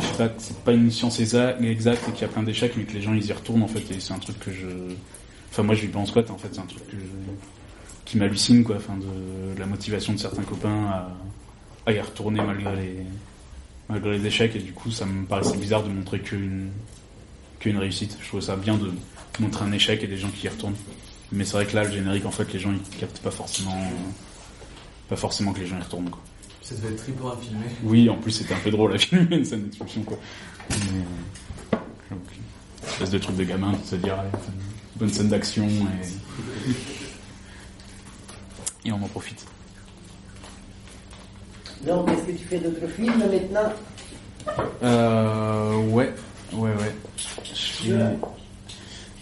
je 0.01 0.05
sais 0.07 0.17
pas, 0.17 0.33
c'est 0.38 0.57
pas 0.60 0.73
une 0.73 0.91
science 0.91 1.19
exa- 1.19 1.62
exacte 1.63 2.07
et 2.10 2.12
qu'il 2.12 2.21
y 2.21 2.25
a 2.25 2.27
plein 2.27 2.43
d'échecs, 2.43 2.73
mais 2.77 2.83
que 2.83 2.93
les 2.93 3.01
gens, 3.01 3.13
ils 3.13 3.25
y 3.25 3.33
retournent, 3.33 3.63
en 3.63 3.67
fait, 3.67 3.79
et 3.91 3.99
c'est 3.99 4.13
un 4.13 4.19
truc 4.19 4.39
que 4.39 4.51
je, 4.51 4.67
enfin, 5.51 5.63
moi, 5.63 5.75
je 5.75 5.81
vis 5.81 5.88
pas 5.88 5.99
en 5.99 6.05
squat, 6.05 6.29
en 6.29 6.38
fait, 6.38 6.49
c'est 6.51 6.60
un 6.62 6.65
truc 6.65 6.83
qui 8.05 8.17
m'hallucine, 8.17 8.63
quoi, 8.63 8.77
enfin, 8.77 8.95
de, 8.97 9.60
la 9.60 9.65
motivation 9.65 10.13
de 10.13 10.19
certains 10.19 10.43
copains 10.43 10.86
à, 10.88 11.10
à 11.88 11.91
y 11.91 11.99
retourner 11.99 12.41
malgré 12.41 12.75
les, 12.75 12.97
malgré 13.89 14.17
les 14.17 14.25
échecs 14.27 14.55
et 14.55 14.60
du 14.60 14.73
coup 14.73 14.91
ça 14.91 15.05
me 15.05 15.25
paraissait 15.25 15.55
bizarre 15.57 15.83
de 15.83 15.89
montrer 15.89 16.19
qu'une 16.19 16.69
qu'une 17.60 17.77
réussite. 17.77 18.17
Je 18.21 18.27
trouvais 18.27 18.43
ça 18.43 18.55
bien 18.57 18.75
de 18.77 18.91
montrer 19.39 19.65
un 19.65 19.71
échec 19.71 20.03
et 20.03 20.07
des 20.07 20.17
gens 20.17 20.29
qui 20.29 20.45
y 20.45 20.49
retournent. 20.49 20.75
Mais 21.31 21.45
c'est 21.45 21.53
vrai 21.53 21.65
que 21.65 21.75
là 21.75 21.86
le 21.86 21.91
générique 21.91 22.25
en 22.25 22.31
fait 22.31 22.51
les 22.53 22.60
gens 22.60 22.71
ils 22.73 22.97
captent 22.99 23.19
pas 23.19 23.31
forcément 23.31 23.81
pas 25.10 25.15
forcément 25.15 25.53
que 25.53 25.60
les 25.60 25.65
gens 25.67 25.77
y 25.77 25.81
retournent 25.81 26.10
quoi. 26.10 26.21
Ça 26.67 26.75
devait 26.75 26.89
être 26.89 26.97
trippant 26.97 27.30
à 27.30 27.38
filmer. 27.38 27.67
Oui 27.84 28.10
en 28.10 28.17
plus 28.17 28.32
c'était 28.32 28.53
un 28.53 28.60
peu 28.60 28.71
drôle 28.71 28.93
à 28.93 28.97
filmer 28.97 29.38
une 29.38 29.45
scène 29.45 29.63
d'expulsion 29.63 30.01
quoi. 30.01 30.17
Mais, 30.69 30.75
donc, 32.12 32.19
une 32.36 32.89
espèce 32.89 33.10
de 33.12 33.17
truc 33.19 33.38
de 33.38 33.45
gamin 33.45 33.71
de 33.71 33.86
se 33.86 33.95
dire 33.95 34.15
une 34.15 34.99
bonne 34.99 35.10
scène 35.10 35.30
d'action 35.30 35.65
et 35.65 36.08
et 38.86 38.91
on 38.91 39.01
en 39.01 39.08
profite. 39.08 39.45
Donc, 41.86 42.10
est-ce 42.10 42.23
que 42.23 42.32
tu 42.32 42.45
fais 42.45 42.60
d'autres 42.60 42.88
films 42.88 43.17
maintenant? 43.17 43.71
Euh, 44.84 45.75
ouais, 45.89 46.13
ouais, 46.53 46.71
ouais. 46.71 46.95
J'ai, 47.53 47.95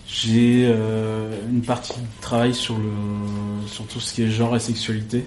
j'ai 0.08 0.68
euh, 0.68 1.42
une 1.50 1.62
partie 1.62 1.94
de 1.94 2.22
travail 2.22 2.54
sur 2.56 2.78
le, 2.78 3.68
sur 3.68 3.86
tout 3.88 4.00
ce 4.00 4.14
qui 4.14 4.24
est 4.24 4.30
genre 4.30 4.56
et 4.56 4.60
sexualité. 4.60 5.26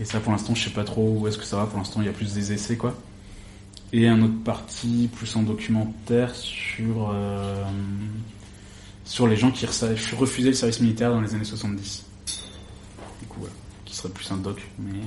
Et 0.00 0.04
ça, 0.04 0.20
pour 0.20 0.32
l'instant, 0.32 0.54
je 0.54 0.64
sais 0.64 0.70
pas 0.70 0.84
trop 0.84 1.18
où 1.18 1.28
est-ce 1.28 1.38
que 1.38 1.44
ça 1.44 1.56
va. 1.56 1.66
Pour 1.66 1.78
l'instant, 1.78 2.00
il 2.00 2.06
y 2.06 2.08
a 2.08 2.12
plus 2.12 2.34
des 2.34 2.52
essais, 2.52 2.76
quoi. 2.76 2.96
Et 3.92 4.08
un 4.08 4.20
autre 4.22 4.42
partie 4.42 5.08
plus 5.14 5.36
en 5.36 5.42
documentaire 5.42 6.34
sur, 6.34 7.10
euh, 7.12 7.64
sur 9.04 9.28
les 9.28 9.36
gens 9.36 9.52
qui 9.52 9.66
refusaient 9.66 10.48
le 10.48 10.54
service 10.54 10.80
militaire 10.80 11.10
dans 11.12 11.20
les 11.20 11.34
années 11.34 11.44
70. 11.44 12.04
Du 13.20 13.26
coup, 13.28 13.40
voilà. 13.40 13.54
Qui 13.84 13.94
serait 13.94 14.08
plus 14.08 14.30
un 14.32 14.36
doc, 14.36 14.60
mais 14.78 14.98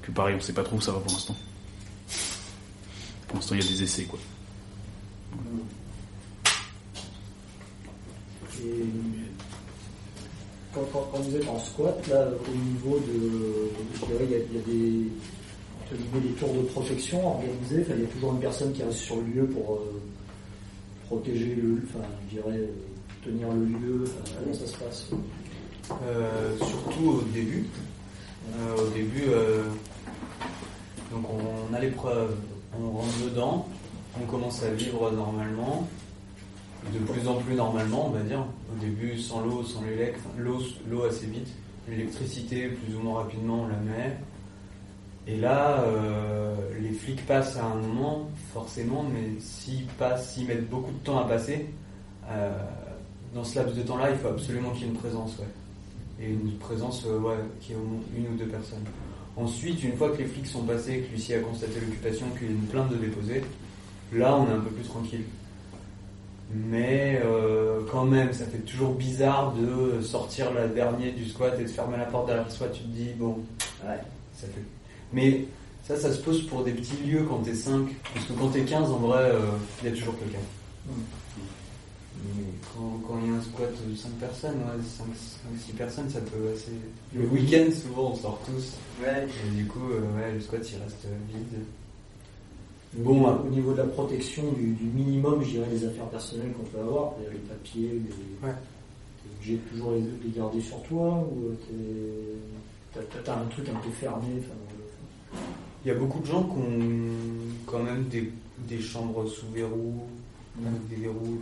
que 0.00 0.10
pareil, 0.12 0.34
on 0.34 0.40
sait 0.40 0.54
pas 0.54 0.62
trop 0.62 0.76
où 0.76 0.80
ça 0.80 0.92
va 0.92 1.00
pour 1.00 1.12
l'instant. 1.12 1.36
Pour 3.26 3.36
l'instant, 3.36 3.54
il 3.54 3.62
y 3.62 3.66
a 3.66 3.70
des 3.70 3.82
essais, 3.82 4.04
quoi. 4.04 4.18
Et 8.64 8.84
quand, 10.92 11.18
vous 11.18 11.36
êtes 11.36 11.48
en 11.48 11.58
squat, 11.58 12.06
là, 12.08 12.28
au 12.28 12.56
niveau 12.56 12.98
de. 12.98 13.70
Je 13.94 14.06
dirais, 14.06 14.24
il 14.24 14.30
y 14.30 14.34
a, 14.34 14.38
y 14.38 14.58
a 14.58 16.20
des. 16.20 16.28
tours 16.38 16.54
de 16.54 16.62
protection 16.68 17.26
organisés. 17.26 17.84
Il 17.90 18.00
y 18.02 18.04
a 18.04 18.08
toujours 18.08 18.32
une 18.32 18.40
personne 18.40 18.72
qui 18.72 18.82
reste 18.82 18.98
sur 18.98 19.16
le 19.16 19.22
lieu 19.22 19.46
pour 19.46 19.74
euh, 19.74 20.00
protéger 21.06 21.54
le. 21.54 21.82
Enfin, 21.84 22.04
je 22.30 22.36
dirais, 22.36 22.58
euh, 22.58 23.24
tenir 23.24 23.48
le 23.52 23.64
lieu. 23.64 24.04
Comment 24.38 24.54
ça 24.54 24.66
se 24.66 24.76
passe 24.76 25.10
Euh, 26.06 26.56
surtout 26.58 27.08
au 27.10 27.22
début. 27.32 27.66
Au 28.78 28.88
début, 28.94 29.26
donc 31.12 31.24
on 31.28 31.74
a 31.74 31.80
l'épreuve, 31.80 32.34
on 32.78 32.90
rentre 32.92 33.24
dedans, 33.24 33.68
on 34.18 34.24
commence 34.24 34.62
à 34.62 34.70
vivre 34.70 35.10
normalement, 35.10 35.86
de 36.92 36.98
plus 37.00 37.28
en 37.28 37.34
plus 37.34 37.54
normalement, 37.54 38.06
on 38.06 38.10
va 38.10 38.22
dire. 38.22 38.44
Au 38.72 38.80
début, 38.80 39.18
sans 39.18 39.44
l'eau, 39.44 39.62
sans 39.62 39.82
l'élec, 39.82 40.14
enfin, 40.18 40.30
l'eau, 40.38 40.58
l'eau 40.88 41.04
assez 41.04 41.26
vite, 41.26 41.48
l'électricité 41.88 42.68
plus 42.68 42.94
ou 42.96 43.00
moins 43.00 43.22
rapidement, 43.22 43.62
on 43.62 43.68
la 43.68 43.76
met. 43.76 44.16
Et 45.26 45.36
là, 45.36 45.82
euh, 45.82 46.54
les 46.80 46.92
flics 46.92 47.24
passent 47.26 47.56
à 47.56 47.64
un 47.64 47.74
moment, 47.74 48.30
forcément, 48.54 49.04
mais 49.12 49.38
s'ils 49.40 49.86
passent, 49.98 50.32
s'ils 50.32 50.46
mettent 50.46 50.70
beaucoup 50.70 50.92
de 50.92 51.04
temps 51.04 51.18
à 51.18 51.24
passer, 51.24 51.66
euh, 52.30 52.50
dans 53.34 53.44
ce 53.44 53.58
laps 53.58 53.76
de 53.76 53.82
temps-là, 53.82 54.10
il 54.10 54.16
faut 54.16 54.28
absolument 54.28 54.70
qu'il 54.70 54.82
y 54.82 54.84
ait 54.86 54.92
une 54.92 54.98
présence, 54.98 55.36
ouais. 55.38 56.24
Et 56.24 56.30
une 56.30 56.56
présence, 56.58 57.04
euh, 57.06 57.18
ouais, 57.18 57.36
qui 57.60 57.72
est 57.72 57.76
au 57.76 57.84
moins 57.84 58.00
une 58.16 58.28
ou 58.28 58.36
deux 58.38 58.46
personnes. 58.46 58.84
Ensuite, 59.36 59.84
une 59.84 59.96
fois 59.96 60.10
que 60.10 60.18
les 60.18 60.24
flics 60.24 60.46
sont 60.46 60.62
passés, 60.62 61.00
que 61.00 61.12
l'huissier 61.12 61.36
a 61.36 61.40
constaté 61.40 61.78
l'occupation, 61.78 62.26
qu'il 62.30 62.48
y 62.48 62.50
a 62.50 62.54
une 62.54 62.66
plainte 62.66 62.90
de 62.90 62.96
déposer, 62.96 63.42
là, 64.12 64.34
on 64.34 64.48
est 64.48 64.54
un 64.54 64.60
peu 64.60 64.70
plus 64.70 64.84
tranquille. 64.84 65.24
Mais 66.50 67.20
euh, 67.24 67.80
quand 67.92 68.04
même, 68.04 68.32
ça 68.32 68.46
fait 68.46 68.58
toujours 68.58 68.94
bizarre 68.94 69.52
de 69.54 70.00
sortir 70.00 70.52
la 70.54 70.66
dernière 70.66 71.14
du 71.14 71.28
squat 71.28 71.54
et 71.60 71.64
de 71.64 71.68
fermer 71.68 71.98
la 71.98 72.06
porte 72.06 72.26
derrière 72.26 72.50
soi. 72.50 72.68
Tu 72.68 72.80
te 72.82 72.88
dis, 72.88 73.10
bon, 73.18 73.38
Ouais. 73.84 73.98
ça 74.34 74.46
fait. 74.46 74.62
Mais 75.12 75.44
ça, 75.86 75.96
ça 75.96 76.12
se 76.12 76.20
pose 76.20 76.46
pour 76.46 76.64
des 76.64 76.72
petits 76.72 76.96
lieux 77.06 77.24
quand 77.28 77.38
t'es 77.38 77.54
5. 77.54 77.86
Parce 78.14 78.26
que 78.26 78.32
quand 78.32 78.48
t'es 78.48 78.62
15, 78.62 78.90
en 78.90 78.96
vrai, 78.96 79.24
euh, 79.24 79.40
il 79.82 79.90
y 79.90 79.92
a 79.92 79.94
toujours 79.94 80.18
quelqu'un. 80.18 80.38
Mais 82.24 82.44
quand, 82.74 83.18
il 83.22 83.30
y 83.30 83.34
a 83.34 83.38
un 83.38 83.42
squat 83.42 83.70
de 83.88 83.94
5 83.94 84.08
personnes, 84.12 84.56
ouais, 84.56 84.82
5-6 84.82 85.72
personnes, 85.76 86.10
ça 86.10 86.20
peut 86.20 86.50
assez. 86.54 86.72
Le 87.14 87.26
week-end, 87.26 87.70
souvent, 87.72 88.12
on 88.12 88.14
sort 88.16 88.40
tous. 88.46 88.72
Ouais. 89.02 89.26
Et 89.46 89.50
du 89.56 89.66
coup, 89.66 89.90
euh, 89.92 90.00
ouais, 90.16 90.32
le 90.34 90.40
squat, 90.40 90.60
il 90.72 90.82
reste 90.82 91.04
euh, 91.06 91.16
vide. 91.28 91.62
Bon, 92.94 93.26
au 93.28 93.48
niveau 93.50 93.72
de 93.72 93.78
la 93.78 93.84
protection 93.84 94.50
du, 94.52 94.72
du 94.72 94.84
minimum, 94.84 95.42
je 95.44 95.50
dirais, 95.50 95.68
des 95.70 95.84
affaires 95.86 96.06
personnelles 96.06 96.52
qu'on 96.52 96.64
peut 96.64 96.80
avoir, 96.80 97.12
c'est-à-dire 97.12 97.32
les 97.38 97.48
papiers, 97.48 97.88
les, 97.92 98.48
Ouais. 98.48 98.54
t'es 98.54 99.28
obligé 99.36 99.54
de 99.56 99.60
toujours 99.70 99.92
les, 99.92 100.00
les 100.00 100.30
garder 100.36 100.60
sur 100.60 100.82
toi, 100.84 101.18
ou 101.30 101.52
t'es- 101.66 103.00
t'as, 103.12 103.18
t'as 103.24 103.36
un 103.40 103.44
truc 103.46 103.68
un 103.68 103.74
peu 103.78 103.90
fermé, 103.90 104.26
euh, 104.36 105.36
Il 105.84 105.88
y 105.88 105.90
a 105.90 105.94
beaucoup 105.94 106.18
de 106.20 106.26
gens 106.26 106.42
qui 106.44 106.58
ont 106.58 107.10
quand 107.66 107.82
même 107.82 108.04
des, 108.04 108.32
des 108.66 108.80
chambres 108.80 109.26
sous 109.28 109.46
verrou, 109.54 109.94
avec 110.66 110.88
des 110.88 110.96
verrous. 110.96 111.38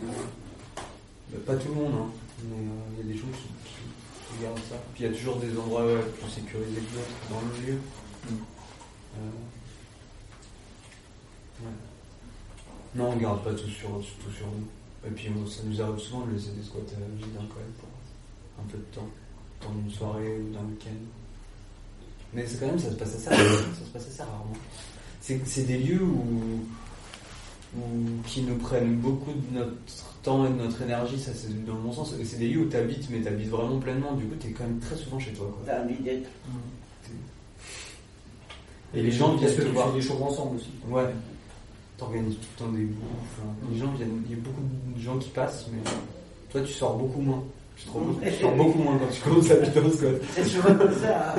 des- 1.31 1.37
Pas 1.39 1.55
tout 1.55 1.69
le 1.69 1.75
monde, 1.75 1.93
hein, 1.97 2.09
mais 2.49 2.57
euh, 2.57 2.99
il 2.99 3.07
y 3.07 3.09
a 3.09 3.13
des 3.13 3.17
gens 3.19 3.27
qui, 3.33 3.47
qui- 3.69 4.35
qui 4.37 4.43
gardent 4.43 4.59
ça. 4.69 4.75
Puis 4.93 5.05
il 5.05 5.11
y 5.11 5.13
a 5.13 5.17
toujours 5.17 5.37
des 5.37 5.57
endroits 5.57 5.83
plus 6.19 6.29
sécurisés 6.29 6.75
que 6.81 6.93
d'autres 6.93 7.29
dans 7.31 7.41
le 7.41 7.67
lieu. 7.67 7.77
Euh, 8.27 8.31
ouais. 9.19 9.46
Non, 12.95 13.11
on 13.11 13.17
garde 13.17 13.43
pas 13.43 13.53
tout 13.53 13.69
sur, 13.69 13.89
tout 13.89 14.31
sur 14.31 14.47
nous. 14.47 15.07
Et 15.07 15.11
puis 15.11 15.29
moi, 15.29 15.45
ça 15.49 15.61
nous 15.65 15.81
arrive 15.81 15.99
souvent 15.99 16.25
de 16.25 16.33
laisser 16.33 16.51
des 16.51 16.63
squats 16.63 16.79
euh, 16.79 17.17
vides 17.17 17.27
hein, 17.39 17.45
quand 17.49 17.59
même 17.59 17.73
pour 17.79 17.89
un 18.59 18.67
peu 18.69 18.77
de 18.77 18.95
temps, 18.95 19.07
dans 19.61 19.73
une 19.79 19.91
soirée 19.91 20.37
ou 20.39 20.53
d'un 20.53 20.65
week-end. 20.65 20.89
Mais 22.33 22.45
c'est 22.47 22.59
quand 22.59 22.67
même, 22.67 22.79
ça 22.79 22.89
se 22.89 22.95
passe 22.95 23.15
assez 23.15 23.29
rarement. 23.29 23.73
ça 23.79 23.85
se 23.85 23.91
passe 23.91 24.07
assez 24.07 24.23
rarement. 24.23 24.53
C'est, 25.21 25.39
c'est 25.45 25.63
des 25.63 25.77
lieux 25.77 26.01
où, 26.01 26.59
où, 27.77 27.81
qui 28.25 28.41
nous 28.41 28.57
prennent 28.57 28.95
beaucoup 28.95 29.31
de 29.31 29.57
notre 29.59 29.71
temps 30.23 30.45
et 30.45 30.49
de 30.49 30.55
notre 30.55 30.81
énergie, 30.81 31.19
ça 31.19 31.31
c'est 31.33 31.65
dans 31.65 31.75
bon 31.75 31.93
sens. 31.93 32.13
Et 32.19 32.25
c'est 32.25 32.37
des 32.37 32.49
lieux 32.49 32.61
où 32.61 32.69
tu 32.69 32.77
habites, 32.77 33.09
mais 33.09 33.21
tu 33.21 33.27
habites 33.27 33.49
vraiment 33.49 33.79
pleinement. 33.79 34.13
Du 34.13 34.25
coup, 34.25 34.35
tu 34.39 34.47
es 34.47 34.51
quand 34.51 34.63
même 34.63 34.79
très 34.79 34.95
souvent 34.95 35.19
chez 35.19 35.31
toi. 35.33 35.47
Quoi. 35.47 35.63
T'as 35.65 35.83
envie 35.83 35.95
d'être. 36.03 36.29
Et 38.93 39.03
les 39.03 39.11
gens 39.11 39.35
viennent 39.35 39.53
te 39.55 39.61
tu 39.61 39.67
voir. 39.69 39.89
fais 39.89 39.95
des 39.95 40.01
choses 40.01 40.21
ensemble 40.21 40.57
aussi 40.57 40.69
Ouais. 40.89 41.05
T'organises 41.97 42.35
tout 42.35 42.41
le 42.59 42.65
temps 42.65 42.71
des 42.73 42.83
bouffes. 42.83 43.39
hein. 43.43 43.53
Les 43.71 43.79
gens 43.79 43.91
viennent, 43.93 44.21
il 44.29 44.31
y 44.31 44.39
a 44.39 44.41
beaucoup 44.43 44.61
de 44.95 45.01
gens 45.01 45.17
qui 45.17 45.29
passent, 45.29 45.65
mais 45.71 45.79
toi 46.51 46.61
tu 46.61 46.71
sors 46.73 46.95
beaucoup 46.95 47.21
moins. 47.21 47.43
Je 47.75 47.85
trouve. 47.87 48.19
Tu 48.23 48.31
sors 48.33 48.55
beaucoup 48.55 48.79
moins 48.79 48.97
quand 48.97 49.07
tu 49.11 49.21
commences 49.21 49.49
à 49.51 49.53
habiter 49.55 49.79
en 49.79 49.83
comme 50.77 50.93
ça. 50.93 51.35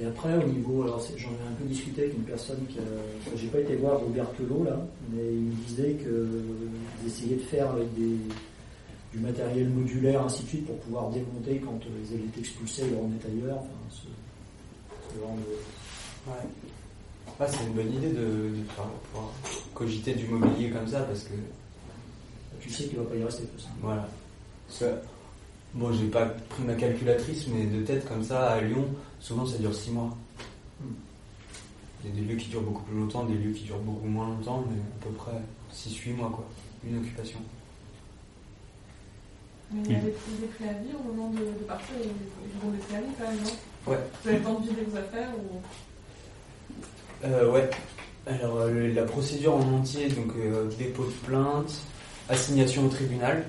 Et 0.00 0.06
après, 0.06 0.34
au 0.42 0.48
niveau, 0.48 0.82
alors 0.82 1.00
j'en 1.16 1.28
ai 1.28 1.48
un 1.50 1.54
peu 1.60 1.64
discuté 1.66 2.02
avec 2.02 2.14
une 2.14 2.22
personne 2.24 2.58
qui 2.68 2.78
a, 2.78 2.82
enfin, 2.82 3.36
j'ai 3.36 3.48
pas 3.48 3.60
été 3.60 3.76
voir 3.76 4.00
Robertello 4.00 4.64
là, 4.64 4.78
mais 5.12 5.22
il 5.32 5.42
me 5.42 5.52
disait 5.66 5.92
que 6.02 6.28
ils 7.02 7.08
essayaient 7.08 7.36
de 7.36 7.42
faire 7.42 7.70
avec 7.72 7.92
des, 7.94 8.16
du 9.12 9.18
matériel 9.18 9.68
modulaire, 9.68 10.24
ainsi 10.24 10.42
de 10.44 10.48
suite, 10.48 10.66
pour 10.66 10.76
pouvoir 10.78 11.10
démonter 11.10 11.58
quand 11.58 11.74
euh, 11.84 12.00
ils 12.04 12.14
avaient 12.14 12.24
été 12.24 12.40
expulsés 12.40 12.82
et 12.86 12.90
le 12.90 12.96
remettre 12.96 13.26
ailleurs, 13.26 13.58
enfin, 13.58 13.68
ce, 13.90 14.02
ce 15.14 15.20
genre 15.20 15.36
de, 15.36 15.56
Ouais. 16.24 16.48
Ah, 17.40 17.46
c'est 17.48 17.64
une 17.64 17.72
bonne 17.72 17.92
idée 17.92 18.10
de, 18.10 18.50
de 18.56 18.62
pouvoir 18.68 19.30
cogiter 19.74 20.14
du 20.14 20.26
mobilier 20.26 20.70
comme 20.70 20.86
ça 20.86 21.00
parce 21.00 21.24
que 21.24 21.32
Tu 22.60 22.70
sais 22.70 22.84
qu'il 22.84 22.98
va 22.98 23.04
pas 23.04 23.16
y 23.16 23.24
rester 23.24 23.44
tout 23.44 23.58
ça. 23.60 23.68
voilà. 23.80 24.08
Ça- 24.68 25.00
bon, 25.74 25.92
j'ai 25.92 26.06
pas 26.06 26.26
pris 26.26 26.62
ma 26.62 26.74
calculatrice, 26.74 27.46
mais 27.48 27.66
de 27.66 27.82
tête 27.84 28.06
comme 28.08 28.22
ça 28.22 28.52
à 28.52 28.60
Lyon, 28.60 28.86
souvent 29.20 29.44
ça 29.46 29.58
dure 29.58 29.74
6 29.74 29.90
mois. 29.90 30.16
Hmm. 30.80 30.84
Il 32.04 32.10
y 32.10 32.12
a 32.12 32.16
des 32.16 32.32
lieux 32.32 32.36
qui 32.36 32.48
durent 32.48 32.62
beaucoup 32.62 32.82
plus 32.82 32.96
longtemps, 32.98 33.24
des 33.24 33.34
lieux 33.34 33.52
qui 33.52 33.64
durent 33.64 33.78
beaucoup 33.78 34.06
moins 34.08 34.28
longtemps, 34.28 34.64
mais 34.68 34.80
à 34.80 35.04
peu 35.04 35.10
près 35.10 35.40
6-8 35.74 36.14
mois 36.14 36.30
quoi. 36.30 36.44
Une 36.84 36.98
occupation. 36.98 37.38
Mais 39.72 39.82
il 39.86 39.92
y 39.92 39.96
a 39.96 40.00
des, 40.00 40.10
des 40.10 40.46
préavis 40.58 40.90
au 40.98 41.12
moment 41.12 41.30
de, 41.30 41.38
de 41.38 41.64
partir, 41.66 41.94
ils 41.98 42.04
ils 42.06 42.66
ont 42.66 42.70
des 42.70 42.78
préavis 42.78 43.06
quand 43.18 43.26
même, 43.28 43.42
non? 43.42 43.92
Ouais. 43.92 43.98
Vous 44.22 44.28
avez 44.28 44.38
le 44.38 44.44
temps 44.44 44.60
de 44.60 44.68
vider 44.68 44.82
vos 44.82 44.96
affaires 44.96 45.30
ou... 45.38 45.60
Euh, 47.24 47.50
ouais. 47.50 47.70
Alors 48.26 48.58
euh, 48.58 48.92
la 48.94 49.02
procédure 49.02 49.54
en 49.54 49.78
entier, 49.78 50.08
donc 50.08 50.32
euh, 50.36 50.68
dépôt 50.78 51.04
de 51.04 51.26
plainte, 51.26 51.72
assignation 52.28 52.86
au 52.86 52.88
tribunal, 52.88 53.44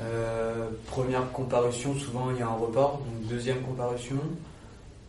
euh, 0.00 0.68
première 0.86 1.30
comparution, 1.32 1.94
souvent 1.94 2.30
il 2.30 2.38
y 2.38 2.42
a 2.42 2.46
un 2.46 2.54
report, 2.54 2.98
donc 2.98 3.28
deuxième 3.28 3.60
comparution, 3.62 4.18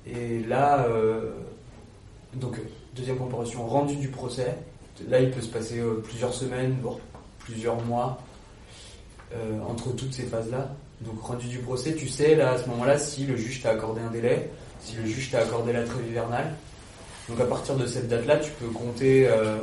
et 0.07 0.39
là, 0.47 0.85
donc 2.35 2.59
deuxième 2.95 3.17
comparution, 3.17 3.65
rendu 3.65 3.95
du 3.95 4.09
procès. 4.09 4.55
Là, 5.09 5.19
il 5.19 5.31
peut 5.31 5.41
se 5.41 5.49
passer 5.49 5.81
plusieurs 6.03 6.31
semaines, 6.31 6.77
voire 6.79 6.97
plusieurs 7.39 7.83
mois 7.85 8.21
entre 9.67 9.95
toutes 9.95 10.13
ces 10.13 10.23
phases-là. 10.23 10.75
Donc 11.01 11.19
rendu 11.23 11.47
du 11.47 11.57
procès, 11.57 11.95
tu 11.95 12.07
sais 12.07 12.35
là 12.35 12.51
à 12.51 12.57
ce 12.59 12.69
moment-là 12.69 12.99
si 12.99 13.25
le 13.25 13.35
juge 13.35 13.63
t'a 13.63 13.71
accordé 13.71 13.99
un 14.01 14.11
délai, 14.11 14.51
si 14.79 14.95
le 14.95 15.07
juge 15.07 15.31
t'a 15.31 15.39
accordé 15.39 15.73
la 15.73 15.83
trêve 15.83 16.07
hivernale. 16.07 16.53
Donc 17.29 17.39
à 17.39 17.45
partir 17.45 17.75
de 17.75 17.85
cette 17.85 18.07
date-là, 18.07 18.37
tu 18.37 18.51
peux 18.51 18.67
compter, 18.67 19.27
euh, 19.27 19.57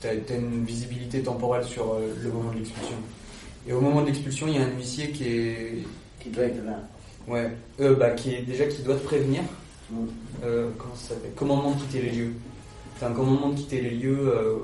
tu 0.00 0.08
as, 0.08 0.36
une 0.36 0.64
visibilité 0.64 1.22
temporelle 1.22 1.64
sur 1.64 1.94
euh, 1.94 2.14
le 2.22 2.30
moment 2.30 2.52
de 2.52 2.58
l'expulsion. 2.58 2.96
Et 3.68 3.72
au 3.72 3.80
moment 3.80 4.02
de 4.02 4.06
l'expulsion, 4.06 4.46
il 4.46 4.54
y 4.54 4.58
a 4.58 4.62
un 4.62 4.70
huissier 4.76 5.10
qui 5.10 5.24
est, 5.24 5.84
Qui 6.20 6.30
doit 6.30 6.44
être 6.44 6.64
là. 6.64 6.78
ouais, 7.26 7.50
euh, 7.80 7.96
bah, 7.96 8.10
qui 8.10 8.34
est 8.34 8.42
déjà 8.42 8.66
qui 8.66 8.82
doit 8.82 8.94
te 8.94 9.04
prévenir. 9.04 9.42
Mm. 9.90 9.96
Euh, 10.44 10.70
comment 10.78 10.94
ça 10.94 11.14
s'appelle? 11.14 11.32
Commandement 11.34 11.72
de 11.72 11.80
quitter 11.80 12.02
les 12.02 12.10
lieux. 12.10 12.32
T'as 13.00 13.08
un 13.08 13.12
commandement 13.12 13.48
de 13.50 13.56
quitter 13.56 13.80
les 13.80 13.90
lieux 13.90 14.28
euh, 14.28 14.58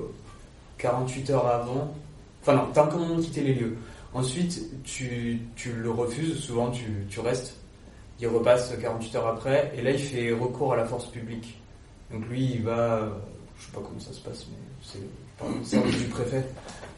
48 0.77 1.29
heures 1.31 1.47
avant. 1.47 1.93
Enfin 2.41 2.55
non, 2.55 2.67
t'as 2.73 2.83
un 2.83 2.87
commandement 2.87 3.17
de 3.17 3.23
quitter 3.23 3.41
les 3.41 3.53
lieux. 3.53 3.77
Ensuite, 4.13 4.83
tu, 4.83 5.41
tu 5.55 5.73
le 5.73 5.89
refuses, 5.89 6.39
souvent 6.39 6.71
tu, 6.71 7.05
tu 7.09 7.19
restes. 7.19 7.55
Il 8.19 8.27
repasse 8.27 8.73
48 8.79 9.15
heures 9.15 9.27
après, 9.27 9.73
et 9.75 9.81
là 9.81 9.91
il 9.91 9.99
fait 9.99 10.31
recours 10.31 10.73
à 10.73 10.77
la 10.77 10.85
force 10.85 11.07
publique. 11.07 11.57
Donc 12.13 12.29
lui, 12.29 12.51
il 12.55 12.61
va, 12.61 12.97
euh, 12.97 13.09
je 13.57 13.65
sais 13.65 13.71
pas 13.71 13.81
comment 13.83 13.99
ça 13.99 14.13
se 14.13 14.19
passe, 14.19 14.45
mais 14.51 14.57
c'est 14.83 15.01
par 15.39 15.49
le 15.49 15.63
service 15.63 15.97
du 15.97 16.05
préfet. 16.05 16.45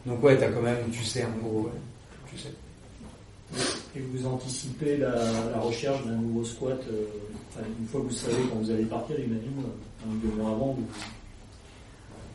Donc 0.04 0.22
ouais, 0.22 0.36
t'as 0.36 0.48
quand 0.48 0.60
même, 0.60 0.76
tu 0.92 1.02
sais 1.02 1.24
en 1.24 1.30
gros, 1.42 1.62
ouais, 1.62 1.70
tu 2.30 2.36
sais. 2.38 2.52
Et 3.96 4.00
vous 4.00 4.26
anticipez 4.26 4.98
la, 4.98 5.14
la 5.52 5.58
recherche 5.58 6.04
d'un 6.04 6.16
nouveau 6.16 6.44
squat 6.44 6.78
euh, 6.90 7.06
enfin, 7.50 7.64
une 7.80 7.86
fois 7.86 8.02
que 8.02 8.06
vous 8.06 8.12
savez 8.12 8.42
quand 8.52 8.58
vous 8.58 8.70
allez 8.70 8.84
partir, 8.84 9.18
imagine, 9.18 9.62
un 10.04 10.10
ou 10.10 10.16
deux 10.18 10.34
mois 10.36 10.50
avant. 10.50 10.76
Vous... 10.78 10.86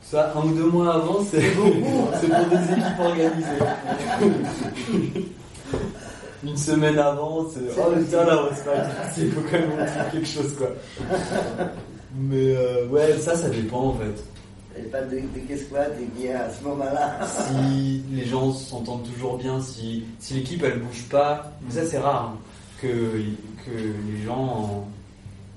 Ça, 0.02 0.34
un 0.36 0.44
ou 0.44 0.56
deux 0.56 0.70
mois 0.70 0.96
avant, 0.96 1.24
c'est 1.24 1.52
beaucoup. 1.56 2.08
c'est 2.20 2.30
pour 2.30 2.46
des 2.50 2.64
équipes 2.72 3.00
organisées. 3.00 3.60
Une 6.44 6.58
semaine 6.58 6.98
avant, 6.98 7.48
c'est. 7.48 7.60
Oh 7.78 7.92
putain, 7.96 8.26
là, 8.26 8.50
pas 8.66 9.04
difficile, 9.04 9.26
il 9.26 9.32
faut 9.32 9.42
quand 9.42 9.60
même 9.60 9.70
montrer 9.70 10.12
quelque 10.12 10.28
chose, 10.28 10.56
quoi. 10.58 10.70
Mais 12.16 12.56
euh, 12.56 12.88
ouais, 12.88 13.18
ça, 13.20 13.36
ça 13.36 13.50
dépend 13.50 13.88
en 13.88 13.94
fait. 13.94 14.24
Et 14.80 14.84
pas 14.84 15.02
de, 15.02 15.16
de 15.16 15.40
qu'est-ce 15.48 15.66
quoi, 15.66 15.86
qui 16.18 16.26
est 16.28 16.34
à 16.34 16.50
ce 16.50 16.64
moment-là. 16.64 17.20
Si 17.28 18.04
les 18.12 18.26
gens 18.26 18.54
s'entendent 18.54 19.04
toujours 19.04 19.38
bien, 19.38 19.60
si, 19.62 20.04
si 20.20 20.36
l'équipe 20.36 20.64
elle 20.64 20.80
bouge 20.80 21.04
pas, 21.10 21.52
ça 21.70 21.86
c'est 21.86 22.00
rare, 22.00 22.34
hein, 22.36 22.38
que, 22.82 22.88
que 23.66 23.72
les 23.72 24.24
gens 24.26 24.86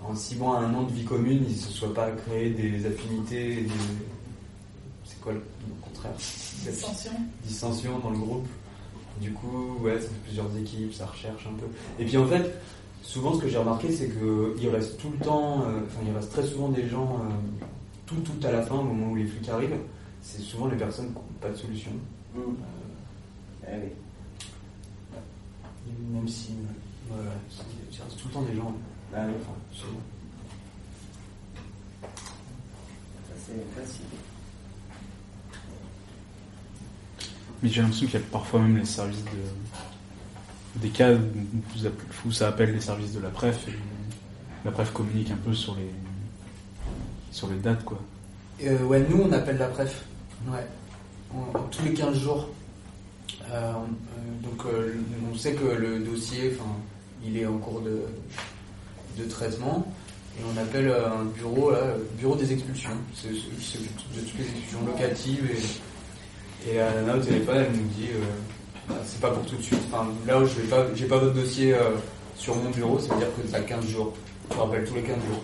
en, 0.05 0.11
en 0.11 0.17
six 0.17 0.37
mois, 0.37 0.59
un 0.59 0.75
an 0.75 0.83
de 0.83 0.93
vie 0.93 1.05
commune, 1.05 1.45
ils 1.49 1.57
se 1.57 1.71
soient 1.71 1.95
pas 1.95 2.11
créés 2.11 2.51
des 2.51 2.85
affinités, 2.87 3.55
des, 3.63 3.69
c'est 5.05 5.21
quoi 5.21 5.33
le, 5.33 5.39
le 5.39 5.75
contraire? 5.83 6.13
Dissension. 6.17 7.13
Dissension 7.45 7.99
dans 8.01 8.11
le 8.11 8.19
groupe. 8.19 8.47
Du 9.21 9.31
coup, 9.31 9.77
ouais, 9.81 9.95
ça 9.95 10.09
fait 10.09 10.25
plusieurs 10.25 10.57
équipes, 10.59 10.93
ça 10.93 11.07
recherche 11.07 11.47
un 11.47 11.55
peu. 11.57 11.67
Et 12.01 12.05
puis 12.05 12.17
en 12.17 12.27
fait, 12.27 12.51
souvent 13.05 13.35
ce 13.35 13.41
que 13.43 13.49
j'ai 13.49 13.59
remarqué, 13.59 13.93
c'est 13.93 14.11
qu'il 14.11 14.69
reste 14.71 14.99
tout 14.99 15.11
le 15.11 15.25
temps, 15.25 15.63
euh, 15.63 15.81
enfin 15.87 16.01
il 16.05 16.13
reste 16.13 16.33
très 16.33 16.43
souvent 16.45 16.69
des 16.69 16.89
gens, 16.89 17.21
euh, 17.21 17.31
tout, 18.07 18.17
tout 18.17 18.47
à 18.47 18.51
la 18.51 18.63
fin, 18.63 18.77
au 18.77 18.83
moment 18.83 19.13
où 19.13 19.15
les 19.17 19.27
flics 19.27 19.49
arrivent, 19.49 19.79
c'est 20.23 20.41
souvent 20.41 20.67
les 20.67 20.77
personnes 20.77 21.09
qui 21.09 21.15
n'ont 21.15 21.23
pas 21.41 21.51
de 21.51 21.57
solution. 21.57 21.91
Mm. 22.35 22.41
Euh, 22.41 22.43
Eh 23.69 23.77
oui. 23.77 23.93
même 26.13 26.29
si, 26.29 26.53
euh, 26.53 27.11
voilà, 27.11 27.31
il 27.93 28.03
reste 28.03 28.19
tout 28.21 28.29
le 28.29 28.35
temps 28.35 28.43
des 28.43 28.57
gens. 28.57 28.75
Ah 29.15 29.21
oui. 29.27 29.35
Enfin, 29.41 29.53
souvent. 29.73 30.01
Ça, 33.29 33.35
c'est 33.47 33.81
facile. 33.81 34.05
Mais 37.63 37.69
j'ai 37.69 37.81
l'impression 37.81 38.07
qu'il 38.07 38.21
y 38.21 38.23
a 38.23 38.27
parfois 38.33 38.61
même 38.61 38.77
les 38.79 38.85
services 38.85 39.25
de. 39.25 39.31
Des 40.77 40.89
cas 40.89 41.13
où, 42.25 42.33
ça 42.33 42.49
appelle 42.49 42.73
les 42.73 42.81
services 42.81 43.13
de 43.13 43.21
la 43.21 43.31
PREF 43.31 43.67
la 44.65 44.71
PREF 44.71 44.93
communique 44.93 45.31
un 45.31 45.37
peu 45.37 45.55
sur 45.55 45.75
les. 45.75 45.91
sur 47.31 47.49
les 47.49 47.57
dates 47.57 47.85
quoi. 47.85 48.01
Euh, 48.63 48.85
ouais, 48.85 49.05
nous 49.09 49.23
on 49.23 49.33
appelle 49.33 49.59
la 49.59 49.69
préf. 49.69 50.05
Ouais. 50.49 50.67
Tous 51.71 51.83
les 51.85 51.93
15 51.93 52.19
jours. 52.19 52.49
Euh, 53.51 53.73
euh, 53.73 54.43
donc 54.43 54.65
on 55.31 55.37
sait 55.37 55.53
que 55.53 55.65
le 55.65 55.99
dossier, 55.99 56.57
il 57.25 57.37
est 57.37 57.47
en 57.47 57.59
cours 57.59 57.81
de, 57.81 58.03
de 59.19 59.29
traitement. 59.29 59.87
Et 60.39 60.43
on 60.53 60.61
appelle 60.61 60.89
un 60.89 61.25
bureau, 61.25 61.71
là, 61.71 61.79
bureau 62.19 62.35
des 62.35 62.53
expulsions. 62.53 62.91
C'est 63.15 63.29
qui 63.29 63.65
s'occupe 63.65 64.15
de 64.17 64.21
toutes 64.21 64.39
les 64.39 64.45
expulsions 64.45 64.87
locatives. 64.87 65.51
Et, 66.67 66.77
nana 66.77 67.17
au 67.17 67.21
téléphone, 67.21 67.57
elle 67.57 67.73
nous 67.73 67.89
dit, 67.89 68.09
c'est 69.05 69.21
pas 69.21 69.31
pour 69.31 69.45
tout 69.45 69.57
de 69.57 69.63
suite. 69.63 69.81
Enfin, 69.93 70.09
là 70.27 70.39
où 70.39 70.47
je 70.47 70.61
vais 70.61 70.69
pas, 70.69 70.87
j'ai 70.95 71.07
pas 71.07 71.19
votre 71.19 71.35
dossier 71.35 71.75
euh, 71.75 71.91
sur 72.37 72.55
mon 72.57 72.71
bureau, 72.71 72.99
ça 72.99 73.15
veut 73.15 73.21
dire 73.21 73.29
que 73.37 73.49
ça 73.49 73.59
a 73.59 73.61
15 73.61 73.87
jours. 73.87 74.13
Je 74.51 74.57
rappelle 74.57 74.85
tous 74.85 74.95
les 74.95 75.03
15 75.03 75.17
jours. 75.17 75.43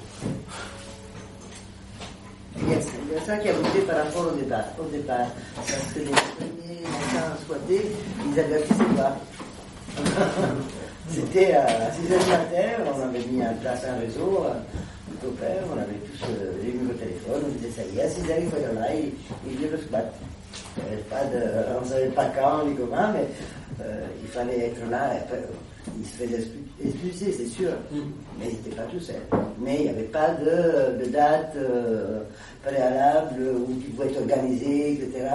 Il 2.56 2.68
y, 2.68 2.74
a, 2.74 2.76
il 2.76 3.14
y 3.14 3.16
a 3.16 3.24
ça 3.24 3.36
qui 3.38 3.48
a 3.48 3.52
bougé 3.54 3.80
par 3.86 4.04
rapport 4.04 4.32
au 4.32 4.36
départ, 4.36 4.64
au 4.78 4.90
départ. 4.90 5.26
Parce 5.56 5.70
que 5.94 6.00
les 6.00 6.04
premiers 6.04 6.82
matins 6.82 7.36
squattés, 7.44 7.86
ils 8.26 8.40
avertissaient 8.40 8.84
pas. 8.96 9.16
C'était 11.08 11.54
à 11.54 11.90
6 11.92 12.12
heures 12.12 12.24
du 12.24 12.30
matin, 12.30 12.68
on 12.86 13.02
avait 13.02 13.26
mis 13.26 13.42
en 13.42 13.54
place 13.54 13.84
un 13.84 13.98
réseau, 13.98 14.44
un 14.46 15.16
copain, 15.24 15.56
on 15.68 15.78
avait 15.78 15.98
tous 16.06 16.24
euh, 16.30 16.52
les 16.62 16.72
numéros 16.72 16.94
de 16.94 16.98
téléphone, 16.98 17.42
on 17.46 17.58
disait 17.58 17.70
ça 17.70 17.82
y 17.82 17.98
est, 17.98 18.02
à 18.02 18.08
6 18.08 18.20
heures, 18.30 18.38
il 18.40 18.48
faut 18.48 18.56
être 18.56 18.74
là, 18.74 18.94
il, 18.94 19.12
il 19.50 19.58
vient 19.58 19.68
le 19.70 19.78
y 19.78 19.78
avait 19.78 20.39
pas 21.08 21.24
de, 21.24 21.42
on 21.76 21.80
ne 21.80 21.86
savait 21.86 22.08
pas 22.08 22.26
quand 22.26 22.66
ni 22.66 22.74
comment, 22.76 23.12
mais 23.12 23.26
euh, 23.84 24.06
il 24.22 24.28
fallait 24.28 24.66
être 24.68 24.88
là. 24.90 25.14
Et 25.14 25.18
après, 25.18 25.42
il 25.98 26.06
se 26.06 26.16
faisait 26.16 26.38
expul- 26.38 26.86
expulser, 26.86 27.32
c'est 27.32 27.46
sûr, 27.48 27.70
mais 28.38 28.46
il 28.50 28.52
n'était 28.56 28.76
pas 28.76 28.82
tout 28.84 29.00
seul. 29.00 29.16
Mais 29.58 29.76
il 29.76 29.82
n'y 29.84 29.88
avait 29.90 30.02
pas 30.04 30.30
de, 30.34 31.02
de 31.04 31.10
date 31.10 31.52
euh, 31.56 32.20
préalable 32.62 33.42
où 33.68 33.74
tu 33.82 33.90
pouvais 33.90 34.08
t'organiser, 34.10 34.92
etc. 34.92 35.28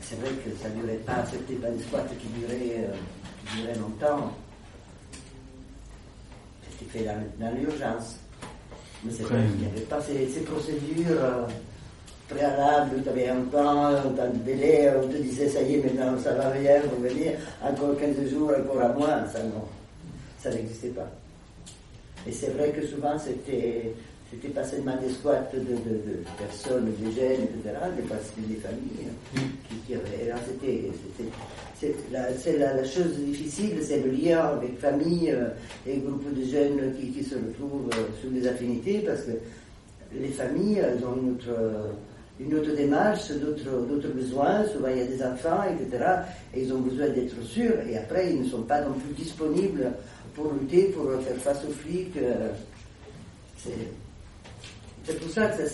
C'est 0.00 0.18
vrai 0.20 0.30
que 0.44 0.50
ça 0.62 0.68
ne 0.70 0.80
durait 0.82 0.94
pas, 0.98 1.24
c'était 1.30 1.54
pas 1.60 1.70
des 1.70 1.82
squats 1.82 2.04
qui 2.20 2.26
duraient, 2.28 2.84
euh, 2.88 2.94
qui 3.50 3.62
duraient 3.62 3.74
longtemps. 3.78 4.32
C'était 6.78 6.98
fait 6.98 7.04
dans, 7.04 7.20
dans 7.46 7.54
l'urgence. 7.54 8.16
Mais 9.04 9.12
c'est 9.12 9.22
vrai 9.24 9.38
qu'il 9.50 9.60
n'y 9.60 9.66
avait 9.66 9.80
pas 9.86 10.00
ces, 10.02 10.28
ces 10.28 10.40
procédures 10.40 11.46
préalables 12.28 12.96
où 12.96 13.00
tu 13.00 13.08
avais 13.08 13.28
un 13.28 13.40
temps, 13.42 13.86
un 13.86 14.02
temps 14.02 14.30
de 14.32 14.38
délai, 14.44 14.90
on 15.02 15.08
te 15.08 15.16
disait 15.16 15.48
ça 15.48 15.62
y 15.62 15.74
est, 15.76 15.82
maintenant 15.84 16.18
ça 16.22 16.34
va 16.34 16.50
bien, 16.50 16.80
on 16.96 17.02
va 17.02 17.08
venir, 17.08 17.32
encore 17.62 17.96
15 17.98 18.30
jours, 18.30 18.50
encore 18.58 18.82
à 18.82 18.88
moins, 18.92 19.26
ça 19.32 19.42
non. 19.42 19.64
Ça 20.38 20.50
n'existait 20.50 20.88
pas. 20.88 21.10
Et 22.26 22.32
c'est 22.32 22.50
vrai 22.50 22.70
que 22.70 22.86
souvent 22.86 23.18
c'était 23.18 23.92
c'était 24.30 24.48
pas 24.48 24.62
seulement 24.64 24.94
des 24.98 25.08
squats 25.08 25.48
de, 25.54 25.58
de, 25.58 25.64
de 25.64 26.18
personnes, 26.36 26.92
des 27.00 27.12
jeunes, 27.12 27.44
etc., 27.44 27.74
mais 27.96 28.02
pas 28.02 28.16
c'était 28.22 28.46
des 28.46 28.60
familles 28.60 29.06
hein, 29.08 29.40
qui, 29.70 29.76
qui 29.86 29.94
avaient. 29.94 30.30
alors 30.30 30.42
c'était- 30.46 30.90
c'était- 31.80 32.58
la, 32.58 32.84
chose 32.84 33.14
difficile, 33.24 33.78
c'est 33.82 34.00
le 34.02 34.10
lien 34.10 34.40
avec 34.40 34.78
famille 34.80 35.30
euh, 35.30 35.46
et 35.86 35.96
groupe 35.98 36.24
de 36.34 36.44
jeunes 36.44 36.92
qui, 36.98 37.22
se 37.24 37.36
retrouvent 37.36 37.88
euh, 37.94 38.04
sur 38.20 38.30
des 38.30 38.46
affinités, 38.46 38.98
parce 38.98 39.22
que 39.22 39.30
les 40.12 40.28
familles, 40.28 40.78
elles 40.80 41.02
ont 41.06 41.16
une 42.40 42.54
autre, 42.54 42.72
démarche, 42.74 43.30
d'autres 43.32 44.08
besoins, 44.14 44.64
souvent 44.68 44.88
il 44.88 44.98
y 44.98 45.02
a 45.02 45.06
des 45.06 45.22
enfants, 45.24 45.62
etc., 45.64 46.04
et 46.54 46.62
ils 46.62 46.72
ont 46.72 46.78
besoin 46.80 47.08
d'être 47.08 47.42
sûrs, 47.42 47.80
et 47.88 47.98
après 47.98 48.32
ils 48.32 48.42
ne 48.42 48.46
sont 48.48 48.62
pas 48.62 48.80
non 48.82 48.92
plus 48.94 49.12
disponibles 49.14 49.92
pour 50.34 50.52
lutter, 50.52 50.84
pour 50.90 51.10
faire 51.22 51.36
face 51.36 51.64
aux 51.68 51.72
flics. 51.72 52.16
euh, 52.16 52.50
c'est- 53.58 55.18
pour 55.18 55.30
ça 55.30 55.46
que 55.48 55.64
ça 55.64 55.70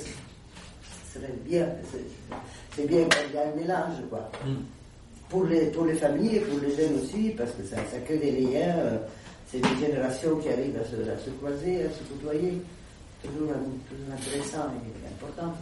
serait 1.12 1.34
bien. 1.44 1.68
c'est- 1.90 2.86
bien 2.86 3.04
qu'il 3.04 3.34
y 3.34 3.36
ait 3.36 3.52
un 3.52 3.56
mélange, 3.56 4.00
quoi. 4.10 4.30
Mm. 4.44 4.54
Pour 5.28 5.44
les, 5.44 5.66
pour 5.66 5.84
les 5.86 5.94
familles 5.94 6.36
et 6.36 6.40
pour 6.40 6.58
les 6.60 6.74
jeunes 6.74 6.94
aussi, 7.02 7.30
parce 7.36 7.50
que 7.52 7.62
ça, 7.64 7.76
ça 7.76 7.98
crée 8.04 8.18
des 8.18 8.30
liens. 8.32 8.74
euh, 8.78 8.98
C'est 9.50 9.60
des 9.60 9.86
générations 9.86 10.36
qui 10.38 10.48
arrivent 10.48 10.76
à 10.76 10.84
se, 10.84 10.96
à 11.08 11.16
se 11.16 11.30
croiser, 11.38 11.82
à 11.84 11.90
se 11.90 12.02
côtoyer. 12.12 12.60
Toujours, 13.22 13.52
toujours 13.88 14.12
intéressant 14.12 14.66
et 14.74 15.06
important. 15.14 15.54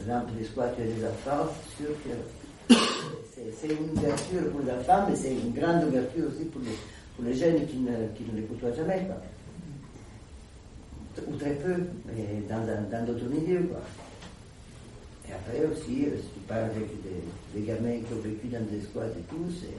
Exemple, 0.00 0.32
squats 0.44 0.72
et 0.78 0.84
les 0.84 1.04
enfants, 1.06 1.48
c'est 1.78 1.84
sûr 1.84 1.94
que 2.04 2.74
c'est- 3.34 3.74
une 3.74 3.98
ouverture 3.98 4.50
pour 4.50 4.60
les 4.60 4.72
enfants, 4.72 5.06
mais 5.08 5.16
c'est 5.16 5.32
une 5.32 5.52
grande 5.52 5.84
ouverture 5.84 6.24
aussi 6.28 6.44
pour 6.46 6.60
les, 7.24 7.34
jeunes 7.34 7.66
qui 7.66 7.78
ne, 7.78 7.90
les 8.34 8.42
côtoient 8.42 8.72
jamais. 8.72 9.06
Ou 11.28 11.36
très 11.36 11.54
peu, 11.54 11.74
mais 12.06 12.42
dans 12.48 13.06
d'autres 13.06 13.26
milieux. 13.26 13.68
Et 15.28 15.32
après 15.32 15.64
aussi, 15.66 16.06
euh, 16.06 16.16
si 16.16 16.28
tu 16.34 16.40
parles 16.48 16.70
avec 16.70 16.88
des, 17.54 17.60
gamins 17.62 18.00
qui 18.00 18.12
ont 18.12 18.20
vécu 18.22 18.48
dans 18.48 18.64
des 18.70 18.80
squats 18.82 19.06
et 19.06 19.22
tout, 19.28 19.46
c'est, 19.60 19.76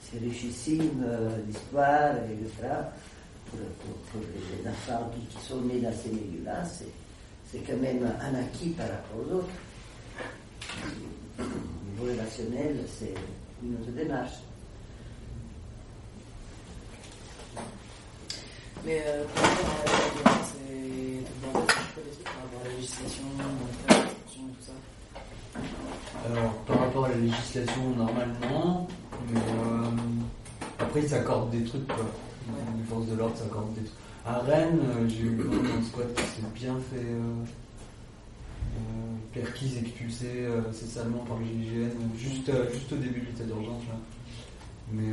c'est 0.00 0.24
richissime 0.24 1.02
euh, 1.04 1.30
l'histoire, 1.46 2.14
etc. 2.30 2.68
Pour, 3.50 3.58
pour, 3.58 3.94
pour 4.12 4.20
les 4.22 4.68
enfants 4.68 5.10
qui, 5.14 5.26
qui 5.26 5.44
sont 5.44 5.60
nés 5.62 5.80
dans 5.80 5.92
ces 5.92 6.10
milieux-là, 6.10 6.64
c'est, 6.64 6.86
c'est 7.52 7.58
quand 7.58 7.80
même 7.80 8.02
un 8.04 8.34
acquis 8.34 8.70
par 8.70 8.86
rapport 8.86 9.18
aux 9.18 9.34
autres. 9.36 9.52
Au 11.38 12.02
niveau 12.02 12.12
relationnel, 12.12 12.76
c'est 12.86 13.14
une 13.62 13.74
autre 13.74 13.90
démarche. 13.90 14.38
Mais 18.84 19.02
euh, 19.06 19.24
par 19.34 19.44
rapport 19.44 19.70
à 19.70 19.84
la 19.84 19.98
violence 20.14 20.54
et 20.70 21.22
par 21.42 22.32
rapport 22.34 22.62
à 22.64 22.68
législation, 22.74 23.24
la 23.88 23.94
tout 23.94 24.56
ça. 24.60 24.72
Alors, 26.26 26.52
par 26.66 26.78
rapport 26.80 27.04
à 27.04 27.08
la 27.10 27.16
législation, 27.16 27.90
normalement, 27.90 28.88
mais 29.30 29.38
euh, 29.38 29.90
après, 30.78 31.02
ils 31.02 31.08
s'accordent 31.08 31.50
des 31.50 31.64
trucs, 31.64 31.86
quoi. 31.86 32.06
Les 32.48 32.84
forces 32.84 33.06
de 33.06 33.14
l'ordre 33.14 33.36
s'accordent 33.36 33.74
des 33.74 33.82
trucs. 33.82 33.98
À 34.24 34.38
Rennes, 34.40 34.78
euh, 34.80 35.08
j'ai 35.08 35.22
eu 35.24 35.40
un 35.40 35.82
squat 35.84 36.06
qui 36.14 36.22
s'est 36.22 36.46
bien 36.54 36.76
fait 36.92 37.04
euh, 37.04 37.42
euh, 38.76 39.14
perquise, 39.34 39.78
expulsé 39.78 40.28
euh, 40.46 40.62
salement 40.72 41.24
par 41.24 41.38
le 41.38 41.44
GIGN, 41.46 41.90
juste, 42.16 42.50
juste 42.72 42.92
au 42.92 42.96
début 42.96 43.20
de 43.20 43.26
l'état 43.26 43.44
d'urgence, 43.44 43.82
là. 43.88 43.96
Mais 44.92 45.08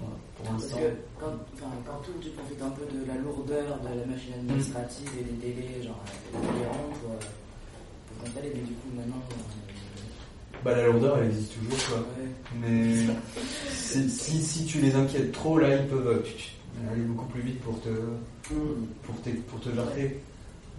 voilà, 0.00 0.16
pour 0.36 0.46
Parce 0.46 0.62
l'instant. 0.64 0.78
que 0.78 1.20
quand, 1.20 1.62
quand 1.86 2.00
tout, 2.04 2.18
tu 2.20 2.30
profites 2.30 2.62
un 2.62 2.70
peu 2.70 2.82
de 2.92 3.06
la 3.06 3.14
lourdeur 3.20 3.78
de 3.80 4.00
la 4.00 4.06
machine 4.06 4.32
administrative 4.40 5.08
et 5.20 5.24
des 5.24 5.52
délais, 5.52 5.82
genre 5.84 6.02
délirants 6.32 6.90
pour, 7.00 7.10
pour 7.12 8.24
t'installer, 8.24 8.50
mais 8.54 8.62
du 8.62 8.72
coup 8.74 8.88
maintenant. 8.96 9.22
Bah, 10.64 10.76
la 10.76 10.86
lourdeur, 10.86 11.18
elle 11.18 11.26
existe 11.30 11.54
toujours, 11.54 11.88
quoi. 11.88 11.98
ouais. 11.98 12.28
Mais 12.60 13.14
si, 13.72 14.08
si, 14.08 14.42
si 14.42 14.64
tu 14.64 14.80
les 14.80 14.94
inquiètes 14.94 15.32
trop, 15.32 15.58
là, 15.58 15.76
ils 15.76 15.86
peuvent 15.88 16.22
aller 16.90 17.02
beaucoup 17.02 17.26
plus 17.26 17.42
vite 17.42 17.60
pour 17.60 17.80
te, 17.80 17.88
pour 19.02 19.20
te, 19.22 19.30
pour 19.30 19.60
te 19.60 19.74
jarter. 19.74 20.20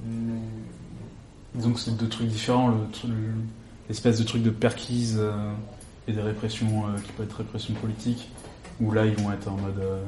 Mais 0.05 1.61
que 1.73 1.79
c'est 1.79 1.95
deux 1.95 2.09
trucs 2.09 2.27
différents, 2.27 2.73
l'espèce 3.87 4.19
de 4.19 4.23
truc 4.23 4.41
de 4.43 4.49
perquise 4.49 5.17
euh, 5.19 5.53
et 6.07 6.13
des 6.13 6.21
répressions 6.21 6.87
euh, 6.87 6.99
qui 7.03 7.11
peut 7.11 7.23
être 7.23 7.37
répression 7.37 7.73
politique, 7.75 8.29
où 8.81 8.91
là 8.91 9.05
ils 9.05 9.15
vont 9.15 9.31
être 9.31 9.47
en 9.47 9.57
mode 9.57 9.79
euh, 9.79 10.03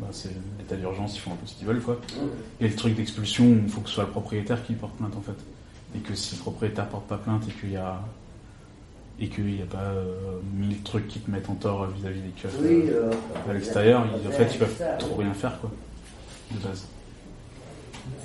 bah, 0.00 0.08
c'est 0.10 0.30
l'état 0.58 0.76
d'urgence, 0.76 1.16
ils 1.16 1.20
font 1.20 1.32
un 1.32 1.36
peu 1.36 1.46
ce 1.46 1.54
qu'ils 1.54 1.66
veulent 1.66 1.80
quoi. 1.80 1.98
Et 2.60 2.68
le 2.68 2.76
truc 2.76 2.94
d'expulsion, 2.94 3.46
où 3.46 3.60
il 3.64 3.68
faut 3.68 3.80
que 3.80 3.88
ce 3.88 3.94
soit 3.96 4.04
le 4.04 4.10
propriétaire 4.10 4.62
qui 4.64 4.74
porte 4.74 4.94
plainte 4.96 5.16
en 5.16 5.22
fait. 5.22 5.36
Et 5.94 5.98
que 6.00 6.14
si 6.14 6.36
le 6.36 6.40
propriétaire 6.40 6.88
porte 6.88 7.06
pas 7.06 7.18
plainte 7.18 7.44
et 7.48 7.52
qu'il 7.52 7.72
y 7.72 7.76
a 7.76 8.02
et 9.22 9.28
qu'il 9.28 9.44
n'y 9.44 9.62
a 9.62 9.66
pas 9.66 9.78
euh, 9.78 10.40
mille 10.52 10.82
trucs 10.82 11.06
qui 11.06 11.20
te 11.20 11.30
mettent 11.30 11.48
en 11.48 11.54
tort 11.54 11.86
vis-à-vis 11.86 12.20
des 12.20 12.30
keufs 12.30 12.54
Oui, 12.60 12.82
euh, 12.88 13.10
euh, 13.10 13.50
à 13.50 13.54
l'extérieur, 13.54 14.04
ils- 14.20 14.26
en 14.28 14.30
fait 14.32 14.44
ils 14.52 14.58
ça, 14.58 14.58
peuvent 14.58 14.98
trop 14.98 15.14
rien 15.14 15.32
faire 15.32 15.58
quoi. 15.60 15.70
De 16.50 16.58
base. 16.58 16.84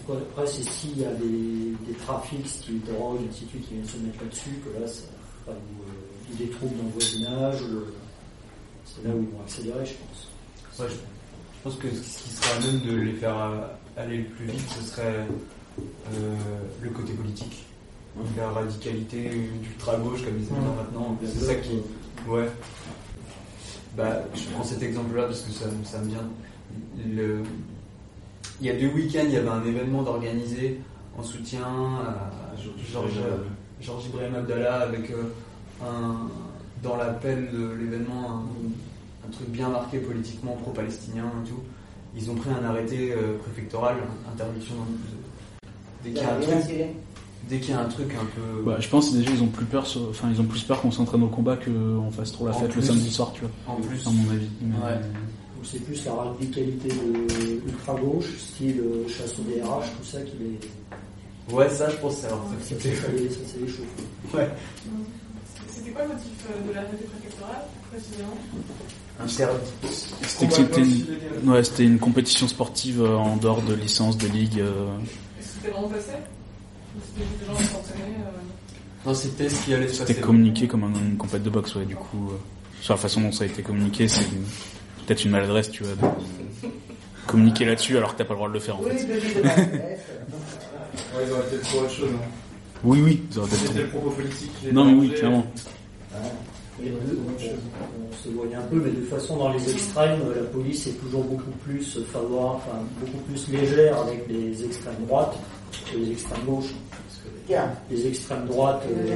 Après, 0.09 0.47
c'est 0.47 0.63
s'il 0.63 0.99
y 0.99 1.05
a 1.05 1.11
des, 1.13 1.75
des 1.85 1.93
trafics, 2.05 2.47
style 2.47 2.81
drogue, 2.81 3.19
ainsi 3.29 3.45
de 3.45 3.49
suite, 3.49 3.67
qui 3.67 3.73
viennent 3.75 3.85
se 3.87 3.97
mettre 3.97 4.21
là-dessus, 4.23 4.49
que 4.65 4.81
là, 4.81 4.87
ça, 4.87 5.03
euh, 5.49 5.53
des 6.37 6.47
troubles 6.49 6.77
dans 6.77 6.83
le 6.83 6.89
voisinage, 6.91 7.55
c'est 8.85 9.07
là 9.07 9.13
où 9.13 9.21
ils 9.21 9.29
vont 9.35 9.41
accélérer, 9.43 9.85
je 9.85 9.93
pense. 9.93 10.79
Ouais, 10.79 10.85
je, 10.89 10.93
je 10.95 11.63
pense 11.63 11.75
que 11.75 11.89
ce 11.89 12.23
qui 12.23 12.29
serait 12.29 12.57
à 12.57 12.71
même 12.71 12.81
de 12.81 13.01
les 13.01 13.13
faire 13.13 13.35
aller 13.97 14.17
le 14.19 14.23
plus 14.25 14.45
vite, 14.45 14.61
ce 14.79 14.89
serait 14.91 15.25
euh, 16.13 16.35
le 16.81 16.89
côté 16.89 17.11
politique. 17.13 17.65
La 18.36 18.49
radicalité 18.49 19.30
d'ultra-gauche, 19.61 20.24
comme 20.24 20.36
ils 20.38 20.47
aiment 20.47 20.61
dire 20.61 20.74
maintenant. 20.76 21.18
C'est 21.24 21.45
ça 21.45 21.55
qui. 21.55 21.82
Ouais. 22.28 22.47
Bah, 23.95 24.22
je 24.36 24.43
prends 24.53 24.63
cet 24.63 24.82
exemple-là 24.84 25.24
parce 25.24 25.41
que 25.41 25.51
ça, 25.51 25.65
ça 25.84 25.99
me 25.99 26.09
vient. 26.09 26.28
Le... 27.07 27.41
Il 28.59 28.68
y 28.68 28.70
a 28.70 28.74
deux 28.76 28.88
week-ends, 28.91 29.24
il 29.26 29.32
y 29.34 29.38
avait 29.38 29.47
un 29.49 29.63
événement 29.65 30.01
d'organiser 30.03 30.80
en 31.18 31.24
soutien 31.24 31.61
à 31.63 32.55
Georges 33.82 34.05
Ibrahim 34.07 34.36
Abdallah 34.36 34.82
avec 34.82 35.11
euh, 35.11 35.24
un, 35.86 36.28
dans 36.84 36.95
l'appel 36.97 37.49
de 37.51 37.70
l'événement 37.80 38.32
un, 38.32 39.28
un 39.28 39.32
truc 39.32 39.49
bien 39.49 39.70
marqué 39.70 39.99
politiquement 39.99 40.53
pro-palestinien 40.61 41.26
et 41.45 41.49
tout. 41.49 41.59
Ils 42.15 42.32
ont 42.32 42.36
pris 42.36 42.49
un 42.49 42.65
arrêté 42.65 43.13
euh, 43.13 43.38
préfectoral, 43.43 43.97
interdiction 44.32 44.76
de- 44.76 45.68
dès 46.03 46.09
qu'il 46.11 46.22
y 46.22 46.26
a 46.26 46.34
un 46.36 46.39
truc, 46.39 46.55
dès 47.49 47.59
qu'il 47.59 47.71
y 47.71 47.73
a 47.73 47.79
un 47.81 47.85
truc 47.85 48.11
un 48.13 48.25
peu. 48.25 48.63
Bah, 48.65 48.77
je 48.79 48.87
pense 48.89 49.09
que 49.09 49.15
déjà 49.17 49.31
ils 49.31 49.41
ont 49.43 49.47
plus 49.47 49.65
peur, 49.65 49.85
sur- 49.87 50.09
enfin 50.09 50.27
ils 50.33 50.39
ont 50.41 50.45
plus 50.45 50.63
peur 50.63 50.81
qu'on 50.81 50.91
s'entraîne 50.91 51.23
au 51.23 51.27
combat 51.27 51.57
qu'on 51.57 52.11
fasse 52.11 52.31
trop 52.31 52.47
la 52.47 52.53
En 52.55 52.59
fête 52.59 52.75
le 52.75 52.81
samedi 52.81 53.11
soir, 53.11 53.31
tu 53.33 53.41
vois. 53.41 53.51
En 53.67 53.75
plus. 53.81 54.05
à 54.05 54.09
mon 54.09 54.31
avis. 54.31 54.47
Mais- 54.61 54.75
Ouais. 54.75 54.93
Donc 54.93 55.63
c'est 55.65 55.79
plus 55.83 56.05
la 56.05 56.13
radicalité 56.13 56.89
de 56.89 57.67
ultra-gauche, 57.67 58.37
style 58.37 58.79
euh, 58.79 59.07
chasse 59.09 59.33
au 59.39 59.43
DRH, 59.43 59.85
tout 59.97 60.03
ça 60.05 60.21
qui 60.21 60.33
les, 60.39 61.53
Ouais, 61.55 61.69
ça, 61.69 61.89
je 61.89 61.95
pense 61.97 62.15
que 62.15 62.21
ça 62.23 62.27
leur 62.29 62.39
ça, 62.61 62.75
fait 62.75 62.89
ça 62.93 62.95
ça 63.01 63.07
les 63.61 63.67
chauffe. 63.67 64.33
Ouais. 64.33 64.49
C'était 65.69 65.91
quoi 65.91 66.01
le 66.03 66.09
motif 66.09 66.27
euh, 66.51 66.67
de 66.69 66.73
l'arrêté 66.75 66.97
préfectoral, 67.05 67.61
précisément? 67.89 68.37
Interdit. 69.19 69.71
C'était 70.21 70.47
que 70.47 70.53
c'était 70.53 70.81
une, 70.81 71.49
ouais, 71.49 71.61
une 71.79 71.99
compétition 71.99 72.47
sportive 72.47 73.01
euh, 73.01 73.15
en 73.15 73.37
dehors 73.37 73.61
de 73.61 73.73
licence, 73.73 74.17
de 74.17 74.27
ligue. 74.27 74.59
euh, 74.59 74.89
Et 75.39 75.43
c'était 75.43 75.71
vraiment 75.71 75.87
passé? 75.87 76.11
Non, 79.05 79.13
c'était 79.13 79.49
ce 79.49 79.63
qui 79.65 79.73
allait 79.73 79.87
se 79.87 79.99
passer. 79.99 80.13
C'était 80.13 80.21
communiqué 80.25 80.67
comme 80.67 80.83
un- 80.83 80.93
une 80.93 81.17
compète 81.17 81.43
de 81.43 81.49
boxe, 81.49 81.75
ouais, 81.75 81.85
du 81.85 81.95
coup. 81.95 82.29
euh, 82.31 82.37
sur 82.81 82.93
la 82.93 82.97
façon 82.99 83.21
dont 83.21 83.31
ça 83.31 83.43
a 83.43 83.47
été 83.47 83.63
communiqué, 83.63 84.07
c'est 84.07 84.23
peut-être 85.05 85.25
une 85.25 85.31
maladresse, 85.31 85.71
tu 85.71 85.83
vois, 85.83 85.93
de 85.95 86.01
communiquer 87.25 87.65
là-dessus 87.65 87.97
alors 87.97 88.13
que 88.13 88.19
t'as 88.19 88.25
pas 88.25 88.33
le 88.33 88.37
droit 88.37 88.49
de 88.49 88.53
le 88.53 88.59
faire 88.59 88.75
en 88.77 88.83
Oui, 88.83 88.91
fait. 88.91 89.07
ils 89.07 89.15
auraient 91.31 91.43
peut-être 91.49 91.63
trop 91.63 91.79
autre 91.79 91.89
chose. 91.91 92.09
hein. 92.13 92.19
Oui, 92.83 93.01
oui, 93.03 93.23
ils 93.31 93.39
auraient 93.39 93.49
peut-être 93.49 93.65
C'était 93.67 93.81
le 93.81 93.87
propos 93.87 94.11
politique. 94.11 94.51
qui 94.61 94.71
Non, 94.73 94.85
mais 94.85 94.93
oui, 94.93 95.09
clairement. 95.13 95.45
Et 96.83 96.91
on, 96.91 96.93
on 96.93 98.13
s'éloigne 98.23 98.55
un 98.55 98.61
peu, 98.69 98.75
mais 98.75 98.91
de 98.91 98.95
toute 98.97 99.09
façon, 99.09 99.37
dans 99.37 99.51
les 99.51 99.67
extrêmes, 99.71 100.19
la 100.35 100.43
police 100.43 100.85
est 100.87 100.99
toujours 101.01 101.23
beaucoup 101.23 101.49
plus 101.65 101.97
favorable, 102.13 102.61
enfin, 102.67 102.77
beaucoup 103.01 103.17
plus 103.23 103.47
légère 103.49 103.97
avec 104.01 104.27
les 104.29 104.63
extrêmes 104.63 105.03
droites 105.07 105.35
les 105.95 106.11
extrêmes 106.11 106.45
gauches. 106.45 106.74
Parce 106.91 107.18
que 107.24 107.28
Tiens, 107.47 107.72
les 107.89 108.07
extrêmes 108.07 108.45
droites, 108.45 108.84
euh, 108.91 109.15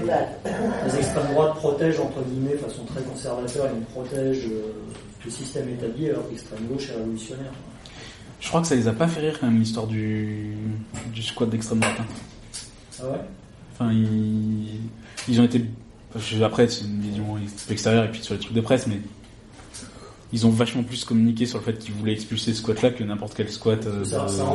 les 0.85 0.95
extrêmes 0.97 1.27
droites 1.33 1.55
protègent 1.55 1.99
entre 1.99 2.21
guillemets, 2.23 2.53
de 2.53 2.57
façon 2.57 2.83
très 2.85 3.01
conservateur, 3.01 3.69
ils 3.75 3.83
protègent 3.85 4.45
euh, 4.47 4.71
le 5.25 5.31
système 5.31 5.67
établi, 5.69 6.09
alors 6.09 6.25
que 6.25 6.31
l'extrême 6.31 6.65
gauche 6.71 6.89
est 6.89 6.95
révolutionnaire. 6.95 7.51
Je 8.39 8.47
crois 8.47 8.61
que 8.61 8.67
ça 8.67 8.75
les 8.75 8.87
a 8.87 8.93
pas 8.93 9.07
fait 9.07 9.19
rire 9.19 9.37
quand 9.39 9.47
même 9.47 9.59
l'histoire 9.59 9.85
du, 9.85 10.55
du 11.13 11.21
squad 11.21 11.49
d'extrême 11.49 11.79
droite. 11.79 11.97
hein. 11.99 12.05
Ah 13.01 13.05
ouais? 13.11 13.19
Enfin, 13.73 13.91
ils, 13.91 14.79
ils 15.27 15.39
ont 15.41 15.43
été. 15.43 15.65
Après, 16.43 16.67
c'est 16.67 16.85
une 16.85 17.01
vision 17.01 17.37
extérieure 17.69 18.05
et 18.05 18.11
puis 18.11 18.21
sur 18.21 18.33
les 18.33 18.39
trucs 18.39 18.53
de 18.53 18.61
presse, 18.61 18.87
mais 18.87 18.97
ils 20.33 20.45
ont 20.47 20.49
vachement 20.49 20.83
plus 20.83 21.03
communiqué 21.03 21.45
sur 21.45 21.57
le 21.59 21.63
fait 21.65 21.77
qu'ils 21.77 21.93
voulaient 21.93 22.13
expulser 22.13 22.53
ce 22.53 22.59
squat-là 22.59 22.91
que 22.91 23.03
n'importe 23.03 23.33
quel 23.35 23.49
squat 23.49 23.85
euh, 23.85 24.03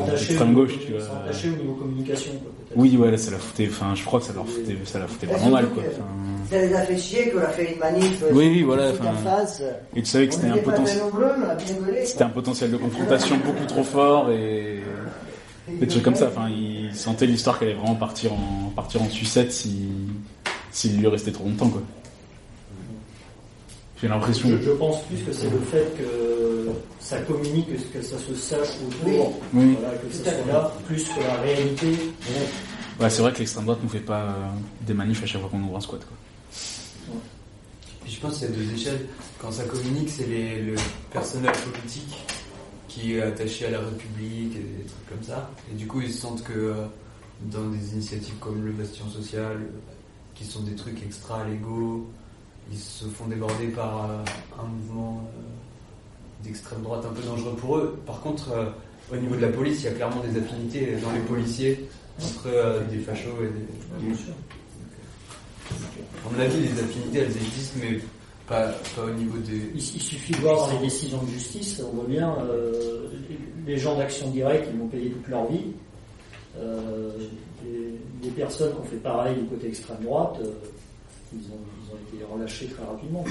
de- 0.06 0.10
d'extrême 0.10 0.54
gauche, 0.54 0.72
tu 0.86 0.92
vois. 0.92 1.00
ça 1.02 1.12
a 1.12 1.24
entaché 1.28 1.48
au 1.50 1.56
niveau 1.56 1.74
communication. 1.74 2.32
quoi. 2.32 2.50
Oui, 2.76 2.96
ouais, 2.96 3.10
là, 3.10 3.16
ça 3.18 3.30
la 3.30 3.38
foutait. 3.38 3.68
Enfin, 3.70 3.94
je 3.94 4.04
crois 4.04 4.20
que 4.20 4.26
ça 4.26 4.32
leur 4.32 4.46
foutait, 4.46 4.76
ça 4.84 4.98
la 4.98 5.06
foutait 5.06 5.26
vraiment 5.26 5.50
mal, 5.50 5.66
quoi. 5.68 5.82
Enfin, 5.86 6.04
Ça 6.50 6.60
les 6.66 6.74
a 6.74 6.82
fait 6.82 6.98
chier 6.98 7.30
qu'on 7.30 7.40
a 7.40 7.48
fait 7.48 7.72
une 7.72 7.78
manif. 7.78 8.22
euh, 8.22 8.30
Oui, 8.32 8.48
oui, 8.48 8.62
voilà, 8.62 8.90
et 9.94 10.02
tu 10.02 10.06
savais 10.08 10.28
que 10.28 10.34
c'était 10.34 10.46
un 10.48 10.56
potentiel. 10.58 10.98
C'était 12.04 12.24
un 12.24 12.28
potentiel 12.28 12.70
de 12.70 12.76
confrontation 12.76 13.36
beaucoup 13.44 13.64
trop 13.66 13.82
fort 13.84 14.30
et 14.30 14.80
des 15.80 15.86
trucs 15.86 16.02
comme 16.02 16.14
ça. 16.14 16.28
Enfin, 16.28 16.48
il 16.48 16.94
sentait 16.94 17.26
l'histoire 17.26 17.58
qu'elle 17.58 17.68
allait 17.68 17.76
vraiment 17.78 17.94
partir 17.96 18.32
en 18.32 18.70
partir 18.74 19.02
en 19.02 19.10
sucette 19.10 19.52
si 19.52 19.88
s'il 20.70 20.98
lui 20.98 21.06
restait 21.08 21.32
trop 21.32 21.44
longtemps, 21.44 21.68
quoi. 21.70 21.82
J'ai 24.06 24.12
l'impression. 24.14 24.48
Je, 24.48 24.62
je 24.62 24.70
pense 24.70 25.02
plus 25.04 25.18
que 25.24 25.32
c'est 25.32 25.50
le 25.50 25.58
fait 25.58 25.92
que 25.98 26.70
ça 27.00 27.18
communique, 27.22 27.68
que, 27.92 28.02
ça 28.02 28.16
se 28.18 28.34
sache 28.34 28.68
autour, 28.86 29.38
Oui. 29.52 29.76
voilà, 29.80 29.96
que 29.98 30.12
ça 30.12 30.30
soit 30.30 30.52
là, 30.52 30.72
plus 30.86 31.04
que 31.04 31.20
la 31.20 31.34
réalité. 31.42 31.86
Ouais, 33.00 33.10
c'est 33.10 33.20
vrai 33.22 33.32
que 33.32 33.38
l'extrême 33.38 33.64
droite 33.64 33.80
nous 33.82 33.88
fait 33.88 33.98
pas 34.00 34.20
euh, 34.22 34.32
des 34.82 34.94
manifs 34.94 35.22
à 35.22 35.26
chaque 35.26 35.40
fois 35.40 35.50
qu'on 35.50 35.60
ouvre 35.62 35.76
un 35.76 35.80
squat. 35.80 36.00
Quoi. 36.04 37.16
Je 38.08 38.20
pense 38.20 38.38
qu'il 38.38 38.48
y 38.48 38.52
a 38.52 38.54
deux 38.54 38.72
échelles. 38.72 39.06
Quand 39.40 39.50
ça 39.50 39.64
communique, 39.64 40.08
c'est 40.08 40.26
le 40.26 40.76
personnel 41.12 41.52
politique 41.52 42.16
qui 42.88 43.14
est 43.16 43.22
attaché 43.22 43.66
à 43.66 43.70
la 43.72 43.80
République 43.80 44.54
et 44.56 44.60
des 44.60 44.84
trucs 44.86 45.08
comme 45.10 45.22
ça. 45.22 45.50
Et 45.70 45.74
du 45.74 45.86
coup, 45.86 46.00
ils 46.00 46.12
sentent 46.14 46.44
que 46.44 46.52
euh, 46.52 46.86
dans 47.52 47.68
des 47.68 47.92
initiatives 47.92 48.36
comme 48.40 48.64
le 48.64 48.70
Bastion 48.72 49.08
Social, 49.10 49.56
euh, 49.56 49.80
qui 50.34 50.44
sont 50.44 50.60
des 50.60 50.74
trucs 50.76 51.02
extra-légaux, 51.02 52.06
ils 52.70 52.78
se 52.78 53.04
font 53.06 53.26
déborder 53.26 53.68
par 53.68 54.10
euh, 54.10 54.24
un 54.58 54.66
mouvement 54.66 55.22
euh, 55.22 56.44
d'extrême 56.44 56.82
droite 56.82 57.04
un 57.04 57.12
peu 57.12 57.22
dangereux 57.22 57.54
pour 57.56 57.76
eux. 57.78 57.98
Par 58.06 58.20
contre, 58.20 58.50
euh, 58.52 58.66
au 59.12 59.16
niveau 59.16 59.36
de 59.36 59.42
la 59.42 59.48
police, 59.48 59.82
il 59.82 59.84
y 59.84 59.88
a 59.88 59.92
clairement 59.92 60.22
des 60.22 60.38
affinités 60.38 60.96
dans 61.02 61.12
les 61.12 61.20
policiers 61.20 61.88
entre 62.20 62.48
des 62.90 62.98
fachos 62.98 63.28
et 63.42 63.48
des... 63.48 64.06
Bien 64.06 64.16
sûr. 64.16 64.32
À 66.24 66.32
mon 66.32 66.40
avis, 66.40 66.60
les 66.60 66.80
affinités, 66.80 67.18
elles 67.18 67.36
existent, 67.36 67.78
mais 67.80 68.00
pas, 68.46 68.68
pas 68.96 69.02
au 69.04 69.10
niveau 69.10 69.38
des... 69.38 69.70
Il, 69.74 69.76
il 69.76 70.02
suffit 70.02 70.32
de 70.32 70.38
voir 70.38 70.66
dans 70.66 70.72
les 70.74 70.86
décisions 70.86 71.22
de 71.22 71.28
justice, 71.28 71.82
on 71.86 71.94
voit 71.94 72.06
bien 72.06 72.34
euh, 72.40 73.08
les 73.66 73.76
gens 73.78 73.96
d'action 73.96 74.30
directe, 74.30 74.68
ils 74.72 74.78
vont 74.78 74.88
payer 74.88 75.10
toute 75.10 75.28
leur 75.28 75.46
vie. 75.46 75.72
Euh, 76.58 77.10
des, 77.62 78.28
des 78.28 78.34
personnes 78.34 78.72
qui 78.72 78.80
ont 78.80 78.84
fait 78.84 78.96
pareil 78.96 79.36
du 79.36 79.44
côté 79.44 79.68
extrême 79.68 79.98
droite, 80.02 80.36
euh, 80.40 80.52
ils, 81.34 81.44
ont, 81.52 81.75
ils 81.86 81.92
ont 81.94 82.18
été 82.18 82.24
relâchés 82.24 82.66
très 82.66 82.84
rapidement. 82.84 83.24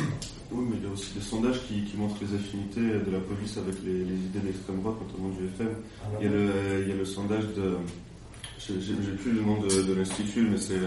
Oui, 0.51 0.65
mais 0.69 0.77
il 0.77 0.83
y 0.83 0.87
a 0.87 0.93
aussi 0.93 1.13
des 1.13 1.21
sondages 1.21 1.59
qui, 1.67 1.83
qui 1.83 1.97
montrent 1.97 2.17
les 2.21 2.35
affinités 2.35 2.81
de 2.81 3.11
la 3.11 3.19
police 3.19 3.57
avec 3.57 3.75
les, 3.83 3.93
les 4.05 4.15
idées 4.15 4.39
d'extrême 4.39 4.79
droite, 4.81 4.95
notamment 5.07 5.29
du 5.29 5.45
FM. 5.45 5.69
Il 6.21 6.25
y 6.25 6.29
a 6.29 6.31
le, 6.31 6.81
il 6.83 6.89
y 6.89 6.91
a 6.91 6.95
le 6.95 7.05
sondage 7.05 7.45
de. 7.55 7.75
J'ai 8.67 8.93
plus 9.21 9.31
le 9.33 9.41
nom 9.41 9.61
de, 9.61 9.83
de 9.83 9.93
l'institut, 9.93 10.47
mais 10.49 10.57
c'est 10.57 10.79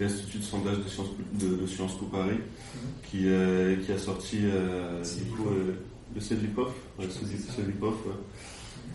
l'Institut 0.00 0.38
de 0.38 0.42
sondage 0.44 0.78
de 0.78 0.88
Sciences, 0.88 1.06
Po- 1.08 1.46
de, 1.46 1.56
de 1.62 1.66
Sciences 1.68 1.96
Po 1.96 2.06
Paris, 2.06 2.38
qui, 3.08 3.28
euh, 3.28 3.76
qui 3.76 3.92
a 3.92 3.98
sorti 3.98 4.38
euh, 4.42 5.02
du 5.04 5.24
coup, 5.30 5.46
euh, 5.48 5.74
le 6.16 6.20
ouais, 6.20 7.06
CEDLI- 7.06 7.54
CEDLIPOF, 7.54 7.94
ouais, 8.06 8.12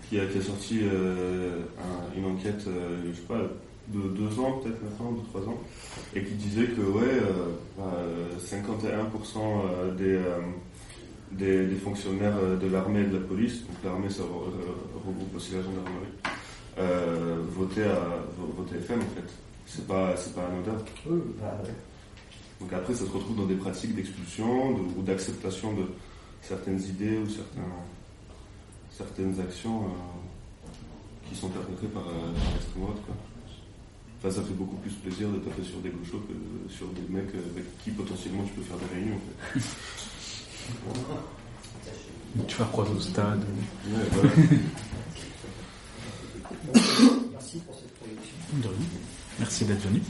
qui, 0.09 0.19
a, 0.19 0.25
qui 0.25 0.39
a 0.39 0.41
sorti 0.41 0.79
euh, 0.83 1.61
un- 1.79 2.17
une 2.19 2.25
enquête, 2.25 2.65
euh, 2.67 3.01
je 3.09 3.15
sais 3.15 3.27
pas, 3.27 3.39
de 3.89 4.01
deux 4.09 4.39
ans 4.39 4.59
peut-être 4.63 4.81
maintenant, 4.83 5.11
de 5.13 5.21
trois 5.29 5.41
ans, 5.41 5.57
et 6.15 6.23
qui 6.23 6.33
disait 6.33 6.65
que 6.67 6.81
ouais, 6.81 7.03
euh, 7.05 7.53
bah, 7.77 7.83
euh, 7.97 8.37
51% 8.37 9.95
des, 9.97 10.03
euh, 10.15 10.39
des, 11.31 11.65
des 11.67 11.75
fonctionnaires 11.75 12.35
de 12.61 12.67
l'armée 12.67 13.01
et 13.01 13.05
de 13.05 13.17
la 13.17 13.23
police, 13.25 13.61
donc 13.61 13.75
l'armée 13.83 14.09
ça 14.09 14.23
re- 14.23 14.25
re- 14.25 15.07
regroupe 15.07 15.35
aussi 15.35 15.53
la 15.53 15.61
gendarmerie, 15.61 16.13
euh, 16.79 17.37
votaient, 17.51 17.85
à, 17.85 18.23
vo- 18.37 18.53
votaient 18.57 18.77
FM 18.77 18.99
en 18.99 19.15
fait. 19.15 19.29
C'est 19.65 19.87
pas, 19.87 20.15
c'est 20.17 20.33
pas 20.35 20.45
anodin. 20.47 20.77
Donc 22.59 22.73
après, 22.73 22.93
ça 22.93 23.05
se 23.05 23.11
retrouve 23.11 23.35
dans 23.37 23.45
des 23.45 23.55
pratiques 23.55 23.95
d'expulsion 23.95 24.71
de- 24.71 24.99
ou 24.99 25.01
d'acceptation 25.01 25.73
de 25.73 25.83
certaines 26.41 26.81
idées 26.81 27.17
ou 27.19 27.27
certains, 27.29 27.61
certaines 28.91 29.39
actions 29.39 29.83
euh, 29.85 30.67
qui 31.29 31.35
sont 31.35 31.49
perpétrées 31.49 31.87
par, 31.87 32.03
euh, 32.03 32.11
par 32.33 32.53
l'extrême 32.53 32.83
droite. 32.83 32.97
Quoi. 33.05 33.15
Enfin, 34.19 34.31
ça 34.31 34.41
fait 34.41 34.53
beaucoup 34.53 34.77
plus 34.77 34.91
plaisir 34.91 35.29
de 35.29 35.37
taper 35.37 35.63
sur 35.63 35.79
des 35.79 35.89
gauchos 35.89 36.23
que 36.27 36.73
sur 36.73 36.87
des 36.87 37.07
mecs 37.09 37.33
avec 37.35 37.65
qui 37.83 37.91
potentiellement 37.91 38.43
tu 38.43 38.53
peux 38.53 38.63
faire 38.63 38.77
des 38.77 38.95
réunions. 38.95 39.15
En 39.15 39.19
fait. 39.53 39.59
Tu 42.47 42.57
vas 42.57 42.65
croiser 42.65 42.91
au 42.91 42.99
stade. 42.99 43.39
Ouais, 43.87 44.03
voilà. 44.11 44.29
Merci 47.31 47.59
pour 47.59 47.75
cette 47.75 48.63
rien. 48.63 48.71
Merci 49.39 49.65
d'être 49.65 49.81
venu. 49.87 50.01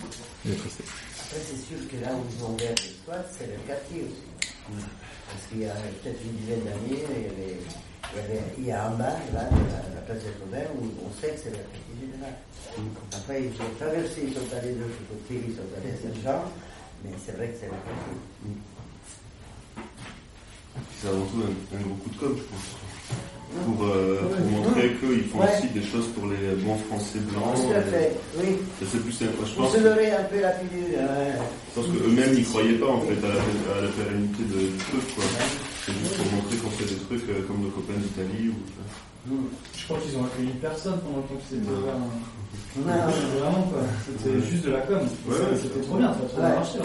et 0.45 0.49
d'être 0.49 0.63
resté. 0.63 0.83
Après, 1.19 1.39
c'est 1.39 1.57
sûr 1.57 1.87
que 1.89 2.03
là 2.03 2.13
où 2.15 2.23
ils 2.29 2.43
ont 2.43 2.53
ouvert 2.53 2.73
les 2.75 2.89
squats, 2.89 3.25
c'est 3.31 3.47
le 3.47 3.59
quartier 3.67 4.03
aussi. 4.03 4.23
Parce 5.29 5.45
qu'il 5.49 5.59
y 5.59 5.65
a 5.65 5.73
peut-être 5.73 6.19
une 6.23 6.35
dizaine 6.37 6.63
d'années, 6.63 7.03
il 7.15 7.23
y 7.23 7.25
avait, 7.25 7.59
il 8.13 8.17
y 8.17 8.19
avait, 8.23 8.43
il 8.57 8.65
y 8.65 8.71
a 8.71 8.85
un 8.87 8.91
bar, 8.91 9.17
là, 9.33 9.43
de 9.49 9.63
la, 9.71 9.81
la 9.95 10.01
place 10.05 10.19
des 10.23 10.33
Robert, 10.43 10.69
où 10.79 10.85
on 11.05 11.11
sait 11.21 11.33
que 11.33 11.39
c'est 11.43 11.49
le 11.51 11.57
quartier 11.63 11.95
général. 11.99 12.33
Après, 13.13 13.41
ils 13.43 13.55
ont 13.61 13.71
traversé, 13.79 14.17
ils 14.27 14.33
sont 14.33 14.47
allés 14.55 14.73
de 14.73 14.81
l'autre 14.81 15.03
côté, 15.09 15.41
ils 15.47 15.55
sont 15.55 15.69
allés 15.75 15.93
à 15.93 15.97
Saint-Jean, 16.01 16.41
mais 17.03 17.11
c'est 17.23 17.35
vrai 17.35 17.47
que 17.49 17.57
c'est 17.59 17.65
le 17.67 17.77
quartier. 17.83 18.17
C'est 21.01 21.07
avant 21.09 21.25
tout 21.25 21.41
un, 21.41 21.77
un 21.77 21.81
gros 21.81 21.95
coup 21.95 22.09
de 22.09 22.17
com', 22.17 22.35
je 22.37 22.43
pense. 22.43 22.67
Pour, 23.65 23.85
euh, 23.85 24.19
pour 24.35 24.45
montrer 24.45 24.91
qu'ils 24.99 25.23
font 25.29 25.39
Ouais. 25.39 25.47
aussi 25.57 25.67
des 25.69 25.81
choses 25.81 26.07
pour 26.13 26.27
les 26.27 26.53
bons 26.61 26.77
Français 26.89 27.19
blancs. 27.19 27.55
Tout 27.55 27.71
à 27.73 27.81
fait, 27.81 28.11
oui. 28.37 28.57
C'est 28.79 28.99
plus, 29.01 29.17
je 29.19 29.25
Pour 29.27 29.45
pense, 29.55 29.75
un 29.75 30.23
peu 30.29 30.39
la 30.41 30.49
pilule. 30.51 30.99
hein. 30.99 31.39
je 31.75 31.81
pense 31.81 31.87
qu'eux-mêmes 31.91 32.33
n'y 32.35 32.43
croyaient 32.43 32.77
pas 32.77 32.87
en 32.87 33.01
fait 33.01 33.17
à 33.23 33.29
la, 33.29 33.77
à 33.77 33.81
la 33.81 33.87
pérennité 33.89 34.43
de- 34.43 34.67
du 34.67 34.83
quoi. 35.15 35.23
C'est 35.87 35.93
juste 35.93 36.17
pour 36.17 36.31
montrer 36.33 36.57
qu'on 36.57 36.69
fait 36.71 36.83
des 36.85 36.99
trucs 36.99 37.29
euh, 37.29 37.47
comme 37.47 37.61
nos 37.63 37.69
copains 37.69 37.93
d'Italie. 37.97 38.49
Ou, 38.49 39.35
Je 39.77 39.83
crois 39.85 39.97
qu'ils 39.99 40.17
ont 40.17 40.25
accueilli 40.25 40.49
personne 40.61 40.99
pendant 40.99 41.17
le 41.17 41.23
temps 41.23 41.39
qu'ils 41.47 41.59
étaient 41.59 41.71
ouverts. 41.71 41.95
hein. 41.95 42.11
Non. 42.77 43.39
Vraiment 43.39 43.63
quoi, 43.71 43.79
c'était 44.05 44.41
juste 44.45 44.65
de 44.65 44.71
la 44.71 44.81
com. 44.81 44.99
Ouais, 45.27 45.35
c'était 45.61 45.79
trop 45.81 45.95
bien, 45.97 46.13
ça 46.13 46.19
a 46.19 46.27
trop 46.27 46.37
bien 46.41 46.49
marché. 46.55 46.79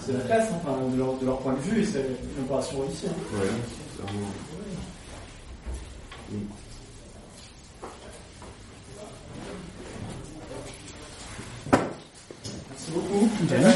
C'est 0.00 0.12
la 0.14 0.20
classe, 0.20 0.48
enfin, 0.54 0.78
de 0.90 0.96
leur, 0.98 1.18
de 1.18 1.26
leur 1.26 1.38
point 1.40 1.52
de 1.54 1.58
vue, 1.60 1.82
et 1.82 1.84
c'est 1.84 2.06
une 2.38 2.44
opération 2.44 2.80
réussie. 2.80 3.06
hein. 3.08 3.38
ouais. 3.38 4.06
Mm. 6.32 6.38
Merci 12.70 12.90
beaucoup. 12.94 13.28
Rien. 13.50 13.72